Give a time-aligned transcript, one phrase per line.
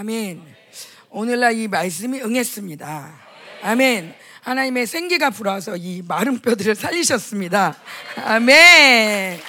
[0.00, 0.40] 아멘.
[1.10, 3.18] 오늘날 이 말씀이 응했습니다.
[3.62, 4.14] 아멘.
[4.42, 7.76] 하나님의 생기가 불어서 이 마른 뼈들을 살리셨습니다.
[8.24, 9.40] 아멘.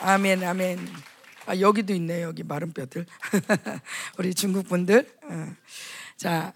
[0.00, 0.88] 아멘, 아멘.
[1.44, 2.28] 아, 여기도 있네요.
[2.28, 3.04] 여기 마른 뼈들.
[4.16, 5.06] 우리 중국 분들.
[5.24, 5.54] 어.
[6.16, 6.54] 자,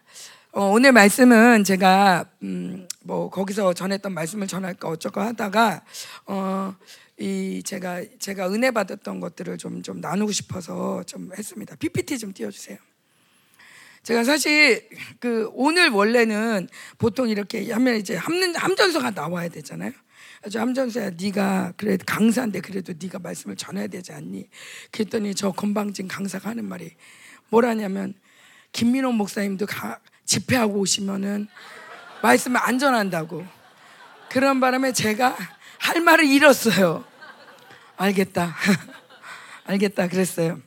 [0.53, 5.83] 어, 오늘 말씀은 제가 음, 뭐 거기서 전했던 말씀을 전할까 어쩌고 하다가
[6.25, 6.75] 어,
[7.21, 11.77] 이 제가 제가 은혜 받았던 것들을 좀좀 나누고 싶어서 좀 했습니다.
[11.77, 12.79] PPT 좀 띄워주세요.
[14.03, 14.89] 제가 사실
[15.19, 19.93] 그 오늘 원래는 보통 이렇게 하면 이제 함, 함전서가 나와야 되잖아요.
[20.43, 24.49] 아주 함전서야 네가 그래 강사인데 그래도 네가 말씀을 전해야 되지 않니?
[24.91, 26.91] 그랬더니 저 건방진 강사가 하는 말이
[27.51, 28.15] 뭐라냐면
[28.73, 31.49] 김민호 목사님도 가, 집회하고 오시면은
[32.23, 33.45] 말씀을 안 전한다고.
[34.31, 35.37] 그런 바람에 제가
[35.79, 37.10] 할 말을 잃었어요.
[38.01, 38.57] 알겠다.
[39.65, 40.09] 알겠다.
[40.09, 40.59] 그랬어요.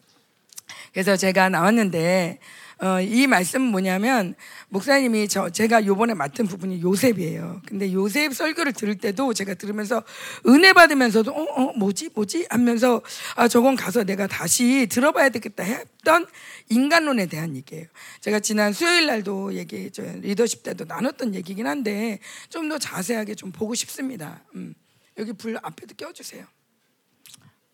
[0.92, 2.38] 그래서 제가 나왔는데
[2.80, 4.36] 어, 이 말씀은 뭐냐면
[4.70, 7.64] 목사님이 저 제가 요번에 맡은 부분이 요셉이에요.
[7.66, 10.04] 근데 요셉 설교를 들을 때도 제가 들으면서
[10.46, 13.02] 은혜 받으면서도 어, 어 뭐지 뭐지 하면서
[13.36, 16.28] 아 저건 가서 내가 다시 들어봐야 되겠다 했던
[16.70, 17.88] 인간론에 대한 얘기예요.
[18.22, 23.52] 제가 지난 수요일 날도 얘기 저 리더십 때도 나눴던 얘기긴 한데 좀 더 자세하게 좀
[23.52, 24.44] 보고 싶습니다.
[24.54, 24.76] 음.
[25.18, 26.46] 여기 불 앞에도 껴주세요.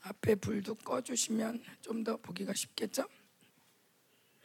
[0.02, 3.06] 앞에 불도 꺼주시면 좀 더 보기가 쉽겠죠?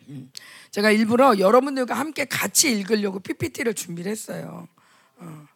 [0.08, 0.30] 음.
[0.70, 4.68] 제가 일부러 여러분들과 함께 같이 읽으려고 PPT를 준비를 했어요.
[5.16, 5.46] 어.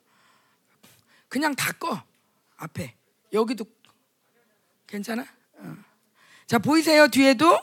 [1.28, 2.02] 그냥 다 꺼.
[2.56, 2.94] 앞에.
[3.32, 3.64] 여기도
[4.86, 5.26] 괜찮아?
[5.54, 5.76] 어.
[6.46, 7.08] 자, 보이세요?
[7.08, 7.60] 뒤에도?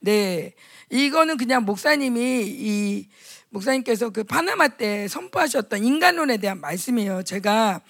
[0.00, 0.54] 네.
[0.90, 3.08] 이거는 그냥 목사님이 이
[3.48, 7.22] 목사님께서 그 파나마 때 선포하셨던 인간론에 대한 말씀이에요.
[7.24, 7.80] 제가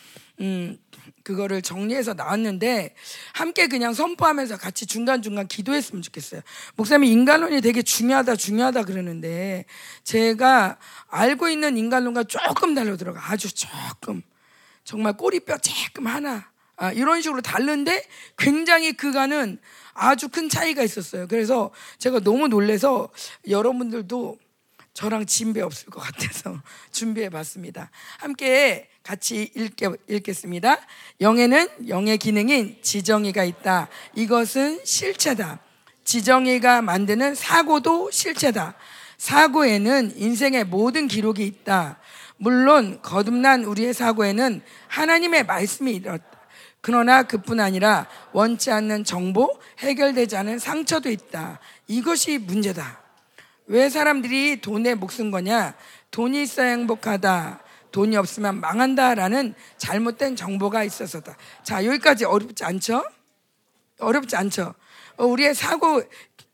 [0.41, 0.79] 음
[1.23, 2.95] 그거를 정리해서 나왔는데
[3.33, 6.41] 함께 그냥 선포하면서 같이 중간중간 기도했으면 좋겠어요.
[6.77, 9.65] 목사님이 인간론이 되게 중요하다 중요하다 그러는데
[10.05, 14.23] 제가 알고 있는 인간론과 조금 달려 들어가 아주 조금
[14.85, 18.07] 정말 꼬리뼈 조금 하나 아, 이런 식으로 다른데
[18.37, 19.59] 굉장히 그가는
[19.95, 21.27] 아주 큰 차이가 있었어요.
[21.27, 23.09] 그래서 제가 너무 놀래서
[23.49, 24.39] 여러분들도
[24.93, 26.61] 저랑 진배 없을 것 같아서
[26.93, 27.91] 준비해 봤습니다.
[28.19, 30.79] 함께 같이 읽게, 읽겠 습니다.
[31.21, 33.89] 영에는 영의 기능인 지정의가 있다.
[34.17, 35.61] 이것은 실체다.
[36.03, 38.75] 지정의가 만드는 사고도 실체다.
[39.17, 42.01] 사고에는 인생의 모든 기록이 있다.
[42.37, 46.25] 물론 거듭난 우리의 사고에는 하나님의 말씀이 있었다.
[46.81, 51.61] 그러나 그뿐 아니라 원치 않는 정보, 해결되지 않은 상처도 있다.
[51.87, 53.01] 이것이 문제다.
[53.67, 55.75] 왜 사람들이 돈에 목숨 거냐?
[56.11, 57.66] 돈이 있어야 행복하다.
[57.97, 61.35] 돈이 없으면 망한다라는 잘못된 정보가 있어서다.
[61.63, 63.03] 자, 여기까지 어렵지 않죠?
[63.99, 64.75] 어렵지 않죠?
[65.17, 66.03] 어, 우리의 사고,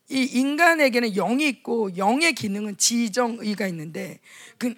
[0.09, 4.21] 이 인간에게는 영이 있고 영의 기능은 지정의가 있는데
[4.57, 4.73] 그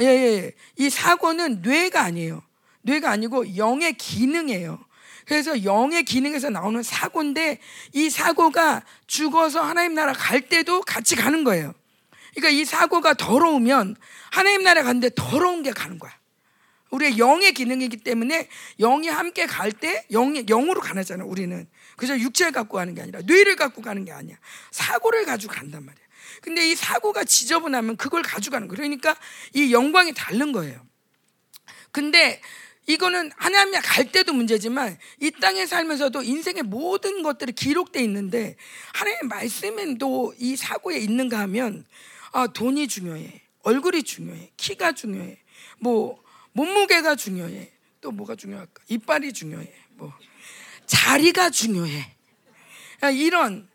[0.00, 0.52] 예, 예, 예.
[0.76, 2.42] 이 사고는 뇌가 아니에요.
[2.82, 4.78] 뇌가 아니고 영의 기능이에요.
[5.24, 7.60] 그래서 영의 기능에서 나오는 사고인데
[7.94, 11.72] 이 사고가 죽어서 하나님 나라 갈 때도 같이 가는 거예요.
[12.34, 13.96] 그러니까 이 사고가 더러우면
[14.30, 16.12] 하나님 나라 가는데 더러운 게 가는 거야.
[16.90, 18.48] 우리의 영의 기능이기 때문에
[18.80, 21.68] 영이 함께 갈 때 영으로 가잖아 우리는.
[21.96, 24.36] 그저 육체를 갖고 가는 게 아니라 뇌를 갖고 가는 게 아니야.
[24.70, 26.04] 사고를 가지고 간단 말이야.
[26.40, 28.76] 근데 이 사고가 지저분하면 그걸 가져가는 거예요.
[28.76, 29.16] 그러니까
[29.54, 30.80] 이 영광이 다른 거예요.
[31.90, 32.40] 근데
[32.86, 38.56] 이거는 하나님이 갈 때도 문제지만 이 땅에 살면서도 인생의 모든 것들이 기록돼 있는데
[38.94, 41.84] 하나님의 말씀에도 이 사고에 있는가 하면
[42.32, 43.42] 아, 돈이 중요해.
[43.62, 44.52] 얼굴이 중요해.
[44.56, 45.38] 키가 중요해.
[45.80, 46.22] 뭐
[46.52, 47.72] 몸무게가 중요해.
[48.00, 48.82] 또 뭐가 중요할까?
[48.88, 49.72] 이빨이 중요해.
[49.90, 50.12] 뭐
[50.86, 52.16] 자리가 중요해.
[53.14, 53.68] 이런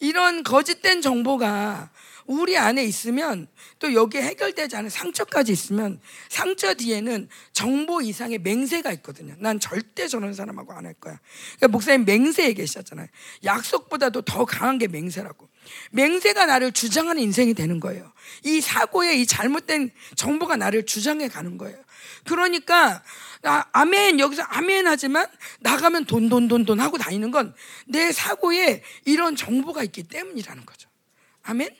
[0.00, 1.90] 이런 거짓된 정보가
[2.28, 9.34] 우리 안에 있으면 또 여기에 해결되지 않은 상처까지 있으면 상처 뒤에는 정보 이상의 맹세가 있거든요.
[9.38, 11.18] 난 절대 저런 사람하고 안 할 거야.
[11.56, 13.08] 그러니까 목사님 맹세에 계셨잖아요.
[13.44, 15.48] 약속보다도 더 강한 게 맹세라고.
[15.90, 18.12] 맹세가 나를 주장하는 인생이 되는 거예요.
[18.44, 21.76] 이 사고에 이 잘못된 정보가 나를 주장해 가는 거예요.
[22.24, 23.02] 그러니까
[23.42, 25.26] 아, 아멘 여기서 아멘 하지만
[25.60, 27.54] 나가면 돈 돈 돈 돈 하고 다니는 건
[27.86, 30.90] 내 사고에 이런 정보가 있기 때문이라는 거죠.
[31.42, 31.70] 아멘.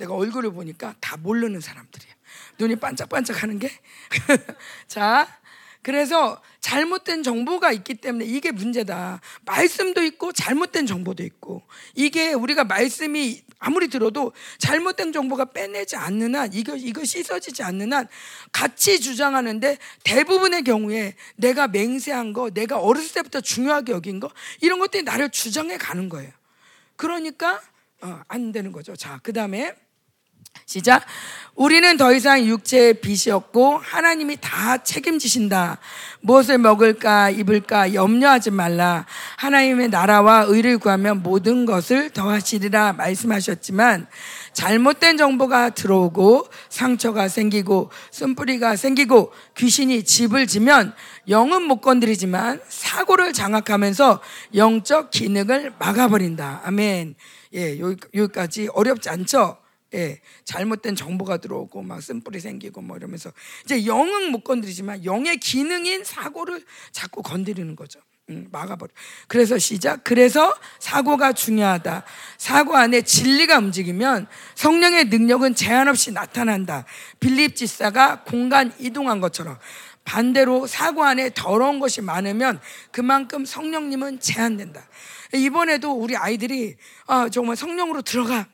[0.00, 2.10] 내가 얼굴을 보니까 다 모르는 사람들이야.
[2.58, 3.70] 눈이 반짝반짝하는 게.
[4.88, 5.28] 자,
[5.82, 9.20] 그래서 잘못된 정보가 있기 때문에 이게 문제다.
[9.44, 11.62] 말씀도 있고 잘못된 정보도 있고
[11.94, 18.08] 이게 우리가 말씀이 아무리 들어도 잘못된 정보가 빼내지 않는 한 이거 이거 씻어지지 않는 한
[18.52, 24.30] 같이 주장하는데 대부분의 경우에 내가 맹세한 거, 내가 어렸을 때부터 중요하게 여긴 거
[24.62, 26.30] 이런 것들이 나를 주장해 가는 거예요.
[26.96, 27.60] 그러니까
[28.02, 28.96] 어, 안 되는 거죠.
[28.96, 29.74] 자, 그 다음에
[30.70, 31.04] 시작.
[31.56, 35.78] 우리는 더 이상 육체의 빛이 없고 하나님이 다 책임지신다.
[36.20, 39.04] 무엇을 먹을까 입을까 염려하지 말라.
[39.38, 44.06] 하나님의 나라와 의를 구하면 모든 것을 더하시리라 말씀하셨지만
[44.52, 50.94] 잘못된 정보가 들어오고 상처가 생기고 쓴뿌리가 생기고 귀신이 집을 지면
[51.28, 54.20] 영은 못 건드리지만 사고를 장악하면서
[54.54, 56.62] 영적 기능을 막아버린다.
[56.64, 57.16] 아멘.
[57.54, 59.56] 예, 여기, 여기까지 어렵지 않죠?
[59.94, 63.32] 예, 잘못된 정보가 들어오고 막 쓴뿌리 생기고 뭐 이러면서
[63.64, 68.00] 이제 영은 못 건드리지만 영의 기능인 사고를 자꾸 건드리는 거죠.
[68.30, 68.92] 음, 막아버려.
[69.26, 70.04] 그래서 시작.
[70.04, 72.04] 그래서 사고가 중요하다.
[72.38, 76.84] 사고 안에 진리가 움직이면 성령의 능력은 제한 없이 나타난다.
[77.18, 79.58] 빌립 지사가 공간 이동한 것처럼
[80.04, 82.60] 반대로 사고 안에 더러운 것이 많으면
[82.92, 84.82] 그만큼 성령님은 제한된다.
[85.34, 86.76] 이번에도 우리 아이들이
[87.06, 88.46] 아, 정말 성령으로 들어가.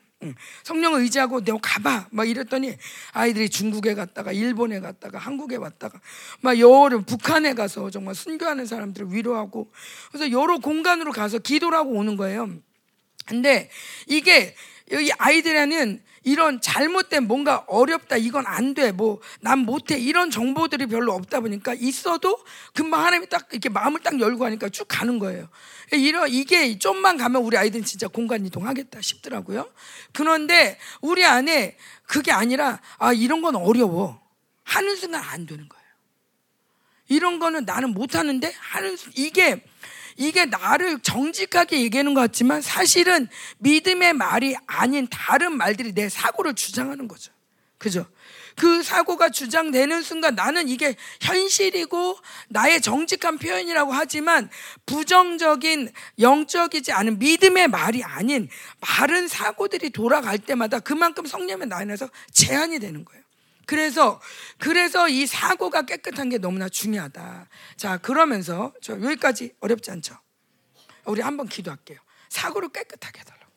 [0.63, 2.75] 성령을 의지하고 내가 가봐 막 이랬더니
[3.11, 5.99] 아이들이 중국에 갔다가 일본에 갔다가 한국에 왔다가
[6.41, 9.71] 막 여러 북한에 가서 정말 순교하는 사람들을 위로하고
[10.11, 12.49] 그래서 여러 공간으로 가서 기도를 하고 오는 거예요.
[13.25, 13.69] 근데
[14.07, 14.55] 이게
[14.91, 21.13] 여기 아이들에는 이런 잘못된 뭔가 어렵다 이건 안 돼 뭐 난 못해 이런 정보들이 별로
[21.13, 22.43] 없다 보니까 있어도
[22.73, 25.47] 금방 하나님이 딱 이렇게 마음을 딱 열고 하니까 쭉 가는 거예요.
[25.93, 29.69] 이런 이게 좀만 가면 우리 아이들은 진짜 공간 이동하겠다 싶더라고요.
[30.13, 34.21] 그런데 우리 안에 그게 아니라 아 이런 건 어려워
[34.63, 35.87] 하는 순간 안 되는 거예요.
[37.07, 39.63] 이런 거는 나는 못 하는데 하는 이게
[40.17, 43.27] 이게 나를 정직하게 얘기하는 것 같지만 사실은
[43.59, 47.31] 믿음의 말이 아닌 다른 말들이 내 사고를 주장하는 거죠.
[47.77, 48.05] 그죠?
[48.55, 52.17] 그 사고가 주장되는 순간 나는 이게 현실이고
[52.49, 54.49] 나의 정직한 표현이라고 하지만
[54.87, 58.49] 부정적인 영적이지 않은 믿음의 말이 아닌
[58.81, 63.26] 바른 사고들이 돌아갈 때마다 그만큼 성령의 나인에서 제한이 되는 거예요.
[63.67, 64.19] 그래서
[64.57, 67.49] 그래서 이 사고가 깨끗한 게 너무나 중요하다.
[67.75, 70.17] 자, 그러면서 저 여기까지 어렵지 않죠?
[71.05, 71.99] 우리 한번 기도할게요.
[72.29, 73.51] 사고를 깨끗하게 해달라고.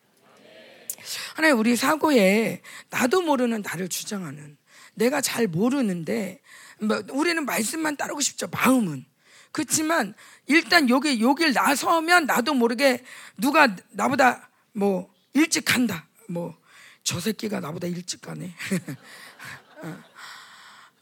[1.36, 2.60] 하나님 우리 사고에
[2.90, 4.58] 나도 모르는 나를 주장하는
[4.94, 6.42] 내가 잘 모르는데
[6.80, 8.48] 뭐 우리는 말씀만 따르고 싶죠.
[8.48, 9.06] 마음은.
[9.52, 10.14] 그렇지만
[10.46, 13.04] 일단 여기 여길 나서면 나도 모르게
[13.36, 16.08] 누가 나보다 뭐 일찍 간다.
[16.28, 16.60] 뭐
[17.02, 18.54] 저 새끼가 나보다 일찍 가네.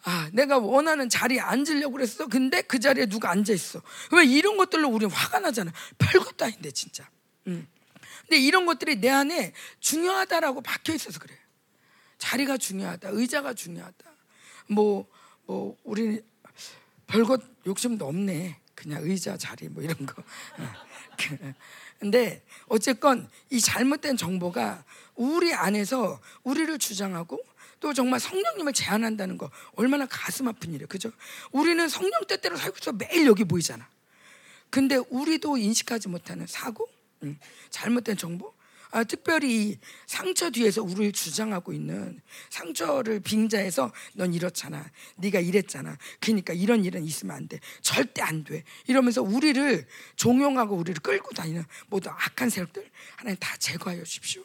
[0.04, 2.26] 아, 내가 원하는 자리에 앉으려고 그랬어.
[2.26, 3.82] 근데 그 자리에 누가 앉아 있어.
[4.12, 5.72] 왜 이런 것들로 우리는 화가 나잖아.
[5.98, 7.08] 별것도 아닌데 진짜.
[7.46, 7.66] 음.
[8.20, 11.36] 근데 이런 것들이 내 안에 중요하다라고 박혀 있어서 그래.
[12.18, 13.10] 자리가 중요하다.
[13.12, 14.10] 의자가 중요하다.
[14.68, 15.06] 뭐,
[15.46, 16.22] 뭐, 우리
[17.06, 18.60] 별것 욕심도 없네.
[18.74, 20.22] 그냥 의자 자리 뭐 이런 거.
[21.98, 24.84] 근데 어쨌건 이 잘못된 정보가
[25.16, 27.40] 우리 안에서 우리를 주장하고
[27.80, 30.88] 또 정말 성령님을 제한한다는 거 얼마나 가슴 아픈 일이에요.
[30.88, 31.10] 그죠?
[31.52, 33.88] 우리는 성령 뜻대로 살고 있어 매일 여기 보이잖아.
[34.70, 36.88] 근데 우리도 인식하지 못하는 사고,
[37.22, 37.38] 응.
[37.70, 38.52] 잘못된 정보,
[38.90, 42.20] 아, 특별히 상처 뒤에서 우리를 주장하고 있는
[42.50, 44.90] 상처를 빙자해서 넌 이렇잖아.
[45.16, 45.96] 네가 이랬잖아.
[46.20, 47.60] 그러니까 이런 일은 있으면 안 돼.
[47.82, 48.64] 절대 안 돼.
[48.86, 49.86] 이러면서 우리를
[50.16, 54.42] 종용하고 우리를 끌고 다니는 모든 악한 세력들 하나님 다 제거하여 주십시오.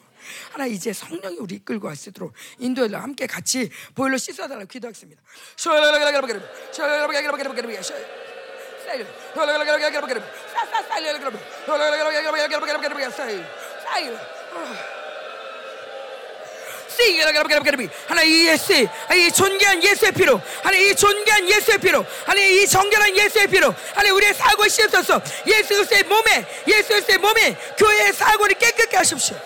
[0.52, 5.22] 하나 이제 성령이 우리 이끌고 왔도록 인도에 함께 같이 보일러 씻어달라고 기도하겠습니다.
[18.06, 23.16] 하나 이 예수, 이 존귀한 예수의 피로, 하나 이 존귀한 예수의 피로, 하나 이 정결한
[23.16, 28.96] 예수의 피로, 하나 우리의 사고 씻어서 예수 그리스도의 몸에, 예수 그리스도의 몸에 교회의 사고를 깨끗게
[28.96, 29.36] 하십시오.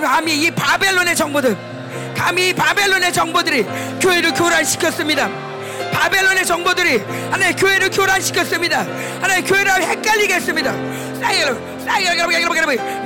[0.00, 1.56] 감히 이 바벨론의 정보들
[2.16, 3.64] 감히 이 바벨론의 정보들이
[4.00, 5.51] 교회를 교란시켰습니다
[6.02, 6.98] 바벨론의 정보들이
[7.30, 8.84] 하나의 교회를 교란시켰습니다
[9.20, 10.72] 하나의 교회를 헷갈리게 했습니다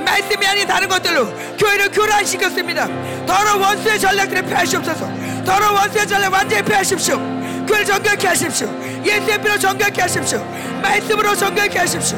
[0.03, 2.87] 말씀이 아닌 다른 것들로 교회를 교란시켰습니다
[3.27, 5.11] 더러운 원수의 전략들을 피하시옵소서
[5.45, 7.17] 더러운 원수의 전략 완전히 피하십시오
[7.67, 8.67] 교회를 정결케 하십시오
[9.05, 10.43] 예수의 피로 정결케 하십시오
[10.81, 12.17] 말씀으로 정결케 하십시오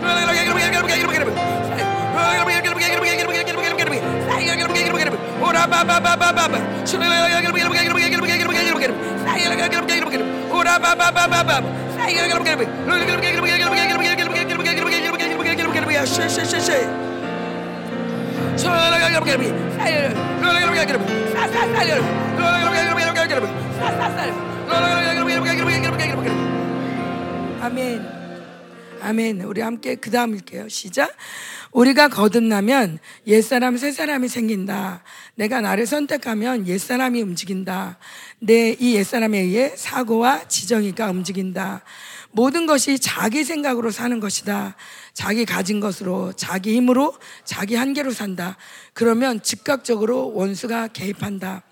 [0.00, 0.32] 오라바바바바바바
[0.64, 1.83] 오라바바바바바 아
[27.74, 28.23] 멘.
[29.04, 29.42] 아멘.
[29.42, 30.68] 우리 함께 그 다음 읽게요.
[30.68, 31.14] 시작.
[31.72, 35.02] 우리가 거듭나면 옛사람 새 사람이 생긴다.
[35.34, 37.98] 내가 나를 선택하면 옛사람이 움직인다.
[38.40, 41.82] 내 이 옛사람에 의해 사고와 지정이가 움직인다.
[42.32, 44.74] 모든 것이 자기 생각으로 사는 것이다.
[45.12, 48.56] 자기 가진 것으로, 자기 힘으로, 자기 한계로 산다.
[48.92, 51.62] 그러면 즉각적으로 원수가 개입한다.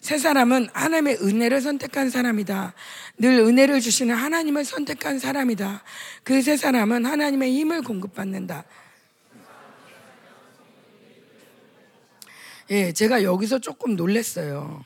[0.00, 2.74] 새 사람은 하나님의 은혜를 선택한 사람이다.
[3.18, 5.82] 늘 은혜를 주시는 하나님을 선택한 사람이다.
[6.22, 8.64] 그새 사람은 하나님의 힘을 공급받는다.
[12.70, 14.84] 예, 제가 여기서 조금 놀랐어요.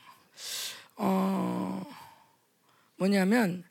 [0.95, 1.85] 어,
[2.95, 3.63] 뭐냐면,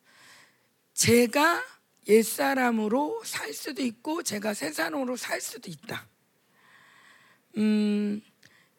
[0.92, 1.64] 제가
[2.06, 6.06] 옛사람으로 살 수도 있고, 제가 새 사람으로 살 수도 있다.
[7.56, 8.20] 음,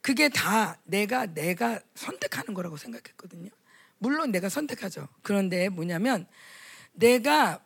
[0.03, 3.49] 그게 다 내가, 내가 선택하는 거라고 생각했거든요.
[3.97, 5.07] 물론 내가 선택하죠.
[5.21, 6.27] 그런데 뭐냐면,
[6.91, 7.63] 내가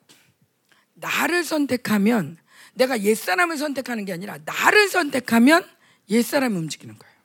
[0.93, 2.37] 나를 선택하면,
[2.75, 5.67] 내가 옛사람을 선택하는 게 아니라, 나를 선택하면
[6.11, 7.15] 옛사람이 움직이는 거예요.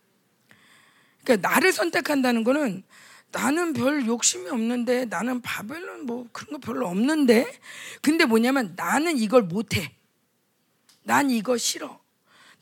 [1.24, 2.82] 그러니까 나를 선택한다는 거는
[3.30, 7.50] 나는 별 욕심이 없는데 나는 바벨론 뭐 그런 거 별로 없는데
[8.02, 9.94] 근데 뭐냐면 나는 이걸 못해
[11.04, 12.01] 난 이거 싫어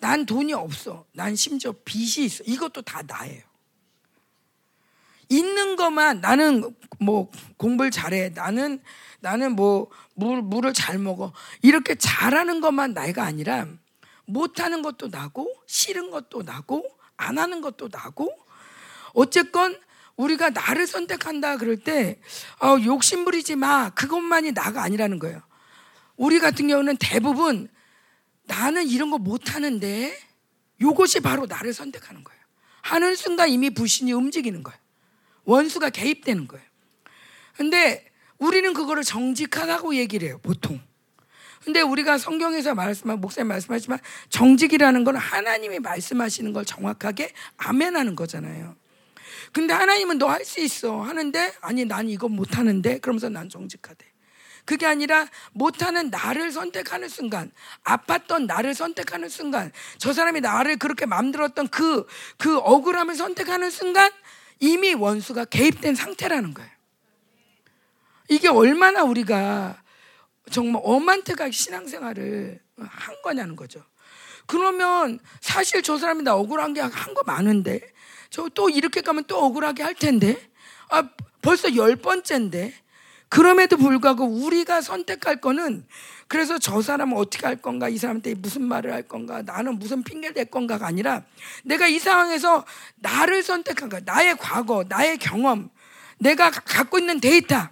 [0.00, 1.04] 난 돈이 없어.
[1.12, 2.42] 난 심지어 빚이 있어.
[2.44, 3.42] 이것도 다 나예요.
[5.28, 8.30] 있는 것만 나는 뭐 공부를 잘해.
[8.30, 8.82] 나는
[9.20, 11.32] 나는 뭐 물, 물을 잘 먹어.
[11.62, 13.66] 이렇게 잘하는 것만 나이가 아니라
[14.24, 18.34] 못하는 것도 나고 싫은 것도 나고 안 하는 것도 나고
[19.12, 19.78] 어쨌건
[20.16, 22.20] 우리가 나를 선택한다 그럴 때
[22.62, 23.90] 어, 욕심 부리지 마.
[23.90, 25.40] 그것만이 나가 아니라는 거예요.
[26.16, 27.68] 우리 같은 경우는 대부분
[28.44, 30.16] 나는 이런 거 못하는데
[30.80, 32.40] 이것이 바로 나를 선택하는 거예요.
[32.82, 34.78] 하는 순간 이미 불신이 움직이는 거예요.
[35.44, 36.64] 원수가 개입되는 거예요.
[37.56, 40.80] 근데 우리는 그거를 정직하다고 얘기를 해요, 보통.
[41.62, 43.98] 근데 우리가 성경에서 말씀한 목사님 말씀하지만
[44.30, 48.76] 정직이라는 건 하나님이 말씀하시는 걸 정확하게 아멘하는 거잖아요.
[49.52, 54.06] 근데 하나님은 너 할 수 있어 하는데 아니 난 이거 못 하는데 그러면서 난 정직하대.
[54.70, 57.50] 그게 아니라 못하는 나를 선택하는 순간,
[57.82, 62.06] 아팠던 나를 선택하는 순간, 저 사람이 나를 그렇게 맘들었던 그,
[62.38, 64.12] 그 억울함을 선택하는 순간,
[64.60, 66.70] 이미 원수가 개입된 상태라는 거예요.
[68.28, 69.82] 이게 얼마나 우리가
[70.52, 73.82] 정말 어만트가 신앙생활을 한 거냐는 거죠.
[74.46, 77.80] 그러면 사실 저 사람이 나 억울한 게 한 거 많은데,
[78.30, 80.40] 저 또 이렇게 가면 또 억울하게 할 텐데,
[80.90, 81.08] 아,
[81.42, 82.72] 벌써 열 번째인데,
[83.30, 85.86] 그럼에도 불구하고 우리가 선택할 거는
[86.26, 90.34] 그래서 저 사람은 어떻게 할 건가, 이 사람한테 무슨 말을 할 건가, 나는 무슨 핑계를
[90.34, 91.24] 댈 건가가 아니라
[91.64, 92.64] 내가 이 상황에서
[92.96, 94.00] 나를 선택한 거야.
[94.04, 95.70] 나의 과거, 나의 경험,
[96.18, 97.68] 내가 갖고 있는 데이터,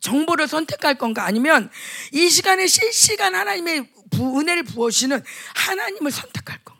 [0.00, 1.70] 정보를 선택할 건가 아니면
[2.12, 5.22] 이 시간에 실시간 하나님의 은혜를 부어주시는
[5.54, 6.77] 하나님을 선택할 건가?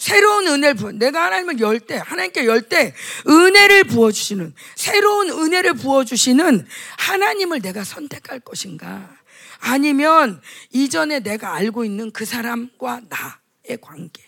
[0.00, 0.92] 새로운 은혜를 부어.
[0.92, 2.94] 내가 하나님을 열 때, 하나님께 열 때,
[3.28, 6.66] 은혜를 부어 주시는, 새로운 은혜를 부어 주시는
[6.96, 9.14] 하나님을 내가 선택할 것인가?
[9.58, 10.40] 아니면
[10.70, 14.22] 이전에 내가 알고 있는 그 사람과 나의 관계.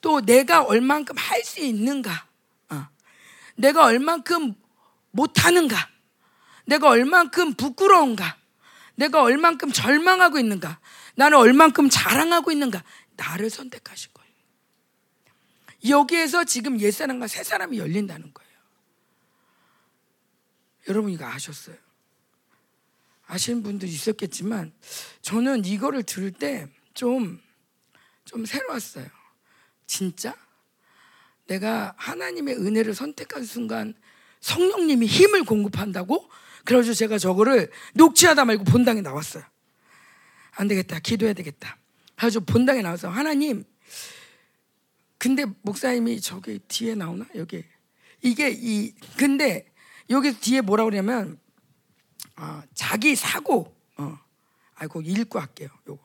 [0.00, 2.26] 또 내가 얼만큼 할 수 있는가?
[2.70, 2.88] 어.
[3.54, 4.52] 내가 얼만큼
[5.12, 5.88] 못하는가?
[6.66, 8.36] 내가 얼만큼 부끄러운가?
[8.96, 10.80] 내가 얼만큼 절망하고 있는가?
[11.14, 12.82] 나는 얼만큼 자랑하고 있는가?
[13.16, 13.48] 나를
[14.12, 14.17] 거예요.
[15.86, 18.48] 여기에서 지금 옛사람과 새사람이 열린다는 거예요.
[20.88, 21.76] 여러분 이거 아셨어요?
[23.26, 24.72] 아시는 분도 있었겠지만
[25.22, 27.40] 저는 이거를 들을 때 좀
[28.28, 29.06] 좀 새로웠어요.
[29.86, 30.36] 진짜
[31.46, 33.94] 내가 하나님의 은혜를 선택한 순간
[34.40, 36.28] 성령님이 힘을 공급한다고?
[36.66, 39.42] 그래서 제가 저거를 녹취하다 말고 본당에 나왔어요.
[40.56, 40.98] 안 되겠다.
[40.98, 41.78] 기도해야 되겠다.
[42.16, 43.64] 그래서 본당에 나와서 하나님
[45.18, 47.26] 근데 목사님이 저기 뒤에 나오나?
[47.34, 47.64] 여기.
[48.22, 49.72] 이게 이 근데
[50.10, 51.38] 여기 뒤에 뭐라 그러냐면
[52.36, 54.18] 어, 자기 사고 어.
[54.76, 55.68] 아이고 읽고 할게요.
[55.88, 56.02] 요거.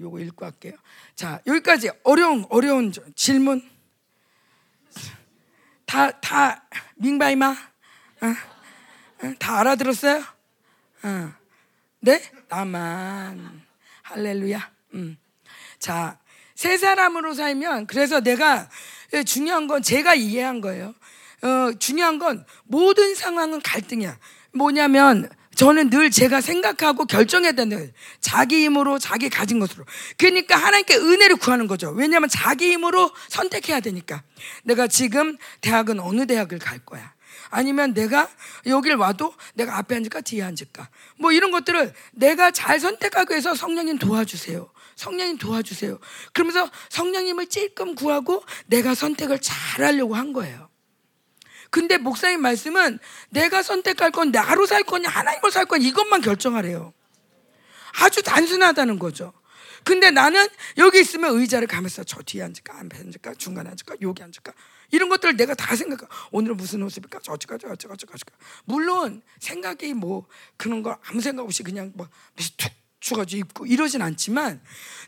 [0.00, 0.74] 요거 읽고 할게요.
[1.14, 3.68] 자, 여기까지 어려운 어려운 질문
[5.84, 8.26] 다 다 민바이마 어?
[8.26, 9.34] 어?
[9.38, 10.22] 다 알아들었어요?
[11.02, 11.32] 어.
[12.00, 12.22] 네?
[12.48, 13.62] 나만
[14.02, 14.70] 할렐루야.
[14.94, 15.16] 음.
[15.78, 16.18] 자,
[16.58, 18.68] 새 사람으로 살면 그래서 내가
[19.12, 20.92] 예, 중요한 건 제가 이해한 거예요.
[21.42, 24.18] 어, 중요한 건 모든 상황은 갈등이야.
[24.54, 29.84] 뭐냐면 저는 늘 제가 생각하고 결정해야 되는 자기 힘으로 자기 가진 것으로.
[30.16, 31.90] 그러니까 하나님께 은혜를 구하는 거죠.
[31.90, 34.24] 왜냐하면 자기 힘으로 선택해야 되니까.
[34.64, 37.14] 내가 지금 대학은 어느 대학을 갈 거야.
[37.50, 38.28] 아니면 내가
[38.66, 40.88] 여길 와도 내가 앞에 앉을까 뒤에 앉을까.
[41.20, 44.68] 뭐 이런 것들을 내가 잘 선택하기 위해서 성령님 도와주세요.
[44.98, 45.98] 성령님 도와주세요.
[46.32, 50.68] 그러면서 성령님을 찔끔 구하고 내가 선택을 잘 하려고 한 거예요.
[51.70, 52.98] 근데 목사님 말씀은
[53.30, 56.92] 내가 선택할 건 나로 살 거냐 하나님으로 살 거냐 이것만 결정하래요.
[58.00, 59.32] 아주 단순하다는 거죠.
[59.84, 64.52] 근데 나는 여기 있으면 의자를 가면서 저 뒤에 앉을까 앞에 앉을까 중간에 앉을까 여기 앉을까
[64.90, 66.08] 이런 것들을 내가 다 생각해.
[66.32, 70.26] 오늘은 무슨 옷 입을까 저쪽까 저쪽까 저쪽까 물론 생각이 뭐
[70.56, 72.08] 그런 걸 아무 생각 없이 그냥 뭐
[72.56, 74.60] 툭 주가지고 입고 이러진 않지만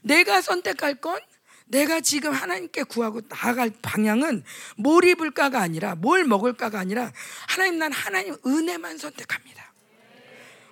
[0.02, 1.20] 내가 선택할 건
[1.66, 4.42] 내가 지금 하나님께 구하고 나아갈 방향은
[4.76, 7.12] 뭘 입을까가 아니라 뭘 먹을까가 아니라
[7.48, 9.72] 하나님 난 하나님 은혜만 선택합니다.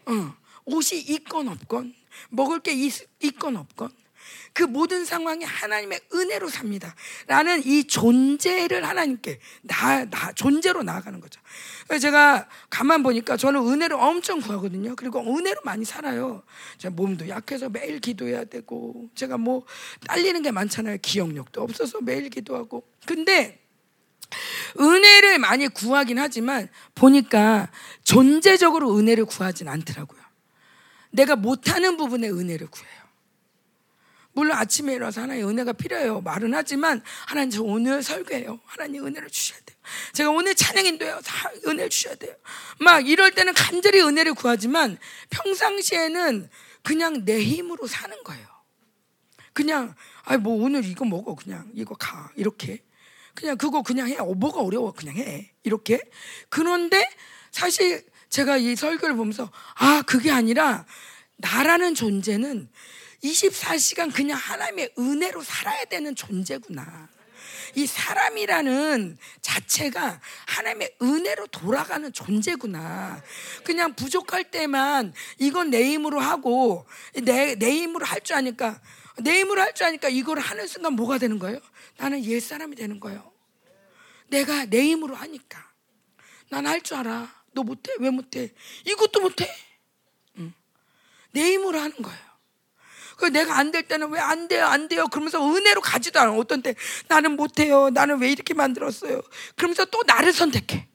[0.06, 0.34] 어,
[0.64, 1.94] 옷이 있건 없건
[2.30, 3.92] 먹을 게 있, 있건 없건
[4.58, 6.92] 그 모든 상황이 하나님의 은혜로 삽니다.
[7.28, 11.40] 라는 이 존재를 하나님께 나, 나 존재로 나아가는 거죠.
[12.00, 14.96] 제가 가만 보니까 저는 은혜를 엄청 구하거든요.
[14.96, 16.42] 그리고 은혜로 많이 살아요.
[16.76, 19.64] 제 몸도 약해서 매일 기도해야 되고 제가 뭐
[20.08, 20.98] 딸리는 게 많잖아요.
[21.02, 22.82] 기억력도 없어서 매일 기도하고.
[23.06, 23.60] 근데
[24.80, 27.70] 은혜를 많이 구하긴 하지만 보니까
[28.02, 30.20] 존재적으로 은혜를 구하진 않더라고요.
[31.10, 32.97] 내가 못하는 부분에 은혜를 구해요.
[34.38, 36.20] 물론 아침에 일어나서 하나님 은혜가 필요해요.
[36.20, 38.60] 말은 하지만 하나님 저 오늘 설교해요.
[38.66, 39.76] 하나님 은혜를 주셔야 돼요.
[40.12, 41.20] 제가 오늘 찬양인도요.
[41.24, 42.36] 다 은혜를 주셔야 돼요.
[42.78, 44.96] 막 이럴 때는 간절히 은혜를 구하지만
[45.30, 46.48] 평상시에는
[46.84, 48.46] 그냥 내 힘으로 사는 거예요.
[49.52, 52.84] 그냥 아뭐 오늘 이거 먹어 그냥 이거 가 이렇게
[53.34, 54.18] 그냥 그거 그냥 해.
[54.18, 56.00] 어, 뭐가 어려워 그냥 해 이렇게.
[56.48, 57.10] 그런데
[57.50, 60.86] 사실 제가 이 설교를 보면서 아 그게 아니라
[61.38, 62.68] 나라는 존재는
[63.22, 67.08] 24시간 그냥 하나님의 은혜로 살아야 되는 존재구나.
[67.74, 73.22] 이 사람이라는 자체가 하나님의 은혜로 돌아가는 존재구나.
[73.64, 78.80] 그냥 부족할 때만 이건 내 힘으로 하고 내, 내 힘으로 할 줄 아니까
[79.18, 81.60] 내 힘으로 할 줄 아니까 이걸 하는 순간 뭐가 되는 거예요?
[81.98, 83.32] 나는 옛사람이 되는 거예요.
[84.28, 85.66] 내가 내 힘으로 하니까.
[86.50, 87.28] 난 할 줄 알아.
[87.52, 87.92] 너 못해?
[87.98, 88.52] 왜 못해?
[88.86, 89.50] 이것도 못해.
[90.38, 90.52] 응.
[91.32, 92.27] 내 힘으로 하는 거예요.
[93.18, 95.06] 그 내가 안 될 때는 왜 안 돼요, 안 돼요.
[95.08, 96.32] 그러면서 은혜로 가지도 않아.
[96.32, 96.74] 어떤 때
[97.08, 97.90] 나는 못해요.
[97.90, 99.20] 나는 왜 이렇게 만들었어요.
[99.56, 100.88] 그러면서 또 나를 선택해.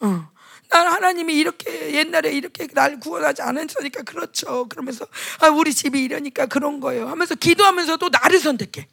[0.00, 0.30] 어.
[0.70, 4.66] 난 하나님이 이렇게 옛날에 이렇게 날 구원하지 않았으니까 그렇죠.
[4.68, 5.06] 그러면서
[5.40, 7.08] 아, 우리 집이 이러니까 그런 거예요.
[7.08, 8.88] 하면서 기도하면서도 나를 선택해.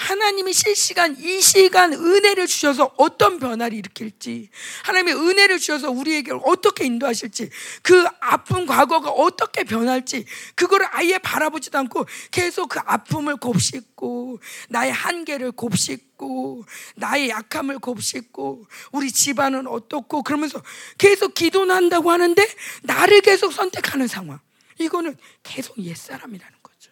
[0.00, 4.48] 하나님이 실시간 이 시간 은혜를 주셔서 어떤 변화를 일으킬지
[4.84, 7.50] 하나님의 은혜를 주셔서 우리에게 어떻게 인도하실지
[7.82, 15.52] 그 아픈 과거가 어떻게 변할지 그거를 아예 바라보지도 않고 계속 그 아픔을 곱씹고 나의 한계를
[15.52, 16.64] 곱씹고
[16.96, 20.62] 나의 약함을 곱씹고 우리 집안은 어떻고 그러면서
[20.96, 22.42] 계속 기도는 한다고 하는데
[22.84, 24.40] 나를 계속 선택하는 상황.
[24.78, 26.90] 이거는 계속 옛사람이라는 거죠.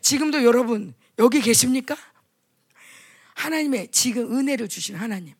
[0.00, 1.96] 지금도 여러분 여기 계십니까?
[3.34, 5.34] 하나님의 지금 은혜를 주신 하나님.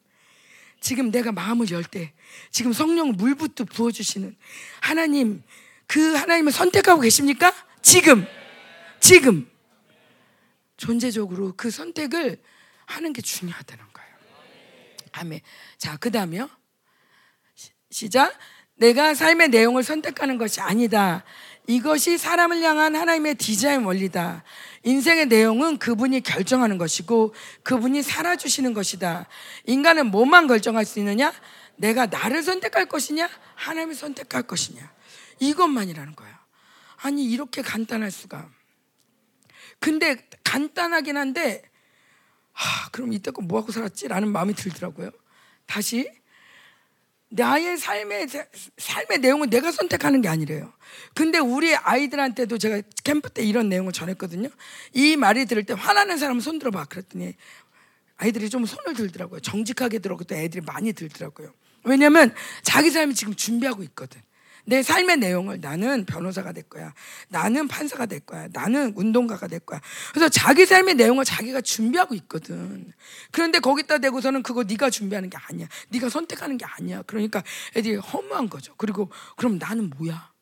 [0.81, 2.13] 지금 내가 마음을 열 때,
[2.51, 4.37] 지금 성령 물부터 부어주시는
[4.81, 5.43] 하나님,
[5.87, 7.53] 그 하나님을 선택하고 계십니까?
[7.83, 8.27] 지금,
[9.01, 9.51] 지금.
[10.77, 12.41] 존재적으로 그 선택을
[12.85, 14.11] 하는 게 중요하다는 거예요.
[15.13, 15.41] 아멘.
[15.79, 16.51] 자, 그 다음에요.
[17.91, 18.37] 시작.
[18.75, 21.25] 내가 삶의 내용을 선택하는 것이 아니다.
[21.67, 24.45] 이것이 사람을 향한 하나님의 디자인 원리다.
[24.85, 29.27] 인생의 내용은 그분이 결정하는 것이고 그분이 살아주시는 것이다.
[29.65, 31.33] 인간은 뭐만 결정할 수 있느냐?
[31.77, 33.29] 내가 나를 선택할 것이냐?
[33.55, 34.93] 하나님을 선택할 것이냐?
[35.41, 36.41] 이것만이라는 거야.
[36.97, 38.49] 아니, 이렇게 간단할 수가.
[39.79, 41.63] 근데 간단하긴 한데,
[42.53, 44.09] 하, 그럼 이때껏 뭐하고 살았지?
[44.09, 45.11] 라는 마음이 들더라고요.
[45.67, 46.11] 다시
[47.29, 48.29] 나의 삶의
[48.79, 50.73] 삶의 내용은 내가 선택하는 게 아니래요.
[51.15, 54.49] 근데 우리 아이들한테도 제가 캠프 때 이런 내용을 전했거든요.
[54.93, 56.85] 이 말이 들을 때 화나는 사람은 손 들어봐.
[56.85, 57.35] 그랬더니
[58.17, 59.41] 아이들이 좀 손을 들더라고요.
[59.41, 61.53] 정직하게 들었고 또 애들이 많이 들더라고요.
[61.85, 64.21] 왜냐하면 자기 삶이 지금 준비하고 있거든.
[64.69, 66.93] 내 삶의 내용을 나는 변호사가 될 거야.
[67.29, 68.49] 나는 판사가 될 거야.
[68.53, 69.81] 나는 운동가가 될 거야.
[70.13, 72.93] 그래서 자기 삶의 내용을 자기가 준비하고 있거든.
[73.31, 75.69] 그런데 거기다 대고서는 그거 네가 준비하는 게 아니야.
[75.91, 77.03] 네가 선택하는 게 아니야.
[77.03, 77.45] 그러니까
[77.77, 78.75] 애들이 허무한 거죠.
[78.77, 80.33] 그리고 그럼 나는 뭐야?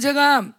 [0.00, 0.54] 제가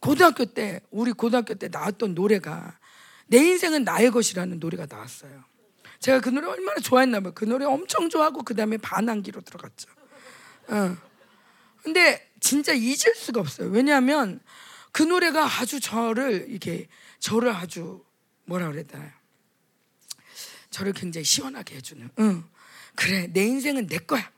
[0.00, 2.78] 고등학교 때 우리 고등학교 때 나왔던 노래가
[3.26, 5.44] 내 인생은 나의 것이라는 노래가 나왔어요.
[5.98, 7.32] 제가 그 노래 얼마나 좋아했나 봐요.
[7.34, 9.88] 그 노래 엄청 좋아하고 그 다음에 반항기로 들어갔죠.
[10.68, 11.05] 어.
[11.86, 13.68] 근데 진짜 잊을 수가 없어요.
[13.68, 14.40] 왜냐하면
[14.90, 16.88] 그 노래가 아주 저를 이렇게
[17.20, 18.04] 저를 아주
[18.46, 19.08] 뭐라 그래야 되나요?
[20.70, 22.10] 저를 굉장히 시원하게 해주는.
[22.18, 22.44] 응.
[22.96, 24.28] 그래 내 인생은 내 거야.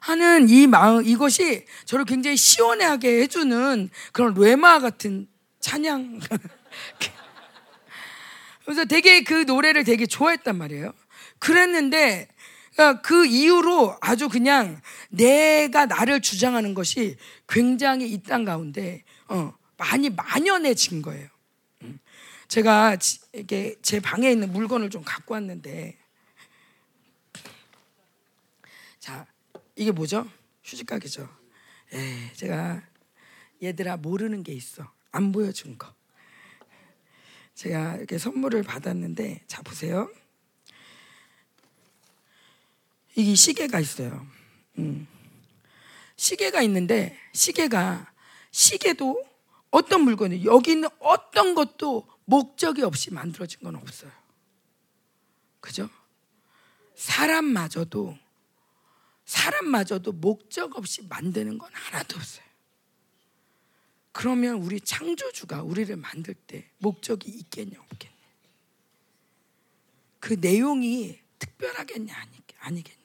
[0.00, 5.28] 하는 이 마음 이것이 저를 굉장히 시원하게 해주는 그런 뢰마 같은
[5.60, 6.18] 찬양.
[8.64, 10.92] 그래서 되게 그 노래를 되게 좋아했단 말이에요.
[11.38, 12.26] 그랬는데
[12.72, 14.80] 그러니까 그 이후로 아주 그냥
[15.10, 17.16] 내가 나를 주장하는 것이
[17.48, 21.28] 굉장히 이 땅 가운데 어, 많이 만연해진 거예요.
[21.82, 21.98] 음.
[22.48, 22.96] 제가
[23.34, 25.96] 이게 제 방에 있는 물건을 좀 갖고 왔는데
[28.98, 29.26] 자
[29.76, 30.28] 이게 뭐죠?
[30.64, 31.28] 휴지가게죠.
[31.94, 32.82] 예, 제가
[33.62, 34.90] 얘들아 모르는 게 있어.
[35.10, 35.92] 안 보여준 거.
[37.54, 40.10] 제가 이렇게 선물을 받았는데 자 보세요.
[43.16, 44.26] 이게 시계가 있어요.
[44.78, 45.06] 음.
[46.16, 48.12] 시계가 있는데 시계가
[48.50, 49.24] 시계도
[49.70, 54.10] 어떤 물건이 여기 있는 어떤 것도 목적이 없이 만들어진 건 없어요.
[55.60, 55.88] 그죠?
[56.94, 58.18] 사람마저도
[59.24, 62.44] 사람마저도 목적 없이 만드는 건 하나도 없어요.
[64.12, 68.14] 그러면 우리 창조주가 우리를 만들 때 목적이 있겠냐 없겠냐?
[70.18, 72.14] 그 내용이 특별하겠냐
[72.58, 72.99] 아니겠냐?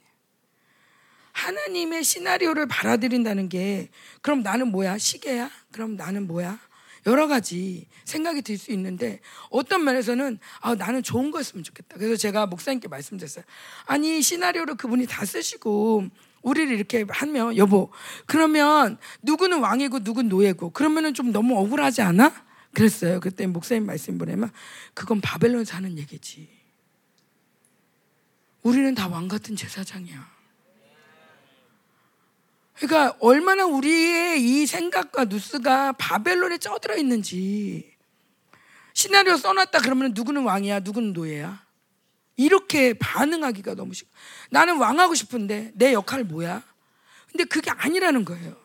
[1.36, 3.90] 하나님의 시나리오를 받아들인다는 게
[4.22, 4.98] 그럼 나는 뭐야?
[4.98, 5.52] 시계야?
[5.72, 6.58] 그럼 나는 뭐야?
[7.06, 9.20] 여러 가지 생각이 들 수 있는데
[9.50, 11.98] 어떤 면에서는 아, 나는 좋은 거였으면 좋겠다.
[11.98, 13.44] 그래서 제가 목사님께 말씀드렸어요.
[13.86, 16.06] 아니 시나리오를 그분이 다 쓰시고
[16.42, 17.92] 우리를 이렇게 하면 여보
[18.26, 22.34] 그러면 누구는 왕이고 누구는 노예고 그러면은 좀 너무 억울하지 않아?
[22.74, 23.20] 그랬어요.
[23.20, 24.52] 그때 목사님 말씀 보내면
[24.94, 26.48] 그건 바벨론에서 하는 얘기지.
[28.64, 30.35] 우리는 다 왕 같은 제사장이야.
[32.76, 37.96] 그러니까 얼마나 우리의 이 생각과 뉴스가 바벨론에 쩌들어 있는지
[38.94, 41.66] 시나리오 써놨다 그러면 누구는 왕이야, 누구는 노예야.
[42.38, 44.08] 이렇게 반응하기가 너무 쉽.
[44.50, 46.64] 나는 왕하고 싶은데 내 역할 뭐야?
[47.30, 48.56] 근데 그게 아니라는 거예요.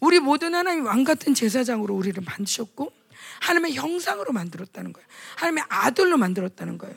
[0.00, 2.92] 우리 모든 하나님 왕 같은 제사장으로 우리를 만드셨고
[3.40, 5.08] 하나님의 형상으로 만들었다는 거예요.
[5.36, 6.96] 하나님의 아들로 만들었다는 거예요.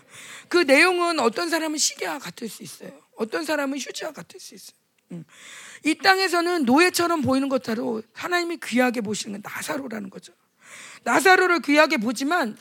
[0.49, 2.91] 그 내용은 어떤 사람은 시계와 같을 수 있어요.
[3.15, 4.82] 어떤 사람은 휴지와 같을 수 있어요.
[5.83, 10.33] 이 땅에서는 노예처럼 보이는 것처럼 하나님이 귀하게 보시는 건 나사로라는 거죠.
[11.03, 12.57] 나사로를 귀하게 보지만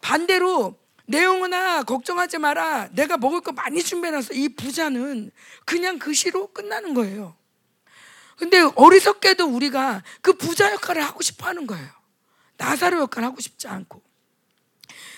[0.00, 2.88] 반대로 내용은아 걱정하지 마라.
[2.92, 4.34] 내가 먹을 거 많이 준비해놨어.
[4.34, 5.30] 이 부자는
[5.64, 7.36] 그냥 그 시로 끝나는 거예요.
[8.36, 11.88] 근데 어리석게도 우리가 그 부자 역할을 하고 싶어 하는 거예요.
[12.58, 14.02] 나사로 역할을 하고 싶지 않고.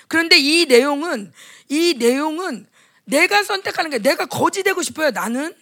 [0.07, 1.33] 그런데 이 내용은,
[1.69, 2.67] 이 내용은
[3.05, 5.11] 내가 선택하는 게 내가 거지 되고 싶어요.
[5.11, 5.55] 나는.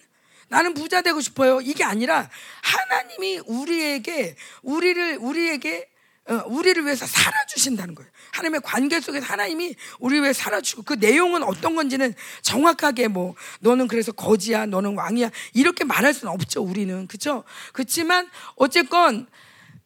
[0.49, 1.61] 나는 부자 되고 싶어요.
[1.61, 2.29] 이게 아니라
[2.61, 5.89] 하나님이 우리에게 우리를 우리에게
[6.29, 8.11] 어, 우리를 위해서 살아주신다는 거예요.
[8.31, 14.11] 하나님의 관계 속에서 하나님이 우리 위해 살아주고 그 내용은 어떤 건지는 정확하게 뭐 너는 그래서
[14.11, 16.61] 거지야, 너는 왕이야 이렇게 말할 수는 없죠.
[16.61, 17.45] 우리는 그렇죠.
[17.71, 19.27] 그렇지만 어쨌건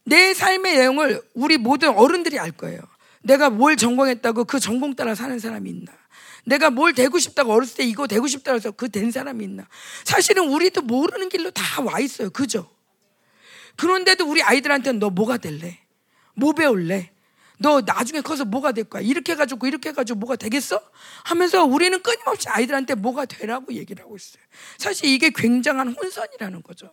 [0.03, 2.81] 내 삶의 내용을 우리 모든 어른들이 알 거예요.
[3.21, 6.00] 내가 뭘 전공했다고 그 전공 따라 사는 사람이 있나?
[6.45, 9.67] 내가 뭘 되고 싶다고 어렸을 때 이거 되고 싶다고 해서 그 된 사람이 있나?
[10.03, 12.29] 사실은 우리도 모르는 길로 다 와 있어요.
[12.29, 12.69] 그죠?
[13.77, 15.79] 그런데도 우리 아이들한테는 너 뭐가 될래?
[16.35, 17.11] 뭐 배울래?
[17.59, 19.01] 너 나중에 커서 뭐가 될 거야?
[19.03, 20.81] 이렇게 해가지고 이렇게 해가지고 뭐가 되겠어?
[21.25, 24.43] 하면서 우리는 끊임없이 아이들한테 뭐가 되라고 얘기를 하고 있어요.
[24.79, 26.91] 사실 이게 굉장한 혼선이라는 거죠.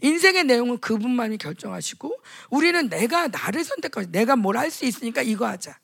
[0.00, 2.16] 인생의 내용은 그분만이 결정하시고
[2.50, 5.76] 우리는 내가 나를 선택하지 내가 뭘 할 수 있으니까 이거 하자.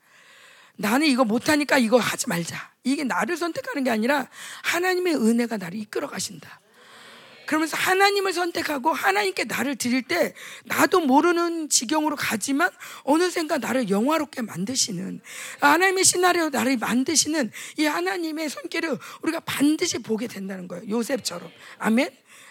[0.80, 2.70] 나는 이거 못하니까 이거 하지 말자.
[2.84, 4.28] 이게 나를 선택하는 게 아니라
[4.62, 6.60] 하나님의 은혜가 나를 이끌어 가신다.
[7.46, 12.70] 그러면서 하나님을 선택하고 하나님께 나를 드릴 때 나도 모르는 지경으로 가지만
[13.02, 15.20] 어느샌가 나를 영화롭게 만드시는
[15.60, 20.88] 하나님의 시나리오 나를 만드시는 이 하나님의 손길을 우리가 반드시 보게 된다는 거예요.
[20.88, 21.50] 요셉처럼.
[21.78, 22.10] 아멘.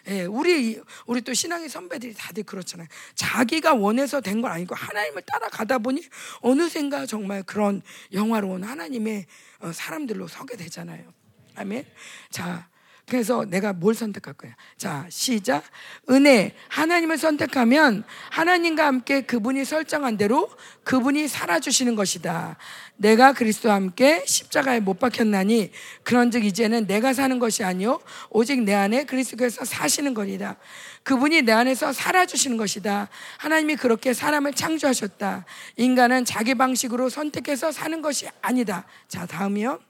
[0.09, 2.87] 예, 우리 우리 또 신앙의 선배들이 다들 그렇잖아요.
[3.15, 6.01] 자기가 원해서 된 건 아니고 하나님을 따라가다 보니
[6.41, 7.81] 어느샌가 정말 그런
[8.13, 9.25] 영화로운 하나님의
[9.59, 11.13] 어, 사람들로 서게 되잖아요.
[11.55, 11.85] 아멘.
[12.31, 12.69] 자,
[13.09, 14.55] 그래서 내가 뭘 선택할 거야?
[14.77, 15.63] 자, 시작.
[16.11, 16.55] 은혜.
[16.67, 20.49] 하나님을 선택하면 하나님과 함께 그분이 설정한 대로
[20.83, 22.57] 그분이 살아주시는 것이다.
[22.97, 25.71] 내가 그리스도와 함께 십자가에 못 박혔나니
[26.03, 30.57] 그런즉 이제는 내가 사는 것이 아니요 오직 내 안에 그리스도께서 사시는 거리다.
[31.03, 33.09] 그분이 내 안에서 살아주시는 것이다.
[33.37, 35.45] 하나님이 그렇게 사람을 창조하셨다.
[35.77, 38.85] 인간은 자기 방식으로 선택해서 사는 것이 아니다.
[39.07, 39.88] 자, 다음이요.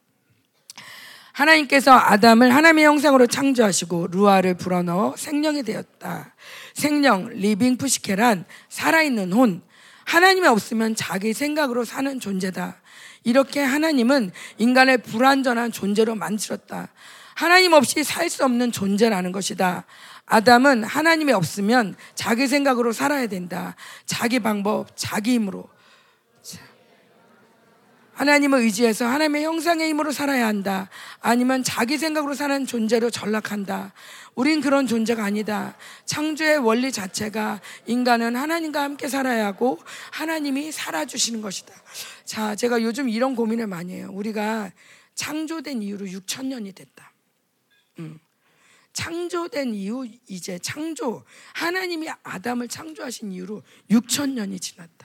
[1.33, 6.33] 하나님께서 아담을 하나님의 형상으로 창조하시고 루아를 불어넣어 생명이 되었다.
[6.73, 9.61] 생명, living 푸시케란 살아있는 혼.
[10.05, 12.77] 하나님이 없으면 자기 생각으로 사는 존재다.
[13.23, 16.89] 이렇게 하나님은 인간을 불완전한 존재로 만들었다.
[17.35, 19.85] 하나님 없이 살 수 없는 존재라는 것이다.
[20.25, 23.75] 아담은 하나님이 없으면 자기 생각으로 살아야 된다.
[24.05, 25.67] 자기 방법, 자기 힘으로.
[28.19, 30.89] 하나님을 의지해서 하나님의 형상의 힘으로 살아야 한다.
[31.21, 33.93] 아니면 자기 생각으로 사는 존재로 전락한다.
[34.35, 35.77] 우린 그런 존재가 아니다.
[36.03, 39.79] 창조의 원리 자체가 인간은 하나님과 함께 살아야 하고
[40.11, 41.73] 하나님이 살아주시는 것이다.
[42.25, 44.09] 자, 제가 요즘 이런 고민을 많이 해요.
[44.11, 44.73] 우리가
[45.15, 47.13] 창조된 이후로 6천 년이 됐다.
[47.99, 48.19] 음.
[48.91, 54.98] 창조된 이후 이제 창조 하나님이 아담을 창조하신 이후로 6천 년이 지났다.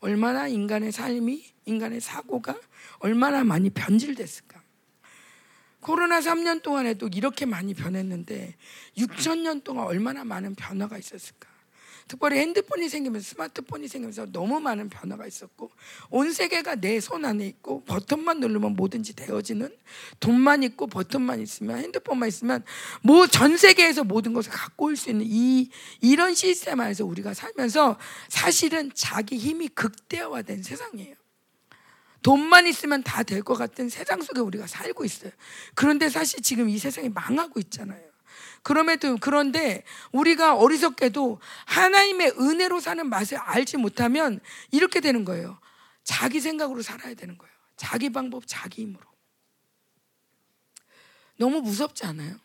[0.00, 2.58] 얼마나 인간의 삶이 인간의 사고가
[2.98, 4.60] 얼마나 많이 변질됐을까?
[5.80, 8.56] 코로나 3년 동안에도 이렇게 많이 변했는데
[8.96, 11.49] 6천 년 동안 얼마나 많은 변화가 있었을까?
[12.10, 15.70] 특별히 핸드폰이 생기면서 스마트폰이 생기면서 너무 많은 변화가 있었고
[16.10, 19.70] 온 세계가 내 손 안에 있고 버튼만 누르면 뭐든지 되어지는
[20.18, 22.64] 돈만 있고 버튼만 있으면 핸드폰만 있으면
[23.02, 25.70] 뭐 전 세계에서 모든 것을 갖고 올 수 있는 이
[26.00, 27.96] 이런 시스템 안에서 우리가 살면서
[28.28, 31.14] 사실은 자기 힘이 극대화된 세상이에요.
[32.22, 35.30] 돈만 있으면 다 될 것 같은 세상 속에 우리가 살고 있어요.
[35.76, 38.09] 그런데 사실 지금 이 세상이 망하고 있잖아요.
[38.62, 45.58] 그럼에도 그런데 우리가 어리석게도 하나님의 은혜로 사는 맛을 알지 못하면 이렇게 되는 거예요.
[46.04, 47.52] 자기 생각으로 살아야 되는 거예요.
[47.76, 49.04] 자기 방법, 자기 힘으로.
[51.38, 52.36] 너무 무섭지 않아요?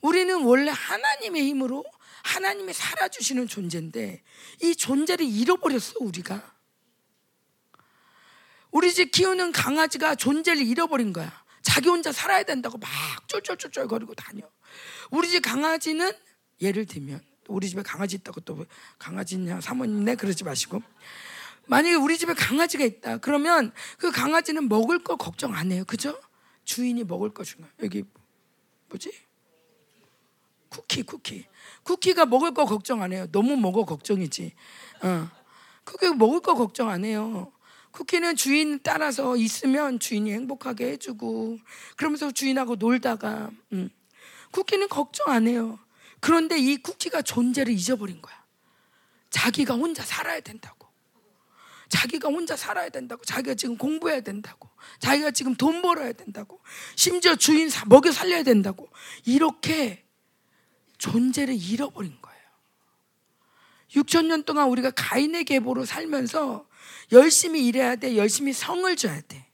[0.00, 1.84] 우리는 원래 하나님의 힘으로
[2.22, 4.22] 하나님이 살아주시는 존재인데
[4.62, 6.54] 이 존재를 잃어버렸어, 우리가.
[8.70, 11.44] 우리 집 키우는 강아지가 존재를 잃어버린 거야.
[11.66, 12.88] 자기 혼자 살아야 된다고 막
[13.26, 14.48] 쫄쫄쫄쫄 거리고 다녀.
[15.10, 16.12] 우리 집 강아지는
[16.60, 18.64] 예를 들면 우리 집에 강아지 있다고 또
[19.00, 20.80] 강아지냐 사모님네 그러지 마시고.
[21.66, 25.82] 만약에 우리 집에 강아지가 있다 그러면 그 강아지는 먹을 거 걱정 안 해요.
[25.84, 26.20] 그죠?
[26.64, 28.04] 주인이 먹을 거 주나 여기
[28.88, 29.10] 뭐지?
[30.68, 31.46] 쿠키 쿠키.
[31.82, 33.26] 쿠키가 먹을 거 걱정 안 해요.
[33.32, 34.54] 너무 먹어 걱정이지.
[35.02, 35.28] 어.
[35.82, 37.50] 그게 먹을 거 걱정 안 해요
[37.96, 41.58] 쿠키는 주인 따라서 있으면 주인이 행복하게 해주고
[41.96, 43.88] 그러면서 주인하고 놀다가 음.
[44.50, 45.78] 쿠키는 걱정 안 해요.
[46.20, 48.44] 그런데 이 쿠키가 존재를 잊어버린 거야.
[49.30, 50.86] 자기가 혼자 살아야 된다고.
[51.88, 53.24] 자기가 혼자 살아야 된다고.
[53.24, 54.68] 자기가 지금 공부해야 된다고.
[54.98, 56.60] 자기가 지금 돈 벌어야 된다고.
[56.96, 58.90] 심지어 주인 먹여 살려야 된다고.
[59.24, 60.04] 이렇게
[60.98, 62.36] 존재를 잃어버린 거예요.
[63.92, 66.66] 6천 년 동안 우리가 가인의 계보로 살면서
[67.12, 68.16] 열심히 일해야 돼.
[68.16, 69.46] 열심히 성을 줘야 돼.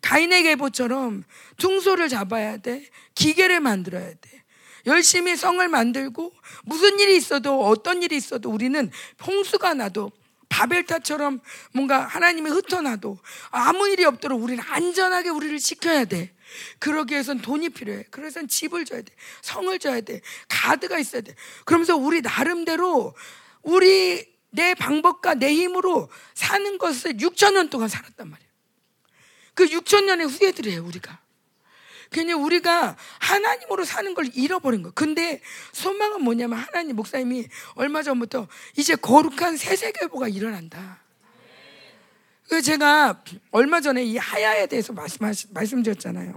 [0.00, 1.24] 가인의 계보처럼
[1.58, 2.84] 퉁소를 잡아야 돼.
[3.14, 4.44] 기계를 만들어야 돼.
[4.86, 6.32] 열심히 성을 만들고
[6.64, 8.90] 무슨 일이 있어도 어떤 일이 있어도 우리는
[9.24, 10.10] 홍수가 나도
[10.48, 11.40] 바벨타처럼
[11.72, 13.18] 뭔가 하나님이 흩어놔도
[13.50, 16.34] 아무 일이 없도록 우리는 안전하게 우리를 지켜야 돼.
[16.78, 18.04] 그러기 위해선 돈이 필요해.
[18.10, 19.14] 그래서 집을 줘야 돼.
[19.40, 20.20] 성을 줘야 돼.
[20.48, 21.34] 가드가 있어야 돼.
[21.64, 23.14] 그러면서 우리 나름대로
[23.62, 28.50] 우리 내 방법과 내 힘으로 사는 것을 6천 년 동안 살았단 말이에요.
[29.54, 31.20] 그 6천 년의 후예들이에요, 우리가.
[32.10, 34.92] 그냥 우리가 하나님으로 사는 걸 잃어버린 거예요.
[34.94, 35.40] 근데
[35.72, 41.02] 소망은 뭐냐면 하나님 목사님이 얼마 전부터 이제 거룩한 새 세계보가 일어난다.
[42.48, 46.36] 그 제가 얼마 전에 이 하야에 대해서 말씀 말씀드렸잖아요.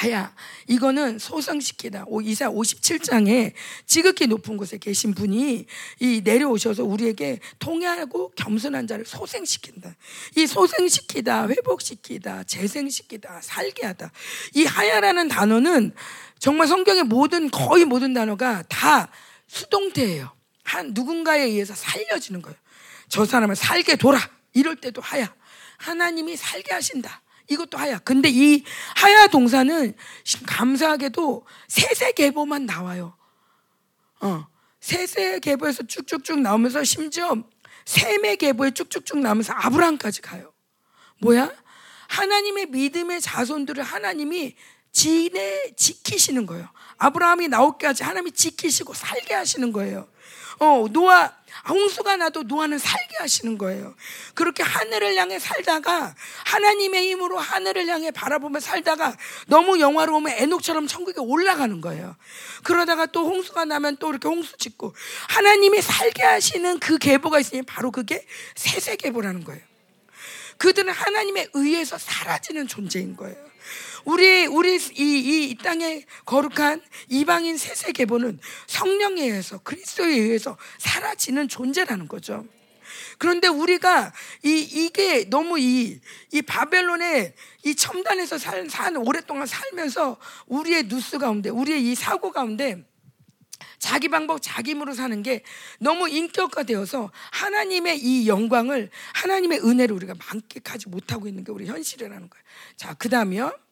[0.00, 0.32] 아야,
[0.68, 2.04] 이거는 소성시키다.
[2.22, 3.52] 이사 57장에
[3.84, 5.66] 지극히 높은 곳에 계신 분이
[5.98, 9.96] 이 내려오셔서 우리에게 통해하고 겸손한 자를 소생시킨다.
[10.36, 14.12] 이 소생시키다, 회복시키다, 재생시키다, 살게 하다.
[14.54, 15.92] 이 하야라는 단어는
[16.38, 19.10] 정말 성경의 모든 거의 모든 단어가 다
[19.48, 20.30] 수동태예요.
[20.62, 22.56] 한 누군가에 의해서 살려지는 거예요.
[23.08, 24.20] 저 사람을 살게 돌아.
[24.52, 25.34] 이럴 때도 하야.
[25.78, 27.20] 하나님이 살게 하신다.
[27.48, 27.98] 이것도 하야.
[27.98, 28.62] 근데 이
[28.96, 29.94] 하야 동사는
[30.46, 33.16] 감사하게도 세세계보만 나와요.
[34.20, 34.46] 어.
[34.80, 37.36] 세세계보에서 쭉쭉쭉 나오면서 심지어
[37.84, 40.52] 세매계보에 쭉쭉쭉 나오면서 아브라함까지 가요.
[41.20, 41.52] 뭐야?
[42.08, 44.54] 하나님의 믿음의 자손들을 하나님이
[44.92, 46.68] 지내 지키시는 거예요.
[46.98, 50.08] 아브라함이 나올까지 하나님이 지키시고 살게 하시는 거예요.
[50.58, 51.37] 어, 노아
[51.68, 53.94] 홍수가 나도 노아는 살게 하시는 거예요.
[54.34, 56.14] 그렇게 하늘을 향해 살다가
[56.46, 62.16] 하나님의 힘으로 하늘을 향해 바라보며 살다가 너무 영화로우면 에녹처럼 천국에 올라가는 거예요.
[62.62, 64.94] 그러다가 또 홍수가 나면 또 이렇게 홍수 짓고
[65.28, 69.62] 하나님이 살게 하시는 그 계보가 있으니 바로 그게 세세 계보라는 거예요.
[70.58, 73.47] 그들은 하나님의 의해서 사라지는 존재인 거예요.
[74.08, 81.48] 우리 우리 이, 이, 이 땅의 거룩한 이방인 세세 계보는 성령에 의해서 그리스도에 의해서 사라지는
[81.48, 82.46] 존재라는 거죠.
[83.18, 84.12] 그런데 우리가
[84.44, 86.00] 이 이게 너무 이
[86.32, 92.84] 이 바벨론의 이 첨단에서 살, 산 오랫동안 살면서 우리의 누스 가운데 우리의 이 사고 가운데
[93.78, 95.42] 자기 방법, 자기 힘으로 사는 게
[95.78, 102.44] 너무 인격화되어서 하나님의 이 영광을 하나님의 은혜를 우리가 만끽하지 못하고 있는 게 우리 현실이라는 거예요.
[102.76, 103.67] 자, 그 다음이요.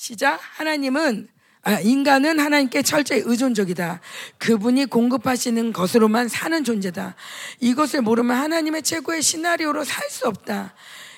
[0.00, 0.40] 시작.
[0.54, 1.28] 하나님은
[1.60, 4.00] 아, 인간은 하나님께 철저히 의존적이다.
[4.38, 7.16] 그분이 공급하시는 것으로만 사는 존재다.
[7.60, 10.72] 이것을 모르면 하나님의 최고의 시나리오로 살 수 없다.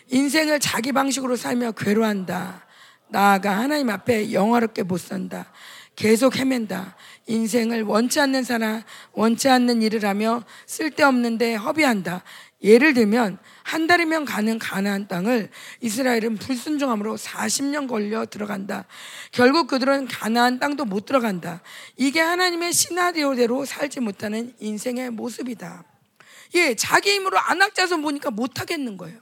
[0.09, 2.67] 인생을 자기 방식으로 살며 괴로한다.
[3.09, 5.53] 나아가 하나님 앞에 영화롭게 못 산다.
[5.95, 6.97] 계속 헤맨다.
[7.29, 12.25] 인생을 원치 않는 사람, 원치 않는 일을 하며 쓸데없는데 허비한다.
[12.65, 18.85] 예를 들면 한 달이면 가는 가나안 땅을 이스라엘은 불순종함으로 40년 걸려 들어간다.
[19.31, 21.63] 결국 그들은 가나안 땅도 못 들어간다.
[21.97, 25.85] 이게 하나님의 시나리오대로 살지 못하는 인생의 모습이다.
[26.55, 29.19] 예, 자기 힘으로 안악자손 보니까 못 하겠는 거예요.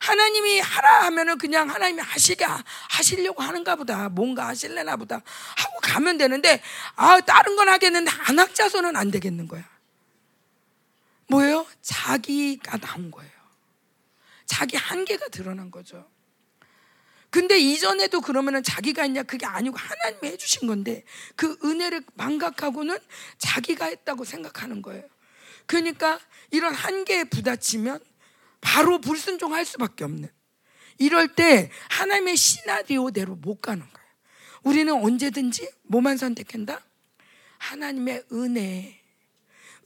[0.00, 2.44] 하나님이 하라 하면은 그냥 하나님이 하시게
[2.90, 4.08] 하시려고 하는가 보다.
[4.08, 5.16] 뭔가 하실래나 보다.
[5.16, 6.60] 하고 가면 되는데
[6.96, 9.62] 아, 다른 건 하겠는데 안악자손은 안 되겠는 거야.
[11.32, 11.66] 뭐예요?
[11.80, 13.32] 자기가 나온 거예요.
[14.44, 16.06] 자기 한계가 드러난 거죠.
[17.30, 22.98] 근데 이전에도 그러면은 자기가 했냐 그게 아니고 하나님이 해주신 건데 그 은혜를 망각하고는
[23.38, 25.08] 자기가 했다고 생각하는 거예요.
[25.64, 28.00] 그러니까 이런 한계에 부딪히면
[28.60, 30.28] 바로 불순종할 수밖에 없는
[30.98, 34.08] 이럴 때 하나님의 시나리오대로 못 가는 거예요.
[34.64, 36.84] 우리는 언제든지 뭐만 선택한다?
[37.56, 39.00] 하나님의 은혜,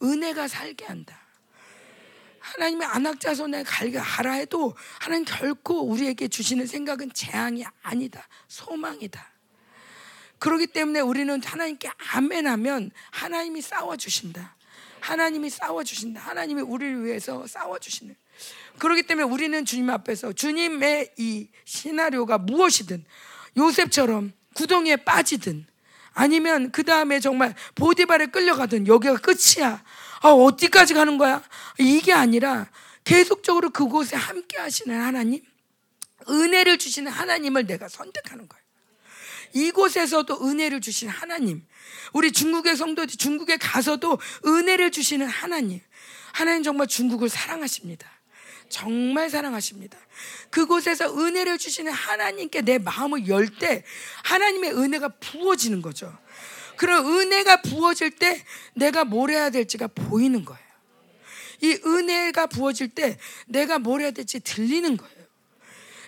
[0.03, 1.26] 은혜가 살게 한다.
[2.47, 8.27] 하나님의 안악자손에 갈게 하라 해도 하나님 결코 우리에게 주시는 생각은 재앙이 아니다.
[8.49, 9.33] 소망이다.
[10.39, 14.57] 그렇기 때문에 우리는 하나님께 아멘 하면 하나님이 싸워주신다.
[15.01, 16.21] 하나님이 싸워주신다.
[16.21, 18.15] 하나님이 우리를 위해서 싸워주시는.
[18.79, 23.05] 그렇기 때문에 우리는 주님 앞에서 주님의 이 시나리오가 무엇이든
[23.57, 25.67] 요셉처럼 구덩이에 빠지든
[26.13, 29.83] 아니면 그 다음에 정말 보디발에 끌려가든 여기가 끝이야.
[30.23, 31.43] 아, 어디까지 가는 거야?
[31.79, 32.69] 이게 아니라
[33.05, 35.41] 계속적으로 그곳에 함께 하시는 하나님,
[36.29, 38.65] 은혜를 주시는 하나님을 내가 선택하는 거예요.
[39.55, 41.65] 이곳에서도 은혜를 주시는 하나님,
[42.13, 45.81] 우리 중국의 성도들 중국에 가서도 은혜를 주시는 하나님,
[46.33, 48.11] 하나님 정말 중국을 사랑하십니다.
[48.69, 49.97] 정말 사랑하십니다.
[50.51, 53.85] 그곳에서 은혜를 주시는 하나님께 내 마음을 열 때
[54.25, 56.13] 하나님의 은혜가 부어지는 거죠.
[56.77, 60.67] 그런 은혜가 부어질 때 내가 뭘 해야 될지가 보이는 거예요.
[61.63, 65.17] 이 은혜가 부어질 때 내가 뭘 해야 될지 들리는 거예요.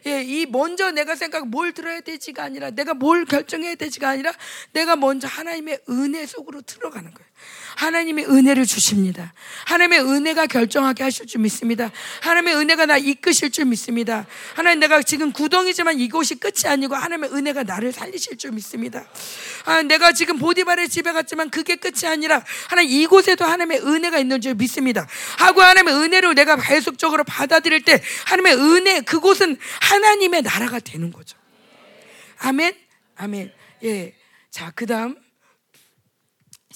[0.07, 4.33] 예, 이 먼저 내가 생각 뭘 들어야 되지가 아니라 내가 뭘 결정해야 되지가 아니라
[4.72, 7.27] 내가 먼저 하나님의 은혜 속으로 들어가는 거예요.
[7.77, 9.33] 하나님의 은혜를 주십니다.
[9.66, 11.90] 하나님의 은혜가 결정하게 하실 줄 믿습니다.
[12.22, 14.27] 하나님의 은혜가 나 이끄실 줄 믿습니다.
[14.55, 19.07] 하나님 내가 지금 구덩이지만 이곳이 끝이 아니고 하나님의 은혜가 나를 살리실 줄 믿습니다.
[19.64, 24.55] 아, 내가 지금 보디발의 집에 갔지만 그게 끝이 아니라 하나님 이곳에도 하나님의 은혜가 있는 줄
[24.55, 25.07] 믿습니다.
[25.38, 31.37] 하고 하나님의 은혜를 내가 계속적으로 받아들일 때 하나님의 은혜 그곳은 하나님의 나라가 되는 거죠.
[32.38, 32.74] 아멘.
[33.16, 33.53] 아멘.
[33.85, 34.14] 예.
[34.51, 35.16] 자, 그다음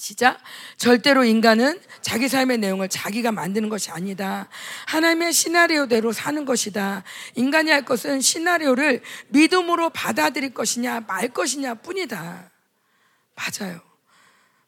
[0.03, 0.37] 시작.
[0.75, 4.49] 절대로 인간은 자기 삶의 내용을 자기가 만드는 것이 아니다.
[4.87, 7.03] 하나님의 시나리오대로 사는 것이다.
[7.35, 12.51] 인간이 할 것은 시나리오를 믿음으로 받아들일 것이냐 말 것이냐 뿐이다.
[13.33, 13.79] 맞아요.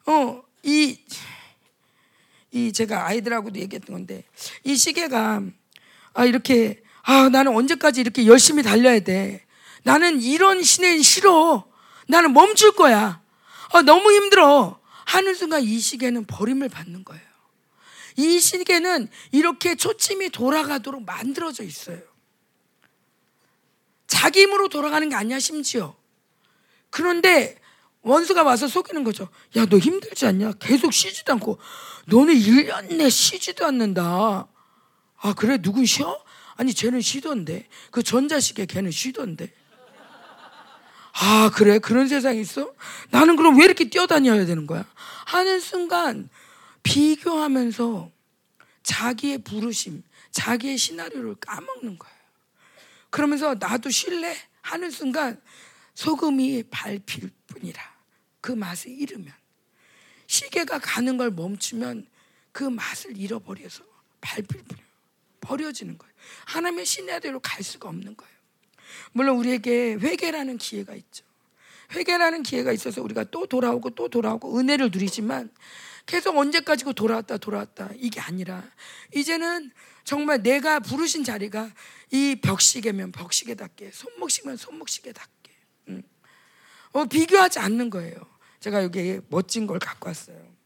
[0.06, 1.04] 어, 이,
[2.52, 4.24] 이 제가 아이들하고도 얘기했던 건데,
[4.64, 5.42] 이 시계가,
[6.14, 9.44] 아, 이렇게, 아, 나는 언제까지 이렇게 열심히 달려야 돼.
[9.82, 11.68] 나는 이런 시내 싫어.
[12.08, 13.20] 나는 멈출 거야.
[13.74, 14.80] 아, 너무 힘들어.
[15.06, 17.24] 하는 순간 이 시계는 버림을 받는 거예요.
[18.16, 22.00] 이 시계는 이렇게 초침이 돌아가도록 만들어져 있어요.
[24.06, 25.96] 자기 힘으로 돌아가는 게 아니야, 심지어.
[26.90, 27.58] 그런데
[28.02, 29.28] 원수가 와서 속이는 거죠.
[29.56, 30.52] 야, 너 힘들지 않냐?
[30.54, 31.58] 계속 쉬지도 않고.
[32.06, 34.48] 너는 1년 내 쉬지도 않는다.
[35.18, 35.58] 아, 그래?
[35.58, 36.22] 누군 쉬어?
[36.56, 37.68] 아니, 쟤는 쉬던데.
[37.90, 39.52] 그 전자시계 걔는 쉬던데.
[41.18, 41.78] 아, 그래?
[41.78, 42.74] 그런 세상이 있어?
[43.10, 44.84] 나는 그럼 왜 이렇게 뛰어다녀야 되는 거야?
[45.26, 46.28] 하는 순간
[46.82, 48.10] 비교하면서
[48.82, 52.16] 자기의 부르심, 자기의 시나리오를 까먹는 거예요.
[53.10, 54.36] 그러면서 나도 쉴래?
[54.60, 55.40] 하는 순간
[55.94, 57.80] 소금이 밟힐 뿐이라.
[58.42, 59.32] 그 맛을 잃으면.
[60.26, 62.06] 시계가 가는 걸 멈추면
[62.52, 63.84] 그 맛을 잃어버려서
[64.20, 64.86] 밟힐 뿐이에요.
[65.40, 66.14] 버려지는 거예요.
[66.44, 68.35] 하나님의 시나리오로 갈 수가 없는 거예요.
[69.12, 71.24] 물론 우리에게 회개라는 기회가 있죠.
[71.92, 75.50] 회개라는 기회가 있어서 우리가 또 돌아오고 또 돌아오고 은혜를 누리지만
[76.04, 78.62] 계속 언제까지고 돌아왔다 돌아왔다 이게 아니라
[79.14, 79.72] 이제는
[80.04, 81.70] 정말 내가 부르신 자리가
[82.12, 85.52] 이 벽시계면 벽시계답게 손목시면 손목시계답게
[85.88, 86.02] 음.
[86.92, 88.14] 어, 비교하지 않는 거예요.
[88.60, 90.56] 제가 여기 멋진 걸 갖고 왔어요.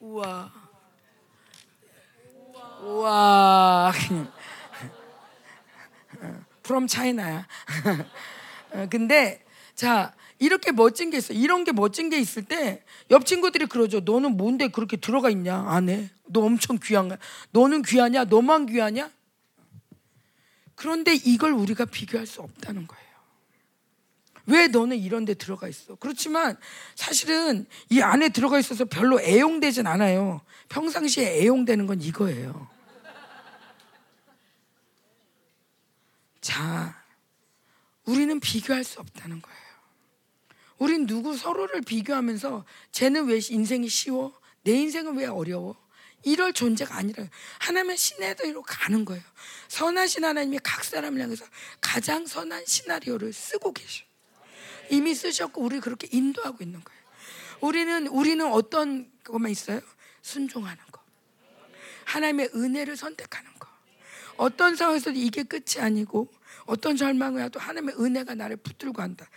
[0.00, 0.52] 우와
[2.82, 3.92] 우와
[6.66, 7.46] from China야.
[8.72, 9.44] 어, 근데
[9.74, 11.32] 자 이렇게 멋진 게 있어.
[11.32, 14.00] 이런 게 멋진 게 있을 때 옆 친구들이 그러죠.
[14.00, 16.10] 너는 뭔데 그렇게 들어가 있냐 안에?
[16.26, 17.18] 너 엄청 귀한 거야.
[17.52, 18.24] 너는 귀하냐?
[18.24, 19.10] 너만 귀하냐?
[20.74, 23.06] 그런데 이걸 우리가 비교할 수 없다는 거예요.
[24.46, 25.94] 왜 너는 이런 데 들어가 있어?
[25.96, 26.56] 그렇지만
[26.94, 30.40] 사실은 이 안에 들어가 있어서 별로 애용되진 않아요.
[30.68, 32.68] 평상시에 애용되는 건 이거예요.
[36.46, 37.02] 자,
[38.04, 39.60] 우리는 비교할 수 없다는 거예요.
[40.78, 44.32] 우린 누구 서로를 비교하면서 쟤는 왜 인생이 쉬워?
[44.62, 45.74] 내 인생은 왜 어려워?
[46.22, 47.24] 이럴 존재가 아니라
[47.58, 49.24] 하나님의 시나리오로 가는 거예요.
[49.66, 51.44] 선하신 하나님이 각 사람을 향해서
[51.80, 54.04] 가장 선한 시나리오를 쓰고 계셔.
[54.88, 57.02] 이미 쓰셨고 우리 그렇게 인도하고 있는 거예요.
[57.60, 59.80] 우리는 우리는 어떤 것만 있어요?
[60.22, 61.02] 순종하는 거.
[62.04, 63.55] 하나님의 은혜를 선택하는 거.
[64.36, 66.28] 어떤 상황에서도 이게 끝이 아니고
[66.66, 69.28] 어떤 절망을 해도 하나님의 은혜가 나를 붙들고 한다.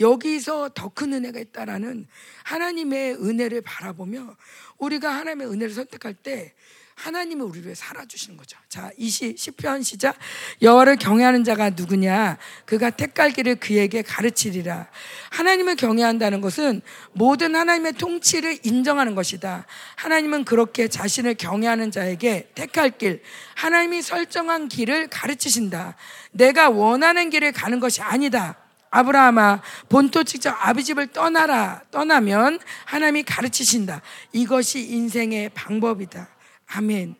[0.00, 2.06] 여기서 더 큰 은혜가 있다라는
[2.44, 4.36] 하나님의 은혜를 바라보며
[4.78, 6.54] 우리가 하나님의 은혜를 선택할 때
[6.98, 8.58] 하나님은 우리를 위해 살아주시는 거죠.
[8.68, 10.16] 자, 20, 10편 시작.
[10.62, 12.38] 여호와를 경외하는 자가 누구냐?
[12.64, 14.88] 그가 택갈 길을 그에게 가르치리라.
[15.30, 16.82] 하나님을 경외한다는 것은
[17.12, 19.64] 모든 하나님의 통치를 인정하는 것이다.
[19.94, 23.22] 하나님은 그렇게 자신을 경외하는 자에게 택할 길,
[23.54, 25.94] 하나님이 설정한 길을 가르치신다.
[26.32, 28.56] 내가 원하는 길을 가는 것이 아니다.
[28.90, 34.02] 아브라함아 본토 직접 아비 집을 떠나라 떠나면 하나님이 가르치신다.
[34.32, 36.37] 이것이 인생의 방법이다.
[36.68, 37.16] 아멘.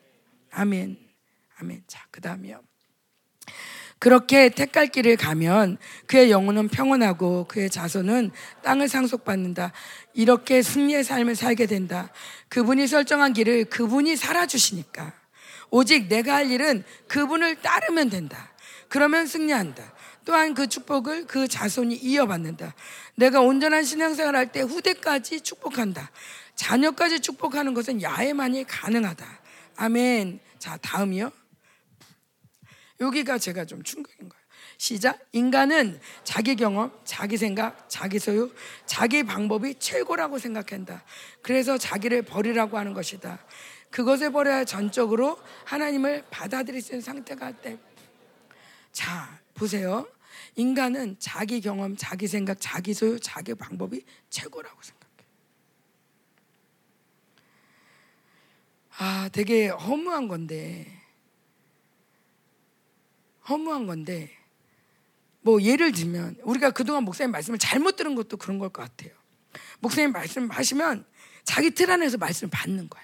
[0.51, 0.99] 아멘.
[1.59, 1.83] 아멘.
[1.87, 2.61] 자, 그 다음이요.
[3.99, 5.77] 그렇게 택갈 길을 가면
[6.07, 8.31] 그의 영혼은 평온하고 그의 자손은
[8.63, 9.73] 땅을 상속받는다.
[10.15, 12.13] 이렇게 승리의 삶을 살게 된다.
[12.49, 15.13] 그분이 설정한 길을 그분이 살아주시니까.
[15.71, 18.53] 오직 내가 할 일은 그분을 따르면 된다.
[18.89, 19.95] 그러면 승리한다.
[20.25, 22.75] 또한 그 축복을 그 자손이 이어받는다.
[23.17, 26.11] 내가 온전한 신앙생활 할 때 후대까지 축복한다.
[26.55, 29.38] 자녀까지 축복하는 것은 야에만이 가능하다.
[29.81, 30.41] 아멘.
[30.59, 31.31] 자, 다음이요.
[33.01, 34.45] 여기가 제가 좀 충격인 거예요.
[34.77, 35.21] 시작.
[35.31, 38.53] 인간은 자기 경험, 자기 생각, 자기 소유,
[38.87, 41.05] 자기 방법이 최고라고 생각한다.
[41.43, 43.39] 그래서 자기를 버리라고 하는 것이다.
[43.91, 47.79] 그것을 버려야 전적으로 하나님을 받아들일 수 있는 상태가 돼.
[48.91, 50.09] 자, 보세요.
[50.57, 54.98] 인간은 자기 경험, 자기 생각, 자기 소유, 자기 방법이 최고라고 생각해.
[59.29, 60.91] 아, 되게 허무한 건데,
[63.47, 64.35] 허무한 건데,
[65.43, 69.13] 뭐 예를 들면 우리가 그동안 목사님 말씀을 잘못 들은 것도 그런 걸 것 같아요.
[69.81, 71.05] 목사님 말씀하시면
[71.45, 73.03] 자기 틀 안에서 말씀을 받는 거야.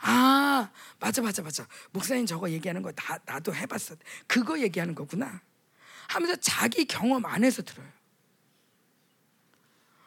[0.00, 1.68] 아, 맞아, 맞아, 맞아.
[1.92, 3.94] 목사님 저거 얘기하는 거 나, 나도 해봤어.
[4.26, 5.40] 그거 얘기하는 거구나.
[6.08, 7.86] 하면서 자기 경험 안에서 들어요.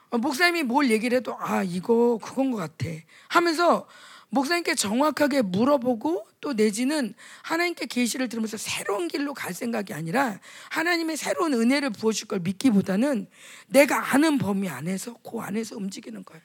[0.09, 2.86] 어, 목사님이 뭘 얘기를 해도 아, 이거 그건 것 같아.
[3.30, 3.88] 하면서
[4.36, 10.39] 목사님께 정확하게 물어보고 또 내지는 하나님께 계시를 들으면서 새로운 길로 갈 생각이 아니라
[10.71, 13.27] 하나님의 새로운 은혜를 부어줄 걸 믿기보다는
[13.67, 16.43] 내가 아는 범위 안에서 그 안에서 움직이는 거예요.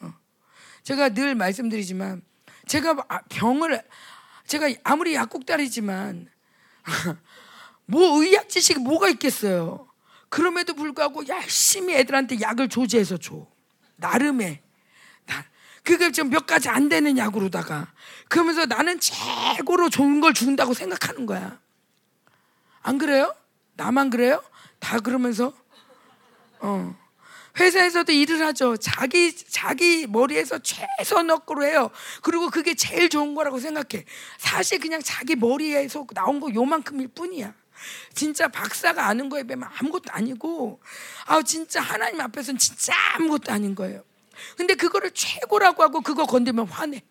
[0.00, 0.12] 어.
[0.82, 2.22] 제가 늘 말씀드리지만
[2.66, 3.82] 제가 아, 병을
[4.48, 6.28] 제가 아무리 약국딸이지만
[7.86, 9.88] 뭐 의학 지식이 뭐가 있겠어요.
[10.28, 13.46] 그럼에도 불구하고 열심히 애들한테 약을 조제해서 줘.
[13.96, 14.60] 나름의
[15.88, 17.90] 그게 지금 몇 가지 안 되는 약으로다가
[18.28, 21.58] 그러면서 나는 최고로 좋은 걸 준다고 생각하는 거야.
[22.82, 23.34] 안 그래요?
[23.72, 24.44] 나만 그래요?
[24.80, 25.54] 다 그러면서
[26.60, 26.94] 어.
[27.58, 28.76] 회사에서도 일을 하죠.
[28.76, 31.90] 자기 자기 머리에서 최선업으로 해요.
[32.20, 34.04] 그리고 그게 제일 좋은 거라고 생각해.
[34.36, 37.54] 사실 그냥 자기 머리에서 나온 거 요만큼일 뿐이야.
[38.12, 40.82] 진짜 박사가 아는 거에 비하면 아무것도 아니고,
[41.24, 44.02] 아 진짜 하나님 앞에서는 진짜 아무것도 아닌 거예요.
[44.56, 47.02] 근데 그거를 최고라고 하고 그거 건드면 화내.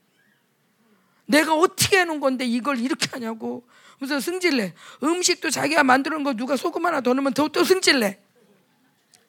[1.26, 3.68] 내가 어떻게 해놓은 건데 이걸 이렇게 하냐고.
[3.98, 4.74] 그래서 승질내.
[5.04, 8.20] 음식도 자기가 만드는 거 누가 소금 하나 더 넣으면 더또 승질내.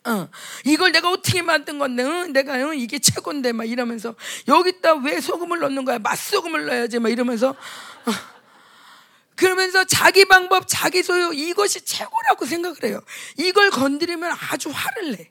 [0.07, 0.29] 어,
[0.65, 2.33] 이걸 내가 어떻게 만든 건데, 응?
[2.33, 2.79] 내가 응?
[2.79, 4.15] 이게 최고인데 막 이러면서
[4.47, 5.99] 여기다 왜 소금을 넣는 거야?
[5.99, 8.39] 맛소금을 넣어야지 막 이러면서 어.
[9.35, 13.01] 그러면서 자기 방법, 자기 소유 이것이 최고라고 생각을 해요.
[13.37, 15.31] 이걸 건드리면 아주 화를 내.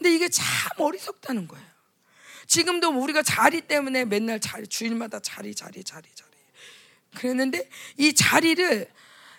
[0.00, 0.46] 근데 이게 참
[0.78, 1.66] 어리석다는 거예요.
[2.46, 6.30] 지금도 우리가 자리 때문에 맨날 자리 주일마다 자리 자리 자리 자리
[7.16, 8.90] 그랬는데 이 자리를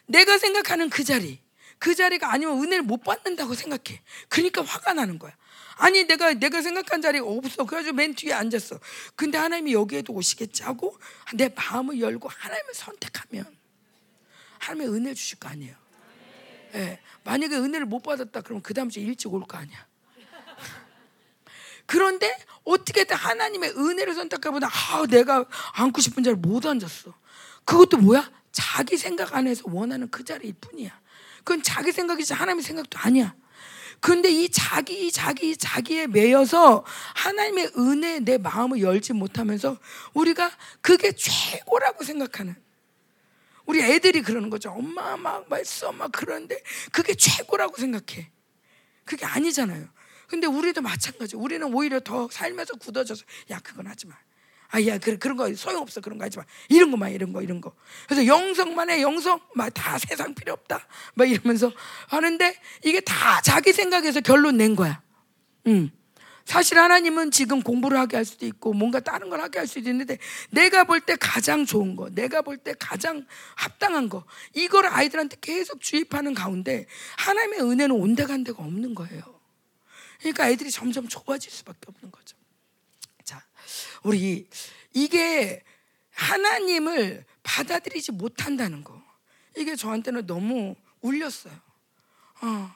[0.05, 1.39] 내가 생각하는 그 자리
[1.79, 4.01] 그 자리가 아니면 은혜를 못 받는다고 생각해.
[4.29, 5.35] 그러니까 화가 나는 거야.
[5.77, 7.65] 아니 내가 내가 생각한 자리가 없어.
[7.65, 8.79] 그래가지고 맨 뒤에 앉았어.
[9.15, 10.95] 근데 하나님이 여기에도 오시겠지 하고
[11.33, 13.57] 내 마음을 열고 하나님을 선택하면
[14.59, 15.75] 하나님의 은혜 주실 거 아니에요.
[16.75, 16.99] 예.
[17.23, 19.90] 만약에 은혜를 못 받았다 그러면 그 다음 주에 일찍 올 거 아니야.
[21.91, 22.33] 그런데
[22.63, 27.13] 어떻게든 하나님의 은혜를 선택하보다 아, 내가 앉고 싶은 자리를 못 앉았어.
[27.65, 28.31] 그것도 뭐야?
[28.53, 30.97] 자기 생각 안에서 원하는 그 자리일 뿐이야.
[31.39, 33.35] 그건 자기 생각이지 하나님의 생각도 아니야.
[33.99, 39.77] 근데 이 자기, 자기, 자기에 매여서 하나님의 은혜에 내 마음을 열지 못하면서
[40.13, 42.55] 우리가 그게 최고라고 생각하는.
[43.65, 44.71] 우리 애들이 그러는 거죠.
[44.71, 46.57] 엄마 막 말씀 막 그러는데
[46.93, 48.31] 그게 최고라고 생각해.
[49.03, 49.89] 그게 아니잖아요.
[50.31, 51.35] 근데 우리도 마찬가지.
[51.35, 54.15] 우리는 오히려 더 살면서 굳어져서 야 그건 하지 마.
[54.73, 57.75] 아야 그런 그런 거 소용없어 그런 거 하지 마 이런 거만 이런 거 이런 거
[58.07, 61.73] 그래서 영성만의 영성 막 다 세상 필요 없다 막 이러면서
[62.07, 62.55] 하는데
[62.85, 65.01] 이게 다 자기 생각에서 결론 낸 거야
[65.67, 65.91] 음.
[66.45, 70.17] 사실 하나님은 지금 공부를 하게 할 수도 있고 뭔가 다른 걸 하게 할 수도 있는데
[70.51, 74.23] 내가 볼 때 가장 좋은 거 내가 볼 때 가장 합당한 거
[74.53, 79.40] 이걸 아이들한테 계속 주입하는 가운데 하나님의 은혜는 온데간 데가 없는 거예요
[80.21, 82.37] 그러니까 애들이 점점 좁아질 수밖에 없는 거죠
[84.03, 84.47] 우리
[84.93, 85.63] 이게
[86.11, 89.01] 하나님을 받아들이지 못한다는 거.
[89.57, 91.53] 이게 저한테는 너무 울렸어요.
[92.41, 92.71] 어,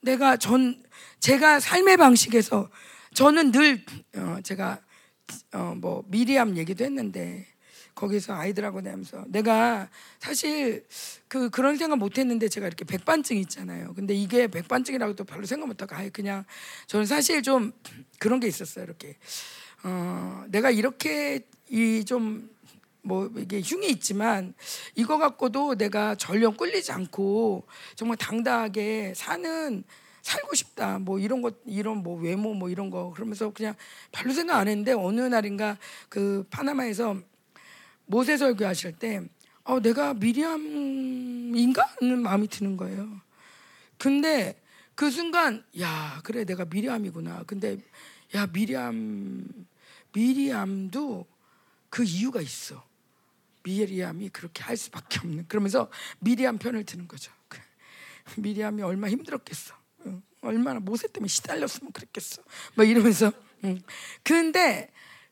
[0.00, 0.82] 내가 전
[1.18, 2.70] 제가 삶의 방식에서
[3.14, 3.84] 저는 늘
[4.16, 4.80] 어, 제가
[5.52, 7.46] 어, 뭐 미리암 얘기도 했는데
[8.00, 9.88] 거기서 아이들하고 내면서 내가
[10.18, 10.86] 사실
[11.28, 13.92] 그 그런 생각 못 했는데 제가 이렇게 백반증 있잖아요.
[13.94, 16.44] 근데 이게 백반증이라고도 별로 생각 못 하고 아예 그냥
[16.86, 17.72] 저는 사실 좀
[18.18, 18.84] 그런 게 있었어요.
[18.84, 19.16] 이렇게
[19.84, 22.48] 어, 내가 이렇게 이 좀
[23.02, 24.52] 뭐 이게 흉이 있지만
[24.94, 29.82] 이거 갖고도 내가 전령 끌리지 않고 정말 당당하게 사는
[30.20, 33.74] 살고 싶다 뭐 이런 것 이런 뭐 외모 뭐 이런 거 그러면서 그냥
[34.12, 35.78] 별로 생각 안 했는데 어느 날인가
[36.10, 37.16] 그 파나마에서
[38.10, 39.22] 모세 설교 하실 때
[39.62, 43.20] 어, 내가 미리암인가 하는 마음이 드는 거예요.
[43.98, 44.60] 근데
[44.96, 47.44] 그 순간 야 그래 내가 미리암이구나.
[47.46, 47.78] 근데
[48.34, 49.66] 야 미리암
[50.12, 51.26] 미리암도
[51.88, 52.84] 그 이유가 있어.
[53.62, 55.46] 미리암이 그렇게 할 수밖에 없는.
[55.46, 55.88] 그러면서
[56.18, 57.30] 미리암 편을 드는 거죠.
[58.38, 59.74] 미리암이 얼마나 힘들었겠어.
[60.40, 62.42] 얼마나 모세 때문에 시달렸으면 그랬겠어.
[62.74, 63.32] 막 이러면서.
[64.24, 64.90] 근데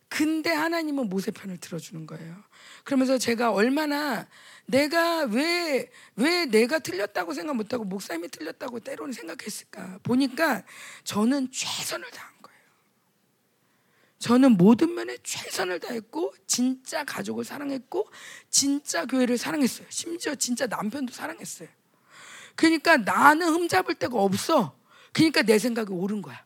[0.08, 2.36] 근데 하나님은 모세 편을 들어주는 거예요.
[2.84, 4.26] 그러면서 제가 얼마나
[4.66, 10.00] 내가 왜, 왜 내가 틀렸다고 생각 못하고 목사님이 틀렸다고 때로는 생각했을까.
[10.02, 10.62] 보니까
[11.04, 12.38] 저는 최선을 다한
[14.18, 18.10] 저는 모든 면에 최선을 다했고 진짜 가족을 사랑했고
[18.50, 19.86] 진짜 교회를 사랑했어요.
[19.90, 21.68] 심지어 진짜 남편도 사랑했어요.
[22.56, 24.76] 그러니까 나는 흠잡을 데가 없어.
[25.12, 26.44] 그러니까 내 생각이 옳은 거야.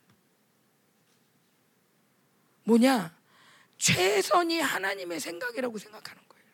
[2.65, 3.17] 뭐냐?
[3.83, 6.45] 최선이 하나님의 생각이라고 생각하는 거예요.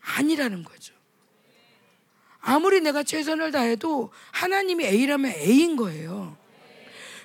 [0.00, 0.92] 아니라는 거죠.
[2.40, 6.36] 아무리 내가 최선을 다해도 하나님이 A라면 A인 거예요.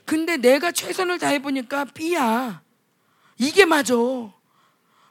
[0.05, 2.61] 근데 내가 최선을 다해보니까 B야.
[3.39, 3.95] 이게 맞아.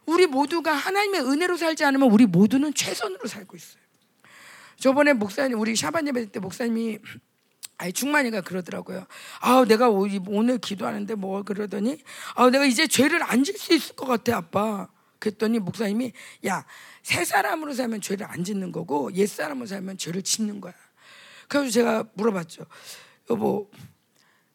[0.07, 3.83] 우리 모두가 하나님의 은혜로 살지 않으면 우리 모두는 최선으로 살고 있어요.
[4.77, 7.01] 저번에 목사님 우리 샤반 예배 때 목사님이
[7.79, 9.07] 아니 중만이가 그러더라고요.
[9.41, 11.99] 아, 내가 오늘 기도하는데 뭐 그러더니
[12.37, 14.89] 아, 내가 이제 죄를 안 질 수 있을 것 같아, 아빠.
[15.19, 16.13] 그랬더니 목사님이
[16.47, 16.65] 야,
[17.03, 20.75] 새 사람으로 살면 죄를 안 짓는 거고 옛 사람으로 살면 죄를 짓는 거야.
[21.49, 22.65] 그래서 제가 물어봤죠.
[23.31, 23.71] 여보,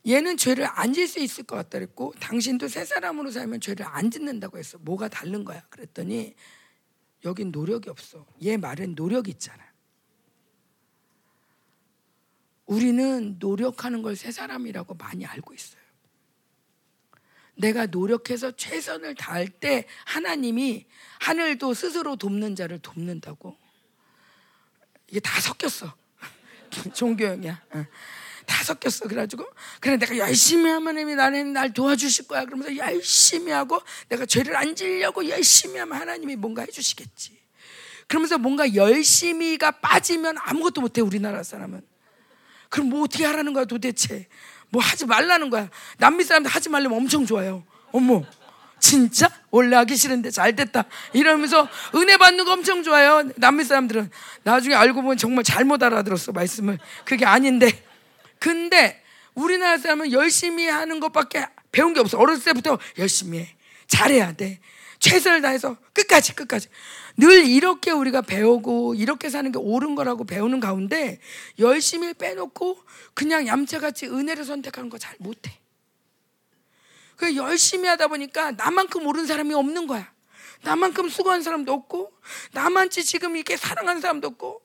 [0.08, 4.10] 얘는 죄를 안 질 수 있을 것 같다 그랬고 당신도 새 사람으로 살면 죄를 안
[4.12, 4.78] 짓는다고 했어.
[4.80, 5.62] 뭐가 다른 거야?
[5.70, 6.34] 그랬더니
[7.26, 8.26] 여긴 노력이 없어.
[8.44, 9.64] 얘 말은 노력이 있잖아.
[12.68, 15.82] 우리는 노력하는 걸 새 사람이라고 많이 알고 있어요.
[17.56, 20.86] 내가 노력해서 최선을 다할 때 하나님이
[21.20, 23.58] 하늘도 스스로 돕는 자를 돕는다고.
[25.08, 25.96] 이게 다 섞였어.
[26.94, 27.64] 종교형이야.
[27.72, 27.86] 어.
[28.46, 29.08] 다 섞였어.
[29.08, 29.46] 그래가지고
[29.80, 32.46] 그래 내가 열심히 하면 나는 날 도와주실 거야.
[32.46, 37.38] 그러면서 열심히 하고 내가 죄를 안 지려고 열심히 하면 하나님이 뭔가 해주시겠지.
[38.08, 41.97] 그러면서 뭔가 열심히가 빠지면 아무것도 못해 우리나라 사람은.
[42.70, 44.28] 그럼 뭐 어떻게 하라는 거야 도대체?
[44.70, 45.70] 뭐 하지 말라는 거야.
[45.98, 47.64] 남미 사람들 하지 말려면 엄청 좋아요.
[47.92, 48.24] 어머.
[48.80, 49.30] 진짜?
[49.50, 50.86] 원래 하기 싫은데 잘 됐다.
[51.14, 53.24] 이러면서 은혜 받는 거 엄청 좋아요.
[53.38, 54.12] 남미 사람들은.
[54.44, 56.78] 나중에 알고 보면 정말 잘못 알아들었어, 말씀을.
[57.04, 57.84] 그게 아닌데.
[58.40, 59.02] 근데
[59.34, 62.18] 우리나라 사람은 열심히 하는 것밖에 배운 게 없어.
[62.18, 63.56] 어렸을 때부터 열심히 해.
[63.88, 64.60] 잘해야 돼.
[65.00, 66.68] 최선을 다해서 끝까지, 끝까지.
[67.18, 71.20] 늘 이렇게 우리가 배우고 이렇게 사는 게 옳은 거라고 배우는 가운데
[71.58, 72.78] 열심히 빼놓고
[73.16, 75.52] 그냥 얌체같이 은혜를 선택하는 거 잘 못해.
[77.16, 80.12] 그 열심히 하다 보니까 나만큼 옳은 사람이 없는 거야.
[80.62, 82.12] 나만큼 수고한 사람도 없고
[82.52, 84.62] 나만치 지금 이렇게 사랑하는 사람도 없고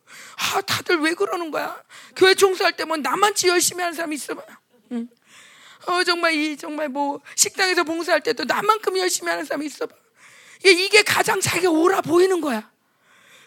[0.55, 1.82] 아 다들 왜 그러는 거야?
[2.16, 4.42] 교회 총수할 때 뭐 나만치 열심히 하는 사람이 있어 봐.
[4.92, 5.09] 응.
[5.86, 9.94] 어 정말 이 정말 뭐 식당에서 봉사할 때도 나만큼 열심히 하는 사람이 있어 봐.
[10.65, 12.71] 이게 가장 자기가 옳아 보이는 거야.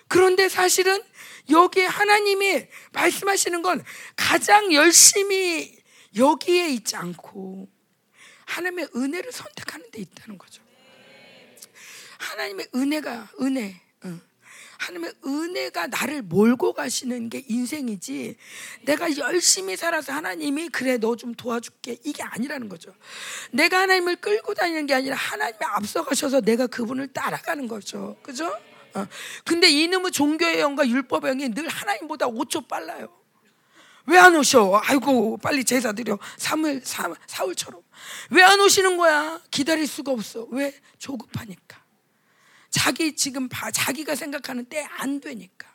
[0.08, 1.02] 그런데 사실은
[1.50, 3.84] 여기에 하나님이 말씀하시는 건
[4.16, 5.78] 가장 열심히
[6.16, 7.70] 여기에 있지 않고
[8.46, 10.64] 하나님의 은혜를 선택하는 데 있다는 거죠.
[12.18, 13.82] 하나님의 은혜가 은혜.
[14.78, 18.36] 하나님의 은혜가 나를 몰고 가시는 게 인생이지
[18.84, 22.94] 내가 열심히 살아서 하나님이 그래 너 좀 도와줄게 이게 아니라는 거죠.
[23.52, 28.18] 내가 하나님을 끌고 다니는 게 아니라 하나님이 앞서가셔서 내가 그분을 따라가는 거죠.
[28.22, 28.48] 그죠?
[28.94, 29.08] 어.
[29.44, 33.08] 근데 이놈의 종교의 영과 율법의 영이 늘 하나님보다 5초 빨라요.
[34.08, 34.80] 왜 안 오셔?
[34.84, 36.84] 아이고 빨리 제사 드려 사무엘
[37.26, 37.82] 사울처럼
[38.30, 39.42] 왜 안 오시는 거야?
[39.50, 40.46] 기다릴 수가 없어.
[40.52, 41.84] 왜 조급하니까.
[42.76, 45.74] 자기 지금 자기가 생각하는 때 안 되니까.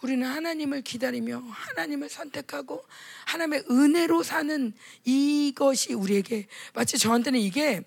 [0.00, 2.84] 우리는 하나님을 기다리며 하나님을 선택하고
[3.26, 4.72] 하나님의 은혜로 사는
[5.04, 7.82] 이것이 우리에게 마치 저한테는 이게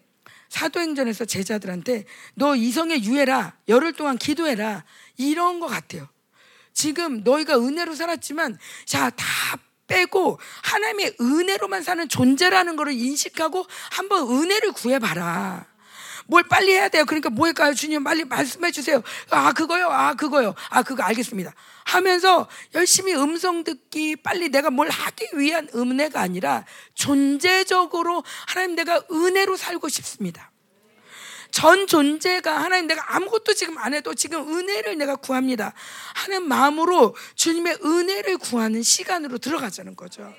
[0.49, 4.85] 사도행전에서 제자들한테 너 이성에 유해라 열흘 동안 기도해라
[5.17, 6.07] 이런 것 같아요.
[6.73, 9.25] 지금 너희가 은혜로 살았지만 자다
[9.87, 15.74] 빼고 하나님의 은혜로만 사는 존재라는 것을 인식하고 한번 은혜를 구해봐라.
[16.27, 17.05] 뭘 빨리 해야 돼요.
[17.05, 17.73] 그러니까 뭐 할까요?
[17.73, 19.01] 주님 빨리 말씀해 주세요.
[19.29, 19.87] 아, 그거요?
[19.89, 20.55] 아, 그거요?
[20.69, 21.53] 아, 그거 알겠습니다.
[21.85, 29.55] 하면서 열심히 음성 듣기, 빨리 내가 뭘 하기 위한 은혜가 아니라 존재적으로 하나님 내가 은혜로
[29.55, 30.51] 살고 싶습니다.
[31.51, 35.73] 전 존재가 하나님 내가 아무것도 지금 안 해도 지금 은혜를 내가 구합니다.
[36.15, 40.33] 하는 마음으로 주님의 은혜를 구하는 시간으로 들어가자는 거죠.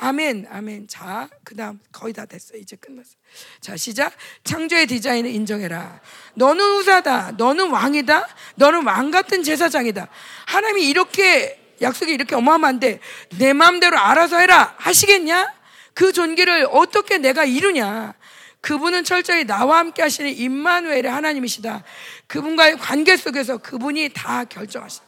[0.00, 0.88] 아멘, 아멘.
[0.88, 2.58] 자, 그 다음 거의 다 됐어요.
[2.58, 3.16] 이제 끝났어요.
[3.60, 4.12] 자, 시작.
[4.44, 6.00] 창조의 디자인을 인정해라.
[6.34, 7.32] 너는 우사다.
[7.32, 8.26] 너는 왕이다.
[8.56, 10.08] 너는 왕 같은 제사장이다.
[10.46, 13.00] 하나님이 이렇게, 약속이 이렇게 어마어마한데,
[13.38, 14.74] 내 마음대로 알아서 해라.
[14.78, 15.52] 하시겠냐?
[15.94, 18.14] 그 존귀를 어떻게 내가 이루냐?
[18.60, 21.84] 그분은 철저히 나와 함께 하시는 임마누엘의 하나님이시다.
[22.26, 25.07] 그분과의 관계 속에서 그분이 다 결정하시다.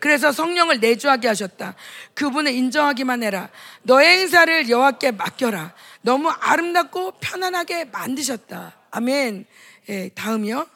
[0.00, 1.74] 그래서 성령을 내주하게 하셨다.
[2.14, 3.48] 그분을 인정하기만 해라.
[3.82, 5.74] 너의 행사를 여호와께 맡겨라.
[6.02, 8.74] 너무 아름답고 편안하게 만드셨다.
[8.90, 9.46] 아멘.
[9.90, 10.66] 예, 다음이요.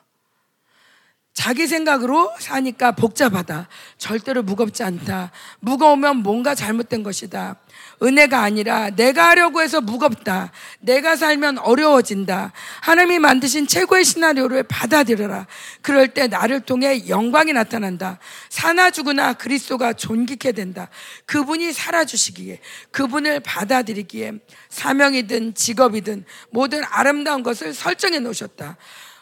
[1.32, 3.68] 자기 생각으로 사니까 복잡하다.
[3.98, 5.32] 절대로 무겁지 않다.
[5.60, 7.56] 무거우면 뭔가 잘못된 것이다.
[8.02, 10.52] 은혜가 아니라 내가 하려고 해서 무겁다.
[10.80, 12.52] 내가 살면 어려워진다.
[12.82, 15.46] 하나님이 만드신 최고의 시나리오를 받아들여라.
[15.82, 18.18] 그럴 때 나를 통해 영광이 나타난다.
[18.48, 20.88] 사나 죽으나 그리스도가 존귀케 된다.
[21.26, 24.32] 그분이 살아주시기에, 그분을 받아들이기에
[24.68, 28.76] 사명이든 직업이든 모든 아름다운 것을 설정해 놓으셨다.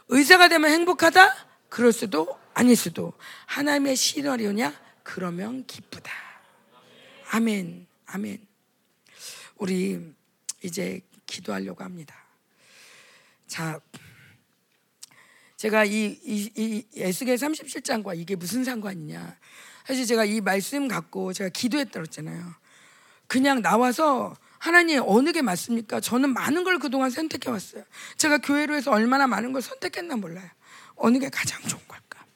[0.08, 1.34] 의사가 되면 행복하다?
[1.68, 3.12] 그럴 수도 아닐 수도
[3.46, 4.74] 하나님의 시나리오냐?
[5.02, 6.12] 그러면 기쁘다.
[7.30, 7.86] 아멘.
[8.06, 8.51] 아멘.
[9.62, 10.12] 우리
[10.60, 12.16] 이제 기도하려고 합니다.
[13.46, 13.78] 자,
[15.56, 19.36] 제가 이, 이, 이 에스겔 37장과 이게 무슨 상관이냐.
[19.86, 22.54] 사실 제가 이 말씀 갖고 제가 기도했다 그랬잖아요.
[23.28, 26.00] 그냥 나와서 하나님 어느 게 맞습니까?
[26.00, 27.84] 저는 많은 걸 그동안 선택해 왔어요.
[28.16, 30.50] 제가 교회로 해서 얼마나 많은 걸 선택했나 몰라요.
[30.96, 32.26] 어느 게 가장 좋은 걸까?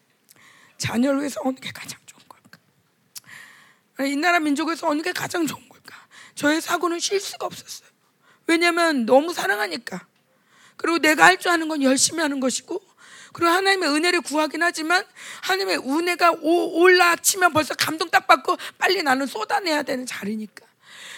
[0.79, 4.05] 자녀를 위해서 어느 게 가장 좋은 걸까?
[4.05, 5.66] 이 나라 민족에서 어느 게 가장 좋은?
[6.37, 7.89] 저의 사고는 쉴 수가 없었어요.
[8.47, 10.07] 왜냐하면 너무 사랑하니까.
[10.77, 12.81] 그리고 내가 할 줄 아는 건 열심히 하는 것이고,
[13.33, 15.05] 그리고 하나님의 은혜를 구하긴 하지만
[15.43, 20.65] 하나님의 은혜가 올라치면 벌써 감동 딱 받고 빨리 나는 쏟아내야 되는 자리니까.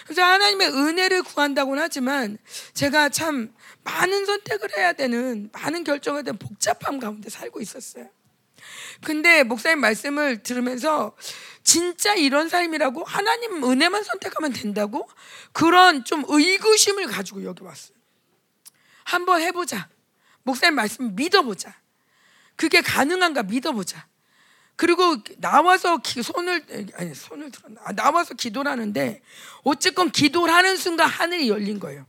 [0.05, 2.37] 그래서 하나님의 은혜를 구한다고는 하지만
[2.73, 3.53] 제가 참
[3.83, 8.09] 많은 선택을 해야 되는 많은 결정을 되는 복잡함 가운데 살고 있었어요.
[9.03, 11.15] 근데 목사님 말씀을 들으면서
[11.63, 15.09] 진짜 이런 삶이라고 하나님 은혜만 선택하면 된다고
[15.51, 17.97] 그런 좀 의구심을 가지고 여기 왔어요.
[19.03, 19.89] 한번 해보자.
[20.43, 21.75] 목사님 말씀 믿어보자.
[22.55, 24.07] 그게 가능한가 믿어보자.
[24.75, 26.63] 그리고 나와서 기, 손을
[26.95, 29.21] 아니 손을 들었나 아, 나와서 기도를 하는데
[29.63, 32.05] 어쨌건 기도를 하는 순간 하늘이 열린 거예요.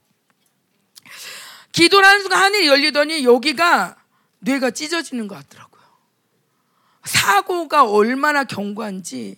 [1.72, 3.96] 기도를 하는 순간 하늘이 열리더니 여기가
[4.38, 5.69] 뇌가 찢어지는 것 같더라고요.
[7.04, 9.36] 사고가 얼마나 견고한지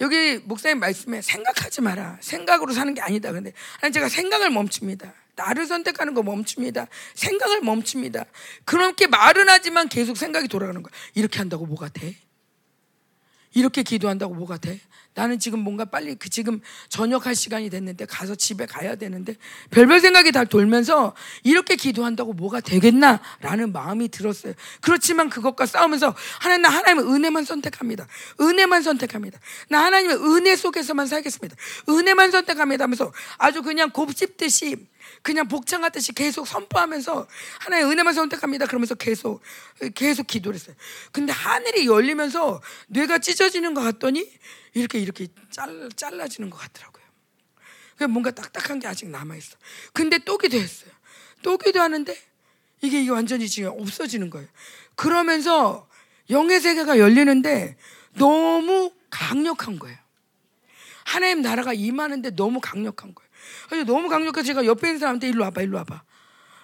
[0.00, 2.18] 여기 목사님 말씀에 생각하지 마라.
[2.20, 3.32] 생각으로 사는 게 아니다.
[3.32, 5.14] 근데 아니 제가 생각을 멈춥니다.
[5.36, 6.86] 나를 선택하는 거 멈춥니다.
[7.14, 8.24] 생각을 멈춥니다.
[8.64, 10.92] 그렇게 말은 하지만 계속 생각이 돌아가는 거야.
[11.14, 12.16] 이렇게 한다고 뭐가 돼?
[13.54, 14.80] 이렇게 기도한다고 뭐가 돼?
[15.16, 16.60] 나는 지금 뭔가 빨리 그 지금
[16.90, 19.34] 저녁할 시간이 됐는데 가서 집에 가야 되는데
[19.70, 24.52] 별별 생각이 다 돌면서 이렇게 기도한다고 뭐가 되겠나라는 마음이 들었어요.
[24.82, 28.06] 그렇지만 그것과 싸우면서 하나님 나 하나님의 은혜만 선택합니다.
[28.38, 29.40] 은혜만 선택합니다.
[29.70, 31.56] 나 하나님의 은혜 속에서만 살겠습니다.
[31.88, 34.76] 은혜만 선택합니다 하면서 아주 그냥 곱씹듯이
[35.22, 37.26] 그냥 복창 같듯이 계속 선포하면서
[37.60, 38.66] 하나의 은혜만 선택합니다.
[38.66, 39.40] 그러면서 계속
[39.94, 40.76] 계속 기도를 했어요.
[41.12, 44.30] 근데 하늘이 열리면서 뇌가 찢어지는 것 같더니
[44.74, 47.04] 이렇게 이렇게 잘, 잘라지는 것 같더라고요.
[48.08, 49.56] 뭔가 딱딱한 게 아직 남아 있어.
[49.92, 50.90] 근데 또 기도했어요.
[51.42, 52.16] 또 기도하는데
[52.82, 54.48] 이게 이게 완전히 지금 없어지는 거예요.
[54.94, 55.88] 그러면서
[56.30, 57.76] 영의 세계가 열리는데
[58.14, 59.96] 너무 강력한 거예요.
[61.04, 63.25] 하나님 나라가 임하는데 너무 강력한 거예요.
[63.70, 66.02] 아니, 너무 강력해 제가 옆에 있는 사람한테 일로 와봐, 일로 와봐.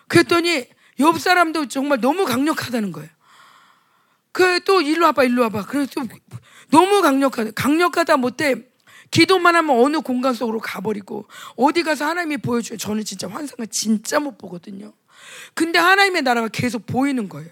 [0.08, 0.66] 그랬더니
[1.00, 3.08] 옆 사람도 정말 너무 강력하다는 거예요.
[4.32, 5.66] 그 또 일로 와봐, 일로 와봐.
[5.66, 5.90] 그래서
[6.70, 7.50] 너무 강력하다.
[7.52, 8.54] 강력하다 못해
[9.10, 11.26] 기도만 하면 어느 공간 속으로 가버리고
[11.56, 12.78] 어디 가서 하나님이 보여줘요.
[12.78, 14.92] 저는 진짜 환상을 진짜 못 보거든요.
[15.54, 17.50] 근데 하나님의 나라가 계속 보이는 거예요.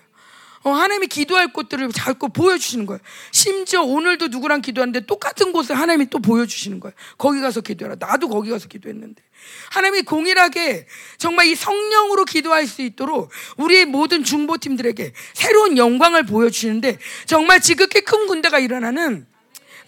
[0.62, 3.00] 어, 하나님이 기도할 곳들을 자꾸 보여주시는 거예요.
[3.32, 6.94] 심지어 오늘도 누구랑 기도하는데 똑같은 곳을 하나님이 또 보여주시는 거예요.
[7.16, 7.96] 거기 가서 기도해라.
[7.98, 9.22] 나도 거기 가서 기도했는데.
[9.70, 10.86] 하나님이 공일하게
[11.16, 18.26] 정말 이 성령으로 기도할 수 있도록 우리의 모든 중보팀들에게 새로운 영광을 보여주시는데 정말 지극히 큰
[18.26, 19.26] 군대가 일어나는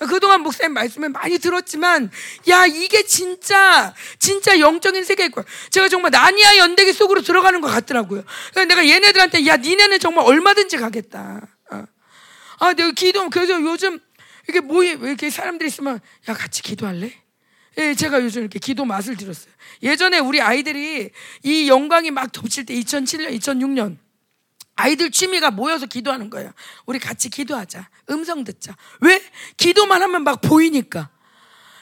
[0.06, 2.10] 그동안 목사님 말씀을 많이 들었지만,
[2.48, 5.44] 야, 이게 진짜, 진짜 영적인 세계일 거야.
[5.70, 8.24] 제가 정말 나니아 연대기 속으로 들어가는 것 같더라고요.
[8.50, 11.48] 그래서 내가 얘네들한테, 야, 니네는 정말 얼마든지 가겠다.
[11.70, 11.84] 어.
[12.60, 13.98] 아, 내가 기도, 그래서 요즘,
[14.48, 17.12] 이렇게 모임, 이렇게 사람들이 있으면, 야, 같이 기도할래?
[17.78, 19.52] 예, 제가 요즘 이렇게 기도 맛을 들었어요.
[19.82, 21.10] 예전에 우리 아이들이
[21.42, 23.96] 이 영광이 막 덮칠 때 2007년, 2006년
[24.74, 26.52] 아이들 취미가 모여서 기도하는 거예요.
[26.86, 27.88] 우리 같이 기도하자.
[28.10, 28.76] 음성 듣자.
[29.00, 29.22] 왜?
[29.56, 31.10] 기도만 하면 막 보이니까.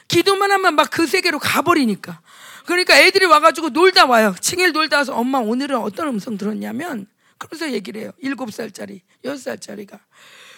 [0.07, 2.21] 기도만 하면 막 그 세계로 가버리니까.
[2.65, 4.35] 그러니까 애들이 와가지고 놀다 와요.
[4.39, 8.11] 칭일 놀다 와서 엄마 오늘은 어떤 음성 들었냐면 그러면서 얘기를 해요.
[8.19, 9.99] 일곱 살짜리, 여섯 살짜리가.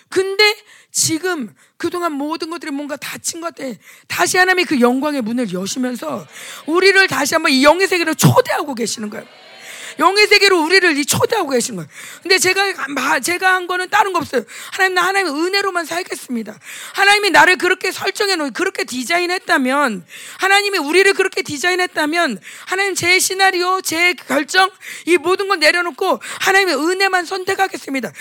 [0.09, 0.55] 근데
[0.91, 3.69] 지금 그동안 모든 것들이 뭔가 다친 것 같아.
[4.07, 6.27] 다시 하나님이 그 영광의 문을 여시면서
[6.67, 9.25] 우리를 다시 한번 이 영의 세계로 초대하고 계시는 거예요.
[9.99, 11.89] 영의 세계로 우리를 초대하고 계신 거예요.
[12.21, 14.43] 근데 제가 제가 한 거는 다른 거 없어요.
[14.71, 16.57] 하나님 나 하나님의 은혜로만 살겠습니다.
[16.93, 20.05] 하나님이 나를 그렇게 설정해 놓고 그렇게 디자인했다면
[20.39, 24.69] 하나님이 우리를 그렇게 디자인했다면 하나님 제 시나리오, 제 결정
[25.05, 28.11] 이 모든 걸 내려놓고 하나님의 은혜만 선택하겠습니다.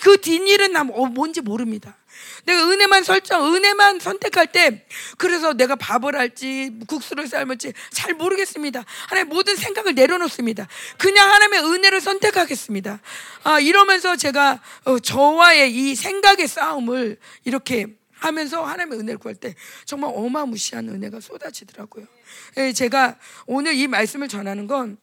[0.00, 1.96] 그 뒷일은 나 뭐, 뭔지 모릅니다.
[2.44, 4.86] 내가 은혜만 설정, 은혜만 선택할 때,
[5.16, 8.84] 그래서 내가 밥을 할지, 국수를 삶을지 잘 모르겠습니다.
[9.08, 10.66] 하나님 모든 생각을 내려놓습니다.
[10.96, 13.00] 그냥 하나님의 은혜를 선택하겠습니다.
[13.44, 17.86] 아, 이러면서 제가 어, 저와의 이 생각의 싸움을 이렇게
[18.18, 22.06] 하면서 하나님의 은혜를 구할 때 정말 어마무시한 은혜가 쏟아지더라고요.
[22.56, 23.16] 예, 제가
[23.46, 24.98] 오늘 이 말씀을 전하는 건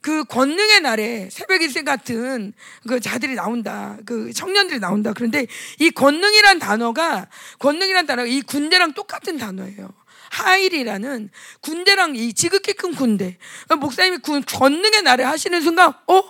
[0.00, 2.52] 그 권능의 날에 새벽 일세 같은
[2.86, 3.96] 그 자들이 나온다.
[4.06, 5.12] 그 청년들이 나온다.
[5.12, 5.46] 그런데
[5.78, 7.28] 이 권능이란 단어가
[7.58, 9.92] 권능이란 단어가 이 군대랑 똑같은 단어예요.
[10.30, 11.30] 하일이라는
[11.60, 13.38] 군대랑 이 지극히 큰 군대.
[13.80, 16.22] 목사님이 군, 권능의 날에 하시는 순간, 어?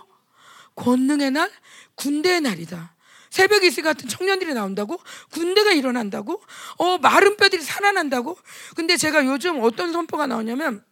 [0.77, 1.51] 권능의 날?
[1.97, 2.95] 군대의 날이다.
[3.31, 4.99] 새벽 이슬 같은 청년들이 나온다고?
[5.33, 6.43] 군대가 일어난다고?
[6.79, 8.39] 어, 마른 뼈들이 살아난다고?
[8.75, 10.83] 근데 제가 요즘 어떤 선포가 나오냐면,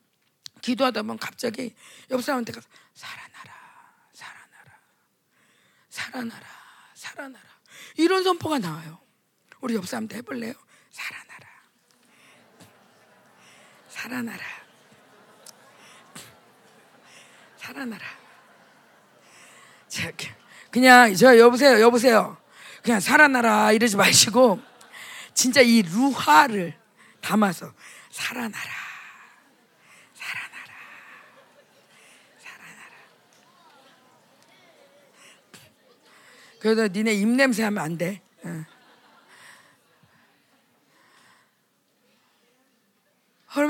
[0.67, 1.73] 기도하다 보면 갑자기
[2.11, 3.53] 옆 사람한테 가서 살아나라,
[4.13, 4.81] 살아나라,
[5.89, 6.47] 살아나라,
[6.95, 7.45] 살아나라.
[7.97, 8.99] 이런 선포가 나와요.
[9.61, 10.55] 우리 옆 사람한테 해볼래요?
[10.91, 11.49] 살아나라,
[13.89, 14.45] 살아나라,
[17.57, 18.05] 살아나라.
[19.87, 20.11] 자,
[20.73, 22.37] 그냥 저 여보세요, 여보세요.
[22.83, 24.61] 그냥 살아나라 이러지 마시고
[25.33, 26.77] 진짜 이 루하를
[27.21, 27.73] 담아서
[28.11, 28.86] 살아나라.
[36.67, 38.21] 그래서 니네 입냄새 하면 안 돼.
[38.43, 38.65] 어.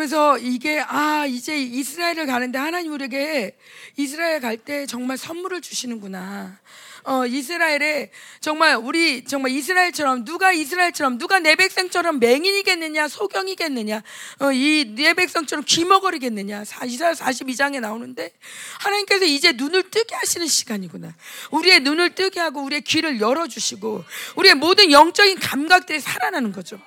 [0.07, 3.57] 그러면서 이게 아 이제 이스라엘을 가는데 하나님 우리에게
[3.97, 6.59] 이스라엘 갈 때 정말 선물을 주시는구나.
[7.05, 14.03] 어, 이스라엘에 정말 우리 정말 이스라엘처럼 누가 이스라엘처럼 누가 내 백성처럼 맹인이겠느냐 소경이겠느냐
[14.41, 16.65] 어, 이내 백성처럼 귀머거리겠느냐.
[16.87, 18.33] 이사야 42장에 나오는데
[18.81, 21.15] 하나님께서 이제 눈을 뜨게 하시는 시간이구나.
[21.53, 24.05] 우리의 눈을 뜨게 하고 우리의 귀를 열어 주시고
[24.37, 26.81] 우리의 모든 영적인 감각들이 살아나는 거죠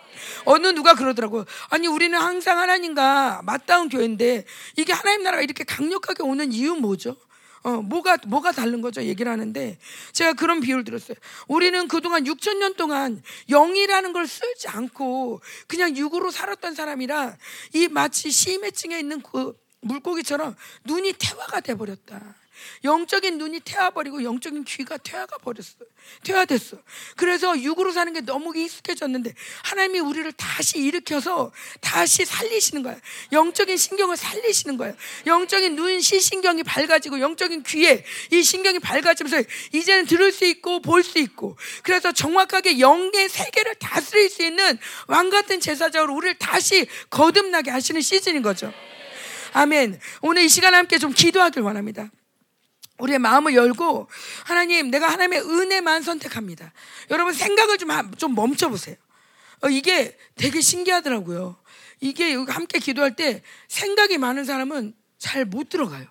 [0.45, 4.45] 어느 누가 그러더라고 아니 우리는 항상 하나님과 맞닿은 교회인데
[4.77, 7.15] 이게 하나님 나라가 이렇게 강력하게 오는 이유 뭐죠?
[7.61, 9.03] 어, 뭐가, 뭐가 다른 거죠?
[9.03, 9.77] 얘기를 하는데,
[10.13, 11.17] 제가 그런 비유를 들었어요.
[11.47, 17.35] 우리는 그동안 6천년 동안 영이라는 걸 쓰지 않고 그냥 육으로 살았던 사람이라
[17.73, 20.55] 이 마치 시매층에 있는 그 물고기처럼
[20.85, 22.35] 눈이 태화가 돼버렸다.
[22.83, 25.75] 영적인 눈이 태워버리고 영적인 귀가 태화가 버렸어.
[26.23, 26.77] 퇴화됐어.
[27.15, 29.33] 그래서 육으로 사는 게 너무 익숙해졌는데
[29.63, 31.51] 하나님이 우리를 다시 일으켜서
[31.81, 32.97] 다시 살리시는 거야.
[33.31, 34.93] 영적인 신경을 살리시는 거야.
[35.25, 39.43] 영적인 눈, 시 신경이 밝아지고 영적인 귀에 이 신경이 밝아지면서
[39.73, 45.29] 이제는 들을 수 있고 볼 수 있고 그래서 정확하게 영의 세계를 다스릴 수 있는 왕
[45.29, 48.71] 같은 제사장으로 우리를 다시 거듭나게 하시는 시즌인 거죠.
[49.53, 49.99] 아멘.
[50.21, 52.09] 오늘 이 시간 함께 좀 기도하길 원합니다.
[52.99, 54.07] 우리의 마음을 열고
[54.45, 56.71] 하나님 내가 하나님의 은혜만 선택합니다.
[57.09, 58.95] 여러분 생각을 좀, 좀 멈춰 보세요.
[59.61, 61.57] 어, 이게 되게 신기하더라고요.
[62.01, 66.07] 이게 함께 기도할 때 생각이 많은 사람은 잘 못 들어가요.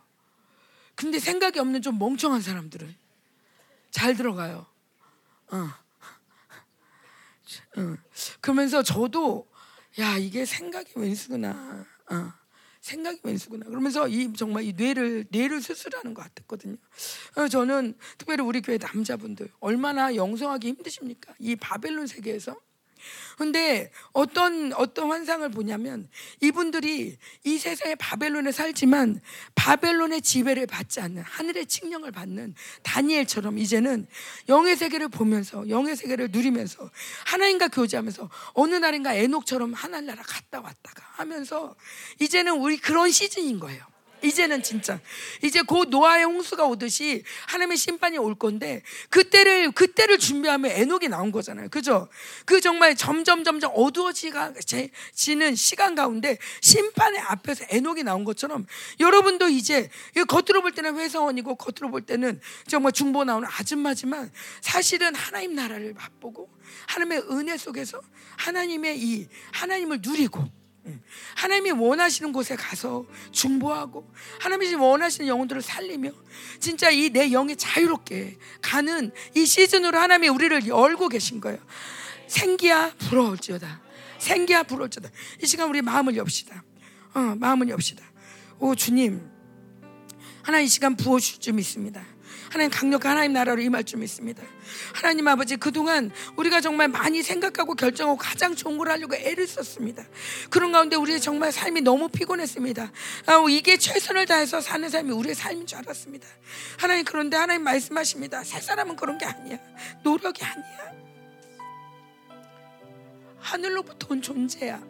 [0.94, 2.94] 근데 생각이 없는 좀 멍청한 사람들은
[3.90, 4.66] 잘 들어가요.
[5.50, 5.70] 어.
[7.76, 7.96] 어.
[8.40, 9.48] 그러면서 저도
[9.98, 11.86] 야 이게 생각이 왼수구나.
[12.10, 12.32] 어.
[12.80, 13.66] 생각이 왼수구나.
[13.66, 16.76] 그러면서 이 정말 이 뇌를 뇌를 수술하는 것 같았거든요.
[17.36, 21.34] 어, 저는 특별히 우리 교회 남자분들 얼마나 영성하기 힘드십니까?
[21.38, 22.56] 이 바벨론 세계에서
[23.36, 26.08] 근데 어떤 어떤 환상을 보냐면
[26.40, 29.20] 이분들이 이 세상의 바벨론에 살지만
[29.54, 34.06] 바벨론의 지배를 받지 않는 하늘의 칙령을 받는 다니엘처럼 이제는
[34.48, 36.90] 영의 세계를 보면서 영의 세계를 누리면서
[37.26, 41.74] 하나님과 교제하면서 어느 날인가 에녹처럼 하늘나라 갔다 왔다가 하면서
[42.20, 43.87] 이제는 우리 그런 시즌인 거예요.
[44.22, 45.00] 이제는 진짜
[45.42, 51.68] 이제 곧 노아의 홍수가 오듯이 하나님의 심판이 올 건데 그때를 그때를 준비하면 에녹이 나온 거잖아요.
[51.68, 52.08] 그죠?
[52.44, 58.66] 그 정말 점점 점점 어두워지는 시간 가운데 심판의 앞에서 에녹이 나온 것처럼
[59.00, 59.88] 여러분도 이제
[60.28, 66.48] 겉으로 볼 때는 회사원이고 겉으로 볼 때는 정말 중보 나오는 아줌마지만 사실은 하나님 나라를 맛보고
[66.88, 68.00] 하나님의 은혜 속에서
[68.36, 70.57] 하나님의 이 하나님을 누리고
[71.36, 74.10] 하나님이 원하시는 곳에 가서 중보하고
[74.40, 76.10] 하나님이 원하시는 영혼들을 살리며
[76.60, 81.58] 진짜 이 내 영이 자유롭게 가는 이 시즌으로 하나님이 우리를 열고 계신 거예요.
[82.26, 83.80] 생기야 부러울지어다.
[84.18, 85.10] 생기야 부러울지어다.
[85.42, 86.62] 이 시간 우리 마음을 엽시다.
[87.14, 88.04] 어, 마음을 엽시다.
[88.58, 89.28] 오 주님
[90.42, 92.04] 하나님 이 시간 부어주실 줄 믿습니다.
[92.50, 94.42] 하나님 강력한 하나님 나라로 임할 줄 믿습니다.
[94.94, 100.04] 하나님 아버지 그동안 우리가 정말 많이 생각하고 결정하고 가장 좋은 걸 하려고 애를 썼습니다.
[100.50, 102.92] 그런 가운데 우리의 정말 삶이 너무 피곤했습니다.
[103.26, 106.26] 아, 이게 최선을 다해서 사는 삶이 우리의 삶인 줄 알았습니다.
[106.78, 108.44] 하나님 그런데 하나님 말씀하십니다.
[108.44, 109.58] 살 사람은 그런 게 아니야.
[110.02, 110.92] 노력이 아니야.
[113.40, 114.82] 하늘로부터 온 존재야.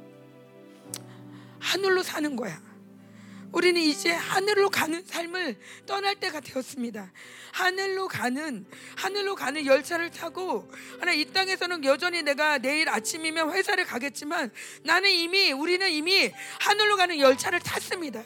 [1.58, 2.67] 하늘로 사는 거야.
[3.52, 7.10] 우리는 이제 하늘로 가는 삶을 떠날 때가 되었습니다.
[7.52, 10.70] 하늘로 가는 하늘로 가는 열차를 타고
[11.00, 14.50] 하나 이 땅에서는 여전히 내가 내일 아침이면 회사를 가겠지만
[14.82, 16.30] 나는 이미 우리는 이미
[16.60, 18.22] 하늘로 가는 열차를 탔습니다.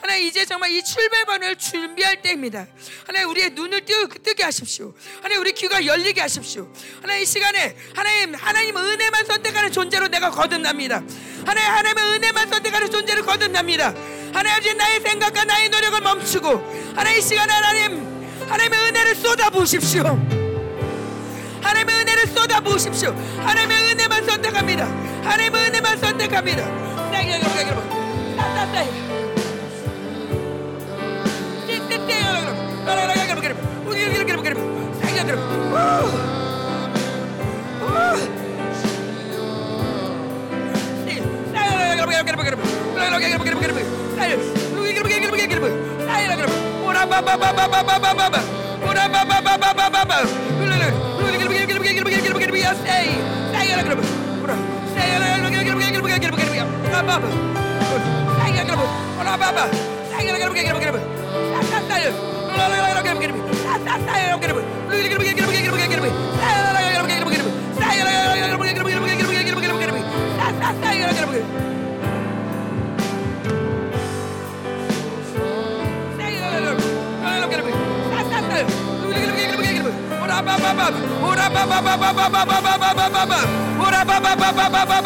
[0.00, 2.66] 하나 이제 정말 이 출발반을 준비할 때입니다.
[3.06, 4.94] 하나 우리의 눈을 뜨, 뜨게 하십시오.
[5.22, 6.72] 하나 우리 귀가 열리게 하십시오.
[7.02, 11.02] 하나 이 시간에 하나님 하나님 은혜만 선택하는 존재로 내가 거듭납니다.
[11.44, 13.94] 하나님 하나님의 은혜만 선택하는 존재로 거듭납니다.
[14.32, 20.02] 하나님 나의 생각과 나의 노력을 멈추고 하나님 이 시간에 하나님 하나님의 은혜를 쏟아부으십시오.
[21.62, 23.10] 하나님의 은혜를 쏟아부으십시오.
[23.36, 24.86] 하나님의 은혜만 선택합니다.
[25.24, 26.90] 하나님의 은혜만 선택합니다.
[34.00, 34.40] get him, get
[81.22, 83.36] Ora ba ba ba ba ba ba ba ba ba ba ba
[84.00, 85.04] ba ba ba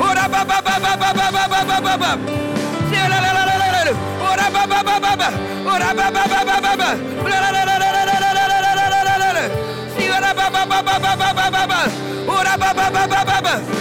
[0.00, 0.69] ba ba ba ba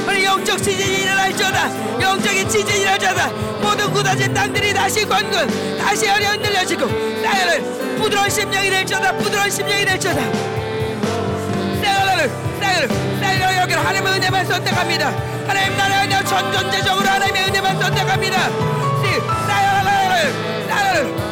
[0.07, 3.27] 우리 영적 지진이 일어날지어다 영적인 지진이 일어날지어다
[3.61, 6.85] 모든 굳어진 땅들이 다시 건군 다시 열이 흔들려지고
[7.23, 7.61] 나를
[7.97, 10.21] 부드러운 심령이 될지어다 부드러운 심령이 될지어다
[11.81, 12.87] 나를 나를
[13.21, 15.07] 나를 여기 하나님의 은혜만 선택합니다
[15.47, 18.49] 하나님 나라의 전전제적으로 하나님의 은혜만 선택합니다
[19.47, 20.58] 나를 나를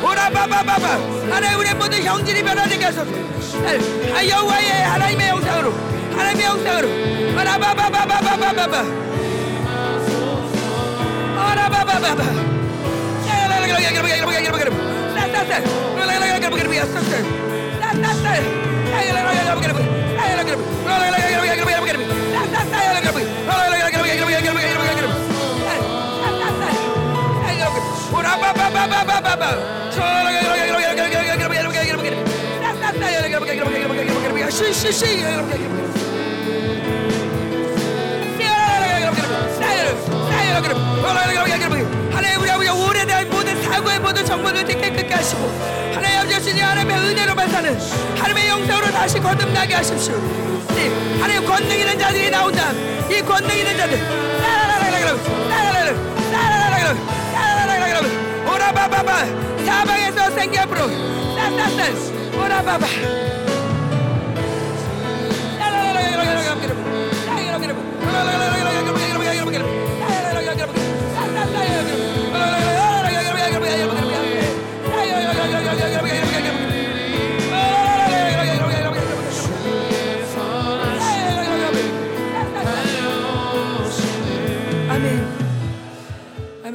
[0.03, 0.87] 오라바바바바
[1.33, 3.11] 하나님 우리 모든 형질이 변화되게 하소서
[4.15, 5.73] 아, 여호와의 하나님의 영상으로
[6.15, 6.87] 하나님의 영상으로
[7.33, 8.81] 오라바바바바바바바
[11.51, 12.47] 오라바바바바
[42.11, 45.41] 하나님 우리 아버지 오래된 모든 사고의 모든 정보를 깨끗게 하시고
[45.93, 47.79] 하나님 아버지 주님 하나님의 은혜로만 사는
[48.15, 50.15] 하나님의 영상으로 다시 거듭나게 하십시오
[50.75, 50.89] 네,
[51.21, 52.71] 하나님 권능 있는 자들이 나온다
[53.09, 54.27] 이 권능 있는 자들
[58.46, 59.26] 오라바바바
[59.64, 60.88] 사방에서 생기 앞으로
[61.36, 61.92] 쌀쌀쌀
[62.38, 62.86] 오라바바
[68.44, 68.75] 아멘.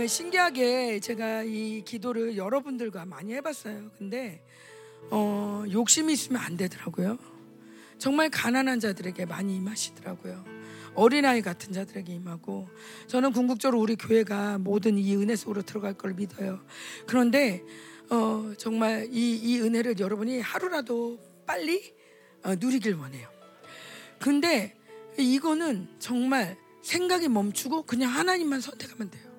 [0.03, 0.09] 아멘.
[0.09, 3.91] 신기하게 제가 이 기도를 여러분들과 많이 해봤어요.
[3.99, 4.43] 근데
[5.11, 7.19] 어, 욕심이 있으면 안 되더라고요.
[7.99, 10.45] 정말 가난한 자들에게 많이 임하시더라고요.
[10.95, 12.69] 어린아이 같은 자들에게 임하고
[13.07, 16.61] 저는 궁극적으로 우리 교회가 모든 이 은혜 속으로 들어갈 걸 믿어요.
[17.07, 17.63] 그런데
[18.11, 21.95] 어, 정말 이, 이 은혜를 여러분이 하루라도 빨리
[22.43, 23.29] 어, 누리길 원해요.
[24.19, 24.77] 근데
[25.17, 29.32] 이거는 정말 생각이 멈추고 그냥 하나님만 선택하면 돼요.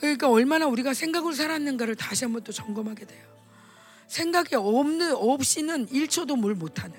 [0.00, 3.22] 그러니까 얼마나 우리가 생각으로 살았는가를 다시 한번 또 점검하게 돼요.
[4.08, 6.98] 생각이 없는 없이는 1초도 뭘 못하는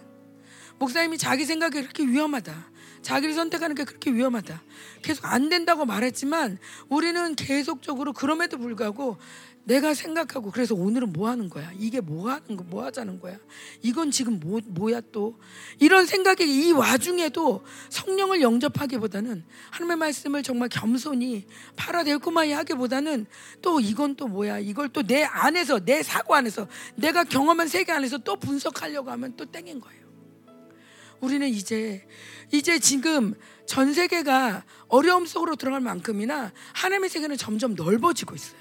[0.80, 2.72] 목사님이 자기 생각이 그렇게 위험하다.
[3.02, 4.62] 자기를 선택하는 게 그렇게 위험하다.
[5.02, 9.18] 계속 안 된다고 말했지만 우리는 계속적으로 그럼에도 불구하고
[9.64, 11.72] 내가 생각하고 그래서 오늘은 뭐 하는 거야?
[11.78, 13.38] 이게 뭐 하는 거, 뭐 하자는 거야?
[13.84, 15.38] 이건 지금 뭐, 뭐야 또?
[15.80, 21.46] 이런 생각이 이 와중에도 성령을 영접하기보다는 하나님의 말씀을 정말 겸손히
[21.76, 23.28] 팔아델고마이 하기보다는
[23.62, 24.60] 또 이건 또 뭐야?
[24.60, 29.46] 이걸 또 내 안에서, 내 사고 안에서, 내가 경험한 세계 안에서 또 분석하려고 하면 또
[29.46, 30.01] 땡인 거예요.
[31.22, 32.06] 우리는 이제
[32.52, 33.34] 이제 지금
[33.66, 38.60] 전 세계가 어려움 속으로 들어갈 만큼이나 하나님의 세계는 점점 넓어지고 있어요.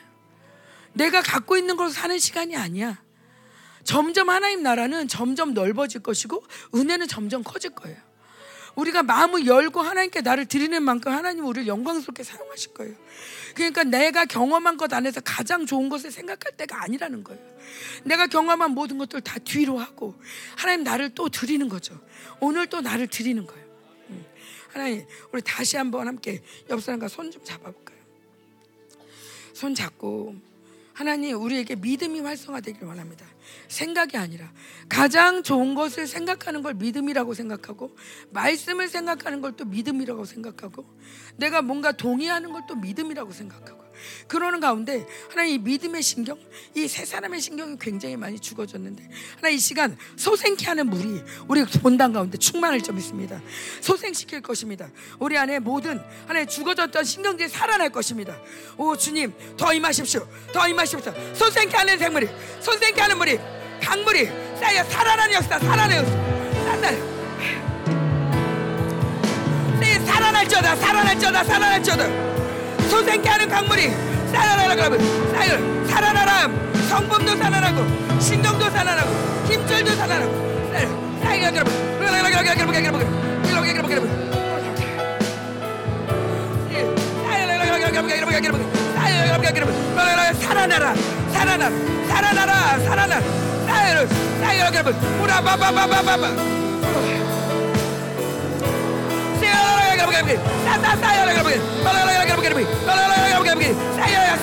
[0.92, 3.02] 내가 갖고 있는 걸 사는 시간이 아니야.
[3.82, 6.44] 점점 하나님 나라는 점점 넓어질 것이고
[6.74, 7.96] 은혜는 점점 커질 거예요.
[8.76, 12.94] 우리가 마음을 열고 하나님께 나를 드리는 만큼 하나님 우리를 영광스럽게 사용하실 거예요.
[13.54, 17.40] 그러니까 내가 경험한 것 안에서 가장 좋은 것을 생각할 때가 아니라는 거예요.
[18.04, 20.14] 내가 경험한 모든 것들 다 뒤로 하고
[20.56, 21.98] 하나님 나를 또 드리는 거죠.
[22.40, 23.60] 오늘 또 나를 드리는 거예요.
[24.68, 27.98] 하나님, 우리 다시 한번 함께 옆 사람과 손 좀 잡아볼까요?
[29.52, 30.36] 손 잡고
[31.00, 33.24] 하나님 우리에게 믿음이 활성화되길 원합니다.
[33.68, 34.52] 생각이 아니라
[34.86, 37.96] 가장 좋은 것을 생각하는 걸 믿음이라고 생각하고
[38.28, 40.84] 말씀을 생각하는 걸 또 믿음이라고 생각하고
[41.36, 43.79] 내가 뭔가 동의하는 걸 또 믿음이라고 생각하고
[44.26, 46.38] 그러는 가운데 하나님 이 믿음의 신경,
[46.74, 52.12] 이 세 사람의 신경이 굉장히 많이 죽어졌는데 하나 이 시간 소생케 하는 물이 우리 본당
[52.12, 53.40] 가운데 충만할 점 있습니다.
[53.80, 54.88] 소생시킬 것입니다.
[55.18, 58.36] 우리 안에 모든 하나의 죽어졌던 신경들이 살아날 것입니다.
[58.76, 60.26] 오 주님 더 임하십시오.
[60.52, 61.12] 더 임하십시오.
[61.34, 62.28] 소생케 하는 생물이,
[62.60, 63.38] 소생케 하는 물이,
[63.82, 64.26] 강물이
[64.58, 66.12] 쌓여 살아나는 역사, 살아나는 역사,
[66.64, 67.10] 살아나.
[70.06, 72.49] 살아날지어다, 살아날지어다, 살아날지어다.
[72.90, 73.90] 소생케 하는 강물이
[74.32, 75.00] 살아나라 그러면
[75.32, 76.48] 살아, 살아나라
[76.88, 79.10] 성품도 살아나고 신경도 살아나고
[79.46, 80.50] 힘줄도 살아나고
[81.22, 81.72] 살아나라 여러분
[82.02, 83.00] 여러분 여러분 여러분 여러분
[89.66, 90.94] 여러분 살아나라
[91.32, 91.70] 살아나라
[92.08, 93.20] 살아나라 살아나라
[93.66, 94.06] 사이로
[94.40, 97.29] 사이로 여러분 오라 바바바바바바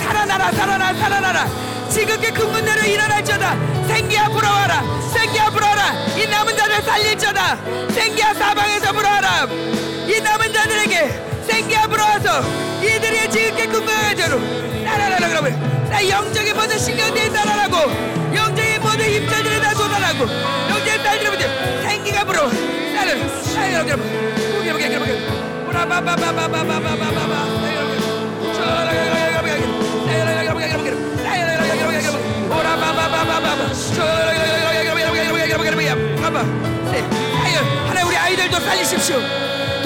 [0.03, 1.47] 살아나라 살아나라 살아나라
[1.89, 3.55] 지극히 큰 문제로 일어날지어다
[3.87, 4.83] 생기야 불어와라
[5.13, 7.57] 생기야 불어와라 이 남은 자를 살릴지어다
[7.91, 9.47] 생기야 사방에서 불어와라
[10.07, 12.41] 이 남은 자들에게 생기야 불어와서
[12.81, 14.39] 이들이 지극히 큰 문제로
[14.85, 20.25] 살아나라 그러면 나 영적인 모든 신경들이 살아나고 영적인 모든 힘줄들이 다 쏟아나고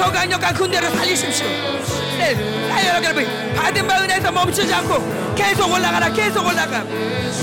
[0.01, 1.45] 더 강력한 군대를 살리십시오.
[2.17, 2.35] 네,
[3.03, 3.23] 여러분
[3.55, 6.83] 받은 바 은혜에서 멈추지 않고 계속 올라가라 계속 올라가.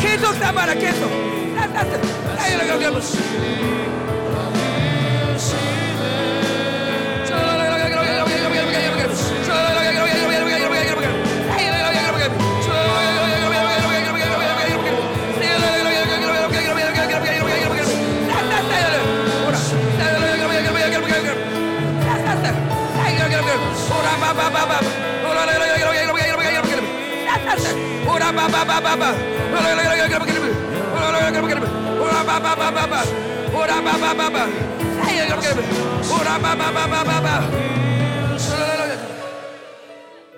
[0.00, 1.08] 계속 삼아라 계속.
[2.36, 3.77] 사요 여러분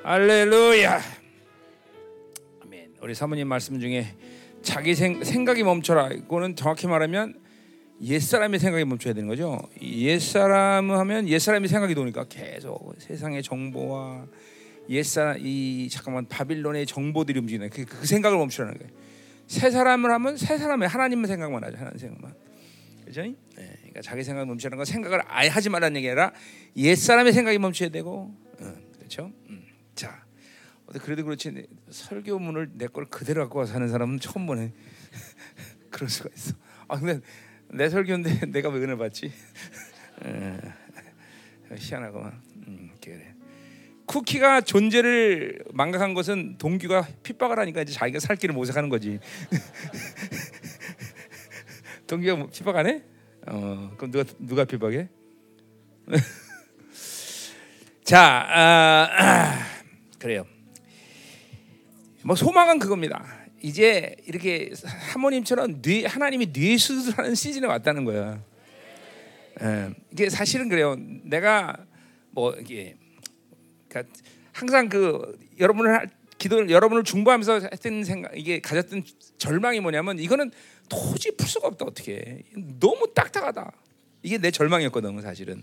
[0.05, 1.01] 할렐루야.
[2.63, 2.95] 아멘.
[3.03, 4.07] 우리 사모님 말씀 중에
[4.63, 6.11] 자기 생, 생각이 멈춰라.
[6.11, 7.35] 이거는 정확히 말하면
[8.03, 9.59] 옛사람의 생각이 멈춰야 되는 거죠.
[9.83, 14.27] 옛사람 하면 옛사람이 생각이 도니까 계속 세상의 정보와
[14.91, 18.93] 옛사람 이 잠깐만 바빌론의 정보들이 움직이는 그, 그 생각을 멈추라는 거예요.
[19.47, 21.77] 새 사람을 하면 새 사람의 하나님의 생각만 하죠.
[21.79, 22.35] 하나님 생각만.
[23.05, 23.23] 그죠?
[23.23, 26.33] 네, 그러니까 자기 생각 멈추는 건 생각을 아예 하지 말라는 얘기 아니라
[26.77, 29.33] 옛 사람의 생각이 멈춰야 되고, 어, 그렇죠?
[29.49, 29.65] 음.
[29.95, 30.25] 자,
[31.03, 34.73] 그래도 그렇지 설교문을 내 걸 그대로 갖고 와서 하는 사람은 처음 보네.
[35.91, 36.55] 그럴 수가 있어.
[36.89, 37.21] 아 근데
[37.69, 39.33] 내 설교인데 내가 왜 은혜 받지?
[40.23, 40.59] 어,
[41.77, 42.41] 희한하구만.
[42.67, 43.30] 음, 그래.
[44.11, 49.21] 쿠키가 존재를 망각한 것은 동규가 핍박을 하니까 이제 자기가 살 길을 모색하는 거지.
[52.09, 53.03] 동규가 핍박 안 해?
[53.47, 55.09] 어, 그럼 누가 누가 핍박해?
[58.03, 59.59] 자, 아, 아,
[60.19, 60.45] 그래요.
[62.25, 63.25] 뭐 소망은 그겁니다.
[63.63, 68.43] 이제 이렇게 사모님처럼 뇌, 하나님이 뇌 수술하는 시즌에 왔다는 거야.
[69.63, 70.97] 예, 이게 사실은 그래요.
[70.99, 71.77] 내가
[72.33, 72.97] 뭐 이게
[73.91, 74.15] 그러니까
[74.53, 79.03] 항상 그 여러분을 기도 여러분을 중보하면서 했던 생각 이게 가졌던
[79.37, 80.51] 절망이 뭐냐면 이거는
[80.89, 82.43] 도저히 풀 수가 없다 어떻게.
[82.79, 83.73] 너무 딱딱하다.
[84.23, 85.63] 이게 내 절망이었거든 사실은.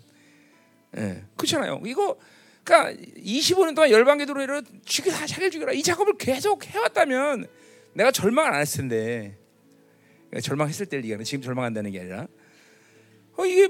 [0.98, 1.82] 예 그렇잖아요.
[1.86, 2.18] 이거
[2.64, 5.74] 그러니까 25년 동안 열방기도로 죽여라 자기를 죽여라.
[5.74, 7.48] 이 작업을 계속 해왔다면
[7.94, 9.38] 내가 절망을 안 했을 텐데.
[10.30, 12.28] 그러니까 절망했을 때 얘기하는 지금 절망한다는 게 아니라.
[13.38, 13.70] 어 이게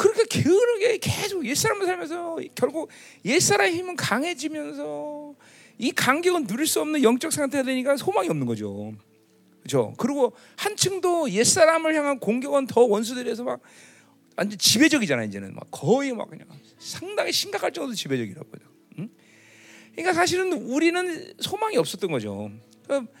[0.00, 2.88] 그렇게 게으르게 계속 옛사람을 살면서 결국
[3.22, 5.34] 옛사람의 힘은 강해지면서
[5.76, 8.94] 이 간격은 누릴 수 없는 영적 상태가 되니까 소망이 없는 거죠.
[9.58, 9.92] 그렇죠?
[9.98, 13.60] 그리고 한층도 옛사람을 향한 공격은 더 원수들에서 막
[14.36, 16.46] 완전 지배적이잖아 이제는 막 거의 막 그냥
[16.78, 18.62] 상당히 심각할 정도로 지배적이라고요.
[19.00, 19.10] 응?
[19.92, 22.50] 그러니까 사실은 우리는 소망이 없었던 거죠.
[22.84, 23.12] 그러니까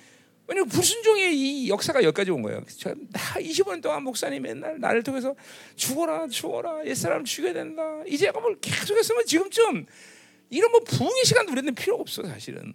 [0.50, 2.64] 왜냐면 불순종의 이 역사가 여기까지 온 거예요.
[3.10, 5.36] 나 25년 동안 목사님 맨날 나를 통해서
[5.76, 7.82] 죽어라 죽어라 옛사람 죽여야 된다.
[8.04, 9.86] 이제 뭘 계속했으면 지금쯤
[10.50, 12.74] 이런 뭐 부흥의 시간도 우리는 필요가 없어 사실은.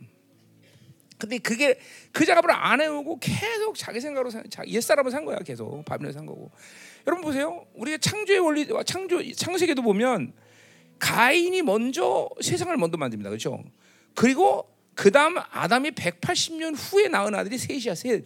[1.18, 1.78] 근데 그게
[2.14, 6.52] 그 작업을 안 해오고 계속 자기 생각으로 산, 옛사람을 산 거야 계속 바빌론 산 거고.
[7.06, 7.66] 여러분 보세요.
[7.74, 10.32] 우리가 창조의 원리, 창조 창세기도 보면
[11.00, 13.30] 가인이 먼저 세상을 먼저 만듭니다.
[13.30, 13.62] 그렇죠?
[14.14, 18.26] 그리고 그 다음 아담이 180년 후에 낳은 아들이 셋이야, 셋.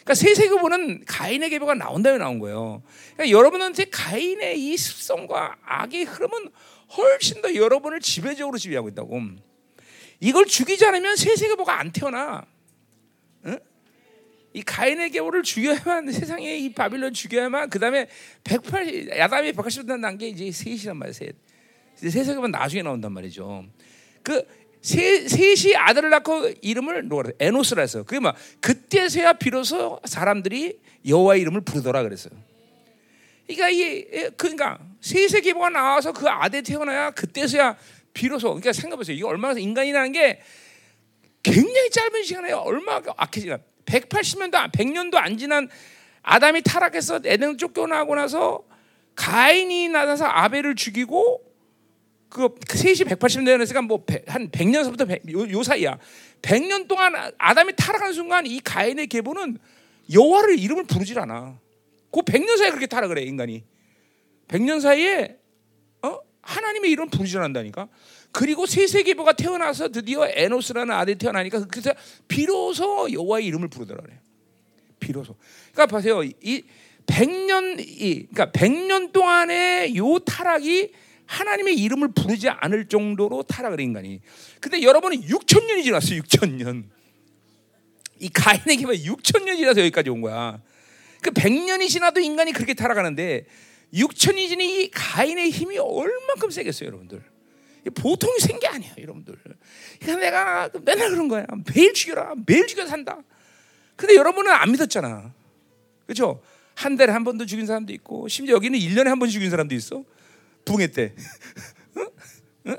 [0.00, 2.82] 그러니까 세세기 보는 가인의 계보가 나온 다음에 나온 거예요.
[3.14, 6.50] 그러니까 여러분한테 가인의 이 습성과 악의 흐름은
[6.96, 9.20] 훨씬 더 여러분을 지배적으로 지배하고 있다고.
[10.18, 12.44] 이걸 죽이지 않으면 세세계보가 안 태어나.
[13.46, 13.58] 응?
[14.52, 18.08] 이 가인의 계보를 죽여야만 세상에 이 바빌론 죽여야만 그 다음에
[18.42, 21.12] 180 야담이 180년 난게 이제 셋이란 말이에요.
[21.12, 21.36] 셋.
[21.94, 23.64] 세세계보는 나중에 나온단 말이죠.
[24.22, 24.44] 그
[24.80, 27.08] 세, 셋이 아들을 낳고 이름을
[27.38, 28.04] 에노스라 했어요.
[28.04, 32.32] 그게 막 그때서야 비로소 사람들이 여호와 이름을 부르더라 그랬어요.
[33.46, 34.04] 그러니까 이
[34.36, 34.78] 그러니까
[35.42, 37.76] 계보가 나와서 그 아들 태어나야 그때서야
[38.14, 39.16] 비로소 그러니까 생각해보세요.
[39.16, 40.40] 이게 얼마나 인간이라는 게
[41.42, 45.68] 굉장히 짧은 시간에 얼마나 악해지나 180년도 100년도 안 지난
[46.22, 48.62] 아담이 타락해서 에덴 쫓겨나고 나서
[49.16, 51.49] 가인이 나타나서 아벨을 죽이고
[52.30, 55.98] 그 셋이 180년이니까 뭐한 100년서부터 100, 요, 요 사이야.
[56.42, 59.58] 100년 동안 아담이 타락하는 순간 이 가인의 계보는
[60.12, 61.58] 여호와를 이름을 부르질 않아.
[62.12, 63.64] 그 100년 사이에 그렇게 타락을 해 인간이.
[64.48, 65.38] 100년 사이에
[66.02, 66.20] 어?
[66.42, 67.88] 하나님의 이름을 부르질 않는다니까.
[68.32, 71.92] 그리고 셋의 계보가 태어나서 드디어 에노스라는 아들이 태어나니까 그래서
[72.28, 74.20] 비로소 여호와의 이름을 부르더라 그래.
[75.00, 75.34] 비로소.
[75.72, 76.22] 그러니까 보세요.
[76.22, 76.62] 이
[77.06, 80.92] 100년 이 그러니까 100년 동안의 요 타락이
[81.30, 84.20] 하나님의 이름을 부르지 않을 정도로 타락을 인간이.
[84.60, 86.20] 근데 여러분은 6천 년이 지났어요.
[86.22, 86.90] 6천 년.
[88.18, 90.60] 이 가인에게만 6천 년이 지나서 여기까지 온 거야.
[91.22, 93.46] 그 100년이 지나도 인간이 그렇게 타락하는데
[93.94, 97.22] 6천이 지난 이 가인의 힘이 얼만큼 세겠어요, 여러분들.
[97.94, 99.36] 보통이 센 게 아니야, 여러분들.
[100.00, 101.46] 그러니까 내가 맨날 그런 거야.
[101.74, 102.34] 매일 죽여라.
[102.44, 103.18] 매일 죽여 산다.
[103.94, 105.32] 근데 여러분은 안 믿었잖아.
[106.06, 106.42] 그렇죠?
[106.74, 110.04] 한 달에 한 번도 죽인 사람도 있고 심지어 여기는 1년에 한 번 죽인 사람도 있어.
[110.64, 111.14] 붕해 때.
[111.96, 112.06] 응?
[112.66, 112.76] 응?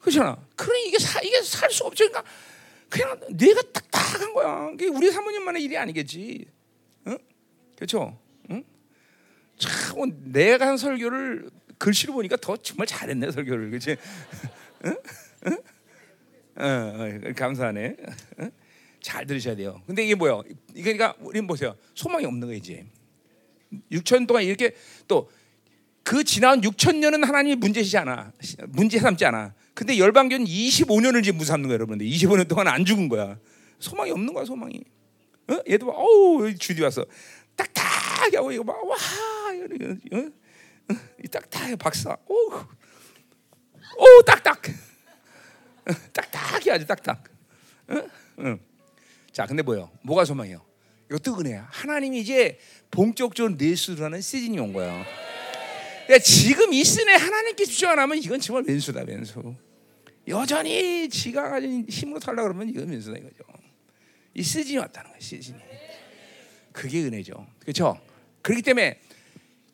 [0.00, 0.36] 그렇잖아.
[0.56, 2.08] 그래 이게 사, 이게 살 수 없죠.
[2.08, 2.24] 그러니까
[2.88, 4.70] 그냥 내가 딱딱한 거야.
[4.74, 6.46] 이게 우리 사모님만의 일이 아니겠지.
[7.06, 7.18] 응?
[7.76, 8.18] 그렇죠?
[8.50, 8.62] 응?
[9.58, 13.96] 참 내가 한 설교를 글씨로 보니까 더 정말 잘했네 설교를, 그렇지?
[14.84, 14.96] 응?
[15.46, 15.58] 응?
[16.54, 17.96] 어, 어, 감사하네.
[18.40, 18.50] 응?
[19.00, 19.82] 잘 들으셔야 돼요.
[19.86, 20.42] 근데 이게 뭐야?
[20.74, 21.76] 그러니까 우리 보세요.
[21.94, 22.86] 소망이 없는 거 이제.
[23.90, 24.76] 6천 동안 이렇게
[25.08, 25.30] 또
[26.02, 28.32] 그 지난 6천 년은 하나님이 문제시지 않아.
[28.68, 29.54] 문제 삼지 않아.
[29.74, 32.06] 근데 열방교는 25년을 지금 무삼는 거야, 여러분들.
[32.06, 33.38] 25년 동안 안 죽은 거야.
[33.78, 34.82] 소망이 없는 거야, 소망이.
[35.48, 35.58] 어?
[35.68, 37.04] 얘도 막, 어우, 주디 왔어.
[37.56, 40.16] 딱딱하게 하고, 이거 막, 와, 어?
[40.16, 40.96] 어?
[41.30, 42.16] 딱딱해, 박사.
[42.26, 42.50] 오,
[43.98, 44.60] 오, 딱딱.
[46.12, 47.24] 딱딱해, 아주 딱딱.
[47.88, 48.02] 어?
[48.40, 48.60] 응.
[49.32, 49.90] 자, 근데 뭐요?
[50.02, 50.64] 뭐가 소망이요?
[51.10, 51.68] 이것도 은혜야.
[51.70, 52.58] 하나님이 이제
[52.90, 55.04] 본격적으로 내수라는 시즌이 온 거야.
[56.06, 59.54] 그러니까 지금 이 시즌에 하나님께 집중 안 하면 이건 정말 왼수다, 왼수.
[60.28, 63.44] 여전히 지가 가진 힘으로 살라 그러면 이건 왼수다 이거죠.
[64.34, 65.58] 이 시즌이 왔다는 거야, 시즌이.
[66.72, 67.46] 그게 은혜죠.
[67.60, 68.00] 그렇죠?
[68.42, 68.98] 그렇기 때문에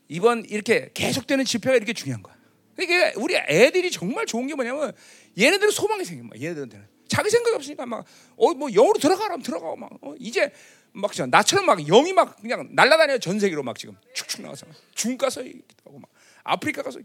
[0.09, 2.37] 이번 이렇게 계속되는 집회가 이렇게 중요한 거야.
[2.77, 4.93] 그러니까 우리 애들이 정말 좋은 게 뭐냐면
[5.39, 6.41] 얘네들은 소망이 생긴 거야.
[6.41, 6.87] 얘네들한테는.
[7.09, 10.53] 자기 생각이 없으니까 막어뭐 영으로 들어가라면 들어가고 막 어, 이제
[10.93, 15.43] 막 나처럼 막 영이 막 그냥 날아다녀 전 세계로 막 지금 축축 나가서 중국 가서
[15.85, 16.09] 하고 막
[16.49, 17.01] 아프리카 가서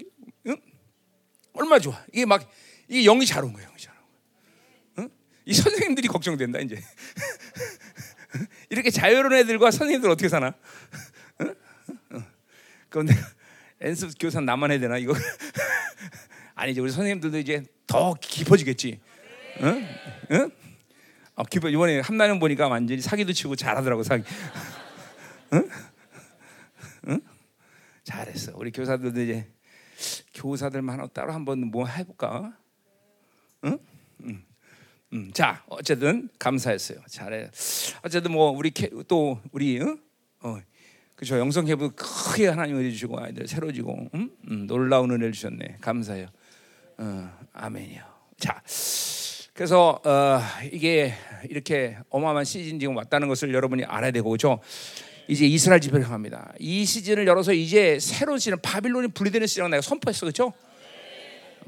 [0.47, 0.55] 응?
[1.53, 2.49] 얼마 좋아 이게 막
[2.87, 5.09] 이게 영이 잘 온 거예요 영이 잘 온 거야 응?
[5.45, 6.81] 이 선생님들이 걱정된다 이제
[8.69, 10.53] 이렇게 자유로운 애들과 선생님들 어떻게 사나
[11.41, 11.55] 응?
[12.13, 12.25] 응.
[12.89, 13.13] 그런데
[13.81, 15.13] 연습 교사 나만 해야 되나 이거
[16.55, 18.99] 아니지 우리 선생님들도 이제 더 깊어지겠지
[19.61, 19.87] 응?
[20.31, 20.51] 응?
[21.35, 24.23] 어, 기뻐 이번에 한나령 보니까 완전히 사기도 치고 잘하더라고 사기.
[25.53, 25.69] 응?
[27.07, 27.21] 응?
[28.03, 28.53] 잘했어.
[28.55, 29.47] 우리 교사들도 이제
[30.33, 32.57] 교사들만 따로 한번 뭐 해볼까?
[33.65, 33.79] 응?
[34.23, 34.43] 응.
[35.13, 36.99] 음, 자, 어쨌든 감사했어요.
[37.07, 37.49] 잘해.
[38.03, 39.97] 어쨌든 뭐 우리 캐, 또 우리 응?
[40.41, 40.59] 어,
[41.15, 44.29] 그죠 영성 개부 크게 하나님 은혜 주시고 아이들 새로지고 음?
[44.49, 45.77] 음, 놀라운 은혜를 주셨네.
[45.81, 46.27] 감사해요.
[46.97, 48.03] 어, 아멘이요.
[48.39, 48.61] 자.
[49.53, 50.39] 그래서 어,
[50.71, 51.13] 이게
[51.47, 54.59] 이렇게 어마어마한 시즌 지금 왔다는 것을 여러분이 알아야 되고 그죠?
[55.27, 56.53] 이제 이스라엘 집회를 합니다.
[56.59, 60.53] 이 시즌을 열어서 이제 새로운 시즌 바빌론이 분리되는 시즌을 내가 선포했어, 그렇죠?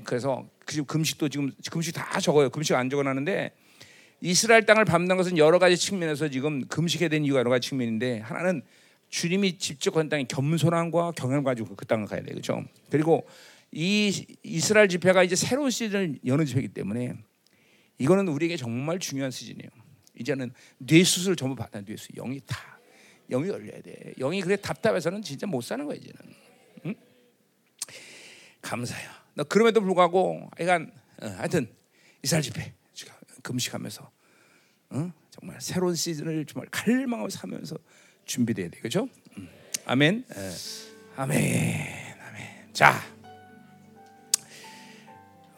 [0.03, 2.49] 그래서 그 금식도 지금 금식 다 적어요.
[2.49, 3.51] 금식 안 적어놨는데
[4.21, 8.61] 이스라엘 땅을 밟는 것은 여러 가지 측면에서 지금 금식해야 되는 이유가 여러 가지 측면인데 하나는
[9.09, 12.63] 주님이 직접 건 땅의 겸손함과 경험 가지고 그 땅을 가야 돼, 그렇죠?
[12.89, 13.25] 그리고
[13.71, 17.13] 이 이스라엘 집회가 이제 새로운 시즌을 여는 집회이기 때문에
[17.99, 19.69] 이거는 우리에게 정말 중요한 시즌이에요.
[20.19, 22.74] 이제는 뇌 수술 전부 받아 뇌 수술 영이 다
[23.29, 24.13] 영이 열려야 돼.
[24.19, 26.15] 영이 그래 답답해서는 진짜 못 사는 거야 이제는.
[26.85, 26.95] 응?
[28.61, 29.09] 감사해요.
[29.33, 30.91] 너 그럼에도 불구하고 하여간
[31.21, 31.67] 어, 하여튼
[32.23, 32.73] 이스라엘 집회
[33.43, 34.11] 금식하면서
[34.89, 35.11] 어?
[35.29, 37.77] 정말 새로운 시즌을 정말 갈망하며 사면서
[38.25, 39.07] 준비돼야 돼, 그렇죠?
[39.37, 39.49] 음.
[39.85, 40.25] 아멘.
[40.35, 40.51] 에.
[41.15, 42.17] 아멘.
[42.27, 42.73] 아멘.
[42.73, 43.01] 자.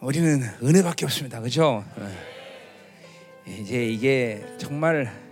[0.02, 1.40] 우리는 은혜밖에 없습니다.
[1.40, 1.84] 그렇죠?
[3.48, 5.27] 이제 이게 정말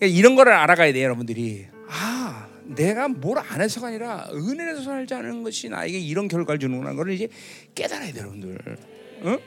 [0.00, 1.66] 이런 거를 알아가야 돼요, 여러분들이.
[1.88, 7.28] 아, 내가 뭘 안 해서가 아니라 은혜에서 살자는 것이 나에게 이런 결과를 주는구나 걸 이제
[7.74, 8.76] 깨달아야 돼요, 여러분들.
[9.22, 9.38] 어?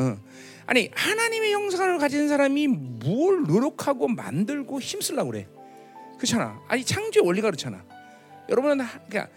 [0.00, 0.18] 어.
[0.66, 5.46] 아니 하나님의 형상을 가진 사람이 뭘 노력하고 만들고 힘쓰려고 그래.
[6.16, 6.60] 그렇잖아.
[6.68, 7.84] 아니 창조의 원리가 그렇잖아.
[8.48, 9.28] 여러분은 그냥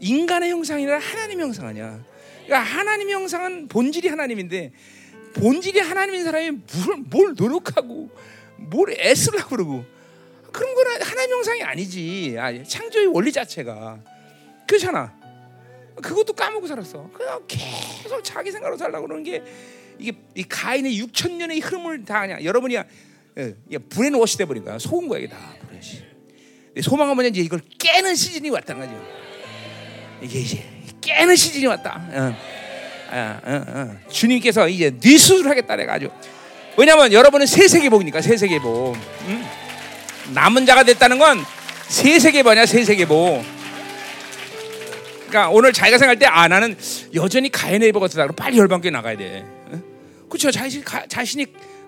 [0.00, 2.00] 인간의 형상이라 하나님의 형상 아니야.
[2.44, 4.72] 그러니까 하나님의 형상은 본질이 하나님인데
[5.34, 8.10] 본질이 하나님인 사람이 뭘, 뭘 노력하고
[8.56, 9.84] 뭘 애쓰려고 그러고
[10.52, 12.36] 그런 거는 하나님 형상이 아니지.
[12.38, 13.98] 아, 창조의 원리 자체가
[14.66, 15.14] 그렇잖아.
[16.02, 17.10] 그것도 까먹고 살았어.
[17.12, 19.42] 그냥 계속 자기 생각으로 살라고 그러는 게
[19.98, 24.78] 이게 이 가인의 6천 년의 흐름을 다 그냥 여러분이 예, brainwash 돼 버린 거야.
[24.78, 25.36] 속은 거야 이게 다
[25.68, 26.04] 브레시.
[26.82, 29.04] 소망은 뭐냐 이제 이걸 깨는 시즌이 왔다는 거죠.
[30.22, 30.64] 이게 이제
[31.00, 32.00] 깨는 시즌이 왔다.
[32.12, 32.34] 어.
[33.10, 34.10] 어, 어, 어.
[34.10, 36.12] 주님께서 이제 뇌수술 하겠다 내가지고
[36.76, 38.94] 왜냐하면 여러분은 새 세계복이니까 새 세계복.
[38.94, 39.67] 음?
[40.34, 41.44] 남은 자가 됐다는 건
[41.88, 43.42] 새 세계복이야 새 세계복.
[45.28, 46.76] 그러니까 오늘 자기가 생각할 때 아 나는
[47.14, 48.14] 여전히 가인의 입을 같다.
[48.22, 49.44] 그럼 빨리 열방교회 나가야 돼.
[49.70, 49.80] 어?
[50.28, 50.50] 그렇죠?
[50.50, 51.46] 자신 가, 자신이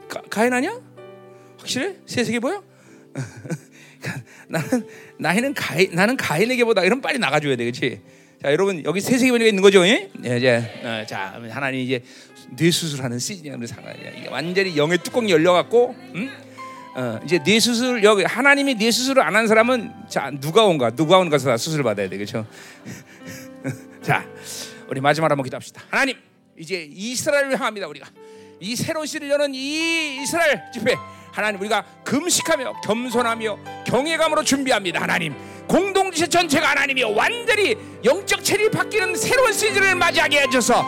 [0.08, 0.78] 가, 가인 아니야?
[1.58, 1.96] 확실해?
[2.06, 2.62] 새 세계복이야?
[4.00, 4.86] 그러니까 나는
[5.18, 8.00] 나이는 가인 나는 가인에게보다 이런 빨리 나가줘야 돼, 그렇지?
[8.42, 9.86] 자, 여러분 여기 세 세계가 있는 거죠?
[9.86, 10.08] 예?
[10.18, 12.02] 네, 이제 어, 자 하나님 이제
[12.56, 13.56] 뇌 수술하는 시즌이야,
[14.16, 16.30] 이게 완전히 영의 뚜껑이 열려갖고, 음?
[16.94, 21.18] 어, 이제 뇌 수술 여기 하나님이 뇌 수술을 안 한 사람은 자 누가 온가 누가
[21.18, 22.44] 온 가서 다 수술 받아야 돼, 그렇죠?
[24.02, 24.26] 자,
[24.88, 25.82] 우리 마지막으로 한번 기도합시다.
[25.90, 26.16] 하나님
[26.58, 28.06] 이제 이스라엘을 향합니다, 우리가
[28.58, 30.94] 이 새로운 시를 여는 이 이스라엘 집회.
[31.32, 35.00] 하나님 우리가 금식하며 겸손하며 경외감으로 준비합니다.
[35.00, 35.32] 하나님
[35.68, 40.84] 공동체 전체가 하나님이 완전히 영적 체리 바뀌는 새로운 시즌을 맞이하게 해줘서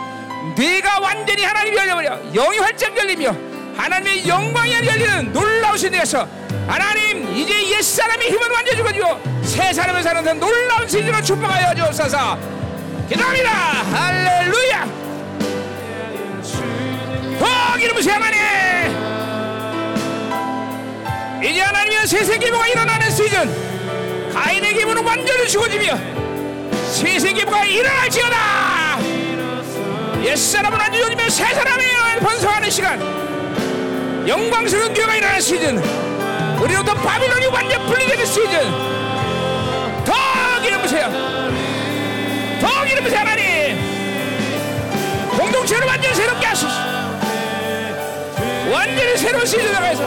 [0.57, 6.27] 뇌가 완전히 하나님이 열려버려 영이 활짝 열리며 하나님의 영광이 열리는 놀라우신 데서
[6.67, 12.37] 하나님 이제 옛사람의 힘은 완전히 죽어지고 새 사람을 사는 놀라운 시즌을 축복하여 주옵소서.
[13.09, 13.49] 기도합니다.
[13.51, 14.85] 할렐루야.
[17.39, 18.39] 더 기름부시 하나님.
[21.43, 24.31] 이제 하나님의 새세계보가 일어나는 시즌.
[24.33, 25.97] 가인의 기분은 완전히 죽어지며
[26.93, 28.99] 새세계보가 일어날지어다.
[30.23, 31.83] 옛사람은 완전히 죽어지며 새사람이
[32.21, 33.32] 번성하는 시간
[34.27, 35.77] 영광스러운 교회가 일어날 시즌.
[36.59, 38.59] 우리로부터 바빌론이 완전 분리되는 시즌.
[40.05, 40.13] 더
[40.61, 41.09] 기름 부세요.
[42.61, 43.43] 더 기름 부세요 하나님.
[45.37, 46.73] 공동체를 완전 새롭게 하소서
[48.71, 50.03] 완전히 새로운 시즌 나가서.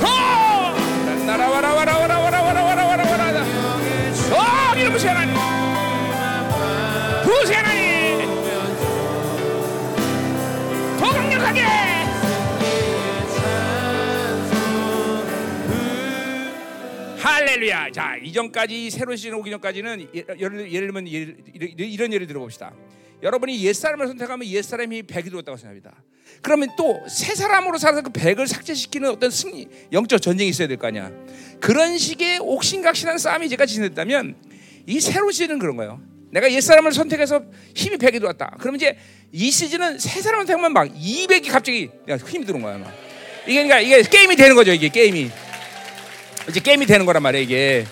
[0.00, 0.74] 더!
[1.24, 3.44] 나라와라와라와라와라와라와라와라.
[4.30, 5.34] 더 기름 부세요 하나님.
[7.22, 8.44] 부세요 하나님.
[10.98, 11.93] 더 강력하게.
[17.44, 22.72] 할렐루야 자 이전까지 새로운 시즌 오기 전까지는 예를, 예를 들면 이런 예를 들어봅시다
[23.22, 25.92] 여러분이 옛사람을 선택하면 옛사람이 백이 되었다고 생각합니다.
[26.40, 30.86] 그러면 또 새 사람으로 살아서 그 백을 삭제시키는 어떤 승리, 영적 전쟁이 있어야 될 거
[30.88, 31.10] 아니야.
[31.60, 34.36] 그런 식의 옥신각신한 싸움이 제가 진행됐다면
[34.86, 36.00] 이 새로 시즌은 그런 거예요.
[36.30, 37.44] 내가 옛사람을 선택해서
[37.74, 38.56] 힘이 백이 들어왔다.
[38.58, 38.96] 그러면 이제
[39.32, 41.90] 이 시즌은 새 사람을 택하면 막 200이 갑자기
[42.26, 42.78] 힘이 들어온 거야.
[42.78, 42.92] 막.
[43.46, 44.72] 이게 그러니까 이게 게임이 되는 거죠.
[44.72, 45.30] 이게 게임이.
[46.48, 47.86] 이제 게임이 되는 거란 말이야, 이게.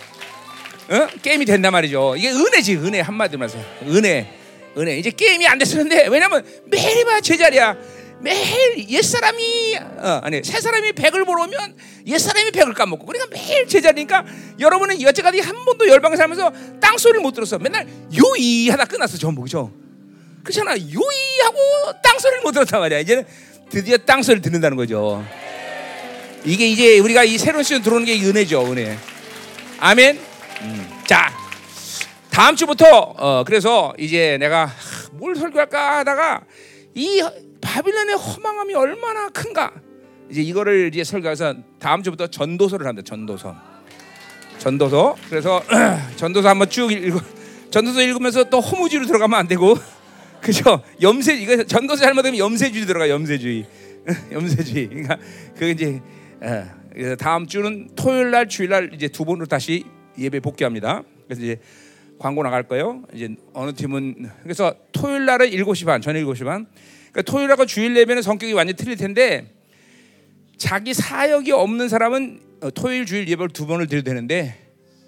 [0.91, 1.07] 어?
[1.23, 2.17] 게임이 된단 말이죠.
[2.17, 3.59] 이게 은혜지, 은혜 한마디로 말해서.
[3.87, 4.43] 은혜.
[4.77, 7.77] 은혜 이제 게임이 안 됐었는데 왜냐면 매일 봐 제자리야
[8.21, 11.77] 매일 옛 사람이 어, 아니 새 사람이 백을 보러 오면
[12.07, 14.25] 옛 사람이 백을 까먹고 그러니까 매일 제자리니까
[14.61, 19.43] 여러분은 여태까지 한 번도 열방을 살면서 땅 소리를 못 들었어 맨날 요이 하다 끝났어 전부
[19.43, 19.71] 그죠
[20.43, 21.59] 그렇잖아 요이 하고
[22.03, 23.27] 땅 소리를 못 들었단 말이야 이제는
[23.69, 25.25] 드디어 땅 소리를 듣는다는 거죠
[26.45, 28.99] 이게 이제 우리가 이 새로운 시즌 들어오는 게 은혜죠 은혜
[29.79, 30.19] 아멘
[30.63, 30.91] 음.
[31.07, 31.33] 자
[32.31, 32.87] 다음 주부터
[33.17, 34.71] 어 그래서 이제 내가
[35.13, 36.43] 뭘 설교할까 하다가
[36.95, 37.23] 이
[37.61, 39.73] 바빌론의 허망함이 얼마나 큰가
[40.31, 43.05] 이제 이거를 이제 설교해서 다음 주부터 전도서를 합니다.
[43.07, 43.55] 전도서.
[44.59, 45.17] 전도서.
[45.29, 45.63] 그래서
[46.17, 47.21] 전도서 한번 쭉 읽고
[47.71, 49.77] 전도서 읽으면서 또 허무주의로 들어가면 안 되고
[50.41, 50.83] 그죠?
[51.01, 53.67] 염세 이거 전도서 잘못하면 염세주의 들어가 염세주의.
[54.33, 54.89] 염세주의.
[54.89, 55.19] 그러니까
[55.59, 56.01] 그 이제
[56.43, 59.85] 어, 다음 주는 토요일 날 주일 날 이제 두 번으로 다시
[60.19, 61.03] 예배 복귀합니다.
[61.27, 61.61] 그래서 이제
[62.19, 63.03] 광고 나갈 거예요.
[63.15, 66.67] 이제 어느 팀은 그래서 토요일 날은 7시 반, 저녁 7시 반.
[67.13, 69.53] 그러니까 토요일하고 주일 예배는 성격이 완전 틀릴 텐데
[70.57, 74.59] 자기 사역이 없는 사람은 어, 토요일 주일 예배를 두 번을 드려도 되는데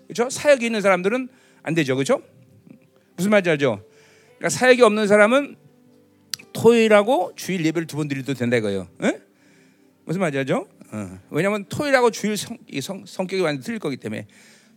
[0.07, 0.31] 그렇죠?
[0.31, 1.29] 사역이 있는 사람들은
[1.63, 1.95] 안 되죠.
[1.97, 2.23] 그렇죠?
[3.17, 3.83] 무슨 말인지 알죠?
[4.39, 5.57] 그러니까 사역이 없는 사람은
[6.53, 8.87] 토요일하고 주일 예배를 두 번 드려도 된다 이거예요.
[9.03, 9.19] 에?
[10.05, 10.69] 무슨 말인지 알죠?
[10.95, 11.19] 어.
[11.31, 14.29] 왜냐하면 토요일하고 주일 성, 성, 성격이 완전 틀릴 거기 때문에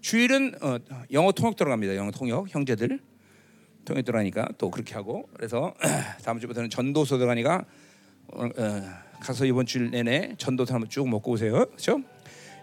[0.02, 0.77] 주일은 어,
[1.11, 1.95] 영어 통역 들어갑니다.
[1.95, 2.99] 영어 통역 형제들
[3.85, 5.76] 통역 들어가니까 또 그렇게 하고 그래서
[6.26, 7.65] 다음 주부터는 전도서 들어가니까
[8.34, 8.81] 어, 어,
[9.22, 11.53] 가서 이번 주일 내내 전도서 한번 쭉 먹고 오세요.
[11.68, 12.02] 그렇죠?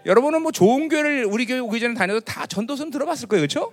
[0.05, 3.71] 여러분은 뭐 좋은 교회를 우리 교회 오기 전에 다녀도 다 전도서는 들어봤을 거예요, 그렇죠?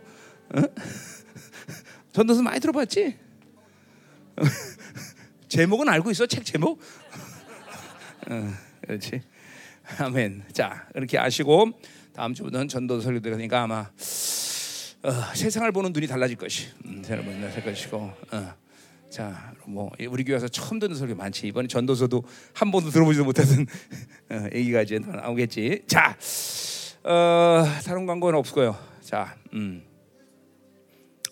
[0.54, 0.62] 어?
[2.12, 3.18] 전도서 많이 들어봤지?
[5.48, 6.80] 제목은 알고 있어, 책 제목?
[8.30, 8.52] 어,
[8.86, 9.22] 그렇지.
[9.98, 10.44] 아멘.
[10.52, 11.72] 자, 이렇게 아시고
[12.12, 16.68] 다음 주부터는 전도 설교 들으니까 아마 어, 세상을 보는 눈이 달라질 것이.
[16.84, 17.96] 음, 눈이 달라질 것이고.
[17.98, 18.54] 어.
[19.10, 21.46] 자, 뭐 우리 교회에서 처음 듣는 설교 많지.
[21.48, 22.22] 이번에 전도서도
[22.54, 23.66] 한 번도 들어보지도 못했던
[24.30, 25.82] 어, 얘기가 이제 나오겠지.
[25.86, 26.16] 자,
[27.04, 28.78] 어, 다른 광고는 거예요.
[29.02, 29.84] 자, 음.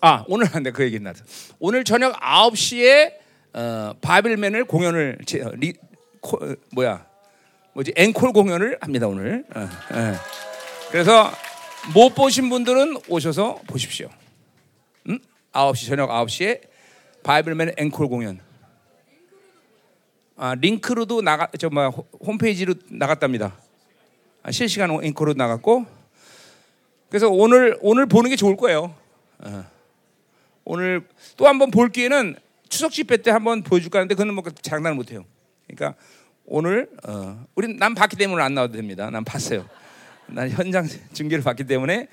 [0.01, 1.23] 아 오늘 한데 그 얘기 나서
[1.59, 3.13] 오늘 저녁 9시에
[3.53, 5.19] 어, 바빌맨을 공연을
[5.57, 5.73] 리,
[6.19, 7.05] 코, 어, 뭐야
[7.73, 9.45] 뭐지 앵콜 공연을 합니다 오늘.
[9.55, 10.13] 어, 어.
[10.91, 11.31] 그래서
[11.93, 14.09] 못 보신 분들은 오셔서 보십시오.
[15.07, 15.19] 음?
[15.53, 16.61] 9시 저녁 9시에
[17.23, 18.39] 바이블맨 앵콜 공연.
[20.35, 23.55] 아, 링크로도 나가 저뭐 홈페이지로 나갔답니다.
[24.43, 25.85] 아, 실시간 앵콜로 나갔고
[27.09, 28.95] 그래서 오늘 오늘 보는 게 좋을 거예요.
[29.39, 29.65] 어.
[30.63, 31.07] 오늘
[31.37, 32.35] 또 한번 볼 기회는
[32.69, 35.25] 추석 집회 때 한번 보여줄까 하는데 그는 뭐 장난을 못 해요.
[35.67, 35.99] 그러니까
[36.45, 39.09] 오늘 어, 우린 난 봤기 때문에 안 나와도 됩니다.
[39.09, 39.67] 난 봤어요.
[40.27, 42.07] 난 현장 중계를 봤기 때문에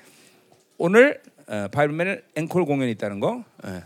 [0.77, 3.43] 오늘 어, 바이블맨 앵콜 공연이 있다는 거.
[3.63, 3.81] 어.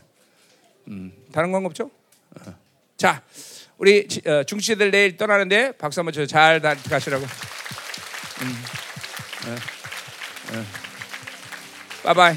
[0.90, 1.90] 음, 다른 건 없죠?
[2.40, 2.56] 어.
[2.98, 3.24] 자,
[3.78, 6.26] 우리 어, 중시들 내일 떠나는데 박수 한번 쳐.
[6.26, 7.24] 잘 가시라고.
[7.24, 8.64] 음,
[9.48, 9.56] 어,
[10.57, 10.64] 어.
[12.03, 12.36] 바이바이.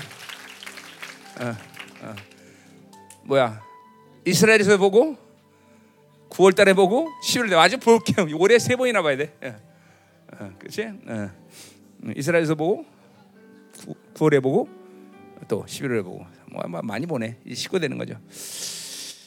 [1.40, 1.56] 어,
[2.02, 2.16] 어.
[3.24, 3.60] 뭐야?
[4.24, 5.25] 이스라엘에서 보고
[6.30, 8.26] 9월 달에 보고 10월에 아직 볼게요.
[8.38, 9.32] 올해 세 번이나 봐야 돼.
[9.42, 9.56] 어,
[10.38, 10.82] 어, 그렇지?
[11.06, 11.30] 어.
[12.14, 12.84] 이스라엘에서 보고
[14.14, 14.68] 9, 월에 보고
[15.48, 17.06] 또 11월에 보고 뭐, 뭐 많이.
[17.44, 18.18] 이제 식구 되는 거죠.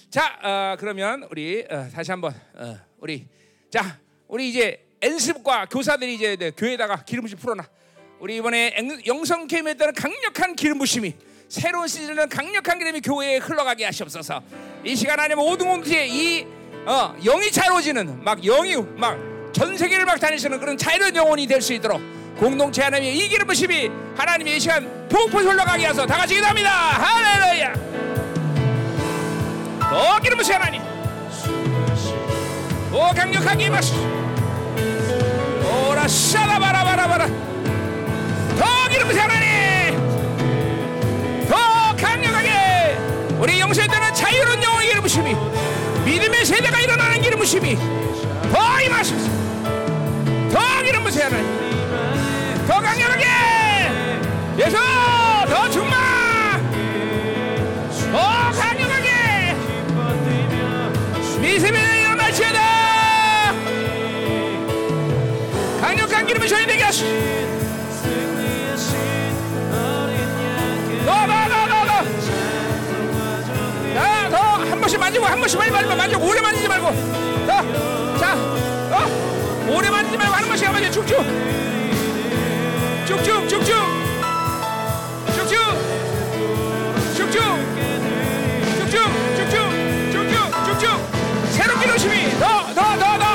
[0.10, 3.28] 자, 어, 그러면 우리 어, 다시 한번 어, 우리
[3.70, 7.66] 자, 우리 이제 연습과 교사들이 이제 네, 교회에다가 기름 부심 풀어놔.
[8.20, 8.76] 우리 이번에
[9.08, 11.14] 영성 캠에 따른 강력한 기름 부심이
[11.48, 14.42] 새로운 시즌은 강력한 기름이 교회에 흘러가게 하시옵소서.
[14.84, 16.46] 이 시간 안에 모든 공동체 이
[16.90, 21.74] 어, 영이 차로지는 막 영이 막 전 세계를 막 다니시는 그런 자유로운 영혼이 될 수
[21.74, 22.02] 있도록
[22.38, 26.70] 공동체 하나님의 이 기름 부심이 하나님의 이 시간 폭포 흘러가게 하소서 다 같이 기도합니다.
[26.70, 27.74] 할렐루야.
[29.82, 30.82] 더 기름 부심 하나님.
[32.92, 33.94] 더 강력하게 임하시.
[35.90, 37.28] 오라 샤라바라바라바라.
[37.28, 39.98] 더 기름 부심 하나님.
[41.50, 42.98] 더 강력하게
[43.40, 45.36] 우리 따른 자유로운 영혼의 기름 부심이
[46.10, 47.78] 믿음의 세대가 일어나는 기름 부심이
[48.52, 49.30] 더 임하소서.
[50.52, 52.66] 더 기름 부심 하나님.
[52.68, 53.26] 더 강력하게.
[54.58, 54.76] 예수
[55.48, 56.72] 더 충만.
[58.12, 59.56] 더 강력하게.
[61.40, 62.60] 미세미 일어날지어다.
[65.80, 67.06] 강력한 기름이 저희 되게 더
[74.90, 76.88] 번씩 만지고 한 번씩 많이 만지고 만지고 오래 만지지 말고.
[77.46, 78.34] 더자
[78.90, 79.70] 어?
[79.70, 81.18] 오래 만지지 말고 한 번씩 한 번씩 쭉쭉
[83.06, 83.70] 쭉쭉 쭉쭉
[85.36, 85.54] 쭉쭉
[87.16, 87.38] 쭉쭉
[88.80, 88.98] 쭉쭉
[89.38, 89.56] 쭉쭉
[90.12, 90.86] 쭉쭉 쭉쭉
[91.52, 92.32] 새롭게 열심히.
[92.40, 93.26] 더더더더.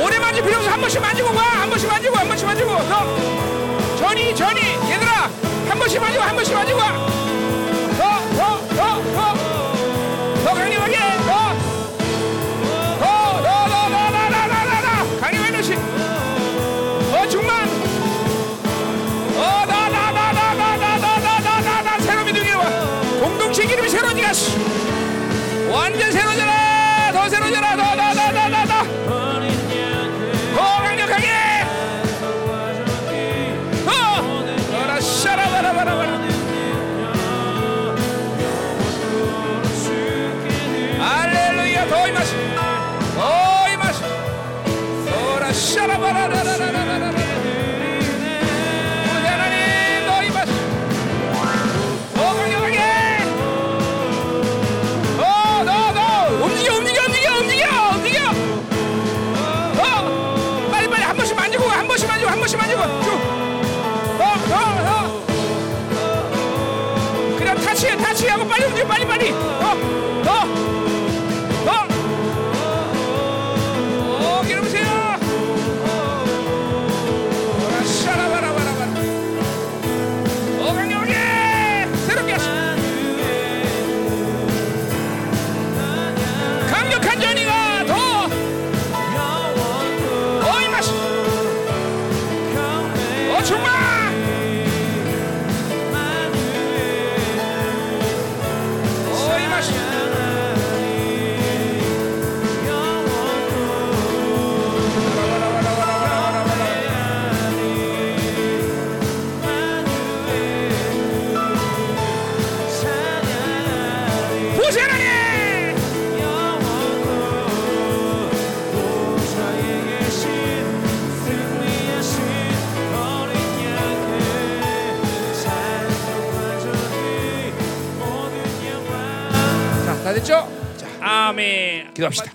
[0.00, 0.70] 오래 만질 필요 없어.
[0.70, 2.70] 한 번씩 만지고 가한 번씩 만지고 한 번씩 만지고.
[2.88, 3.96] 더.
[3.96, 4.60] 전이 전이.
[4.92, 5.28] 얘들아
[5.68, 6.80] 한 번씩 만지고 한 번씩 만지고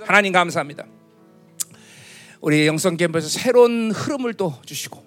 [0.10, 0.88] 하나님 감사합니다.
[2.42, 5.06] 우리 영성 캠프에서 새로운 흐름을 또 주시고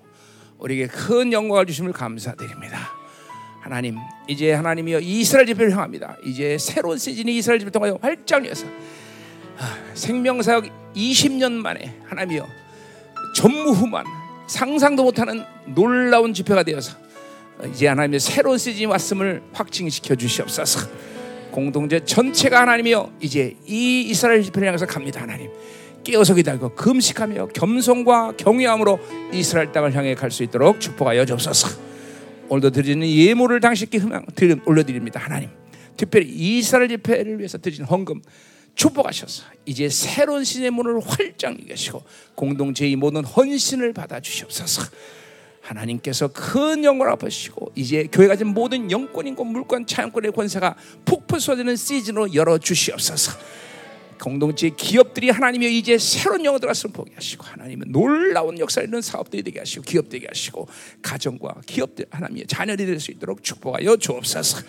[0.59, 2.93] 우리에게 큰 영광을 주심을 감사드립니다.
[3.63, 3.97] 하나님,
[4.29, 6.17] 이제 하나님이여 이스라엘 집회를 향합니다.
[6.25, 8.65] 이제 새로운 시즌이 이스라엘 집회를 통하여 활짝 열서
[9.59, 12.47] 아, 생명사역 20년 만에 하나님이여
[13.35, 14.07] 전무후무한
[14.47, 16.97] 상상도 못하는 놀라운 집회가 되어서
[17.73, 21.12] 이제 하나님의 새로운 시즌이 왔음을 확증시켜 주시옵소서.
[21.53, 25.51] 공동체 전체가 하나님이여 이제 이 이스라엘 집회를 향해서 갑니다 하나님.
[26.03, 28.99] 깨어서 기다리고 금식하며 겸손과 경외함으로
[29.33, 31.69] 이스라엘 땅을 향해 갈 수 있도록 축복하여 주옵소서.
[32.49, 34.27] 오늘도 드리는 예물을 당신께 희망
[34.67, 35.51] 올려드립니다 하나님.
[35.97, 38.23] 특별히 이스라엘 집회를 위해서 드리는 헌금
[38.75, 42.03] 축복하셔서 이제 새로운 신의 문을 활짝 여시고
[42.35, 44.83] 공동체의 모든 헌신을 받아 주시옵소서.
[45.63, 52.35] 하나님께서 큰 영광을 아버시고 이제 교회가 가진 모든 영권인권 물권 차용권의 권세가 폭풍 쏟아지는 시즌으로
[52.35, 53.33] 열어 주시옵소서.
[54.21, 59.59] 공동체 기업들이 하나님이 이제 새로운 영어 들어갔으면 보게 하시고 하나님은 놀라운 역사를 이루는 사업들이 되게
[59.59, 60.69] 하시고 기업 되게 하시고
[61.03, 64.63] 가정과 기업들 하나님의 자녀들이 될 수 있도록 축복하여 주옵소서.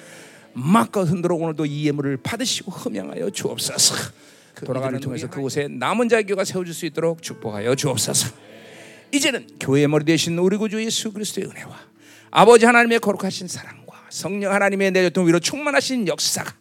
[0.54, 3.96] 막과 흔들어 오늘도 이 예물을 받으시고 흠양하여 주옵소서.
[4.66, 8.53] 돌아가는 통해서 그곳에 남은 자교가 세워질 수 있도록 축복하여 주옵소서.
[9.14, 11.80] 이제는 교회의 머리 되신 우리 구주 예수 그리스도의 은혜와
[12.32, 16.52] 아버지 하나님의 거룩하신 사랑과 성령 하나님의 내려통 위로 충만하신 역사가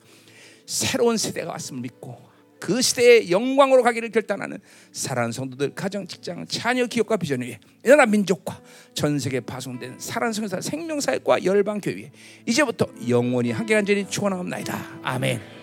[0.67, 2.31] 새로운 세대가 왔음을 믿고
[2.61, 4.59] 그 시대의 영광으로 가기를 결단하는
[4.93, 8.61] 사랑하는 성도들 가정 직장 자녀 기업과 비전 위에 이 나라 민족과
[8.95, 12.13] 전 세계에 파송된 사랑하는 성사 생명사역과 열방 교회
[12.47, 15.62] 이제부터 영원히 함께 간절히 축원하옵나이다 아멘.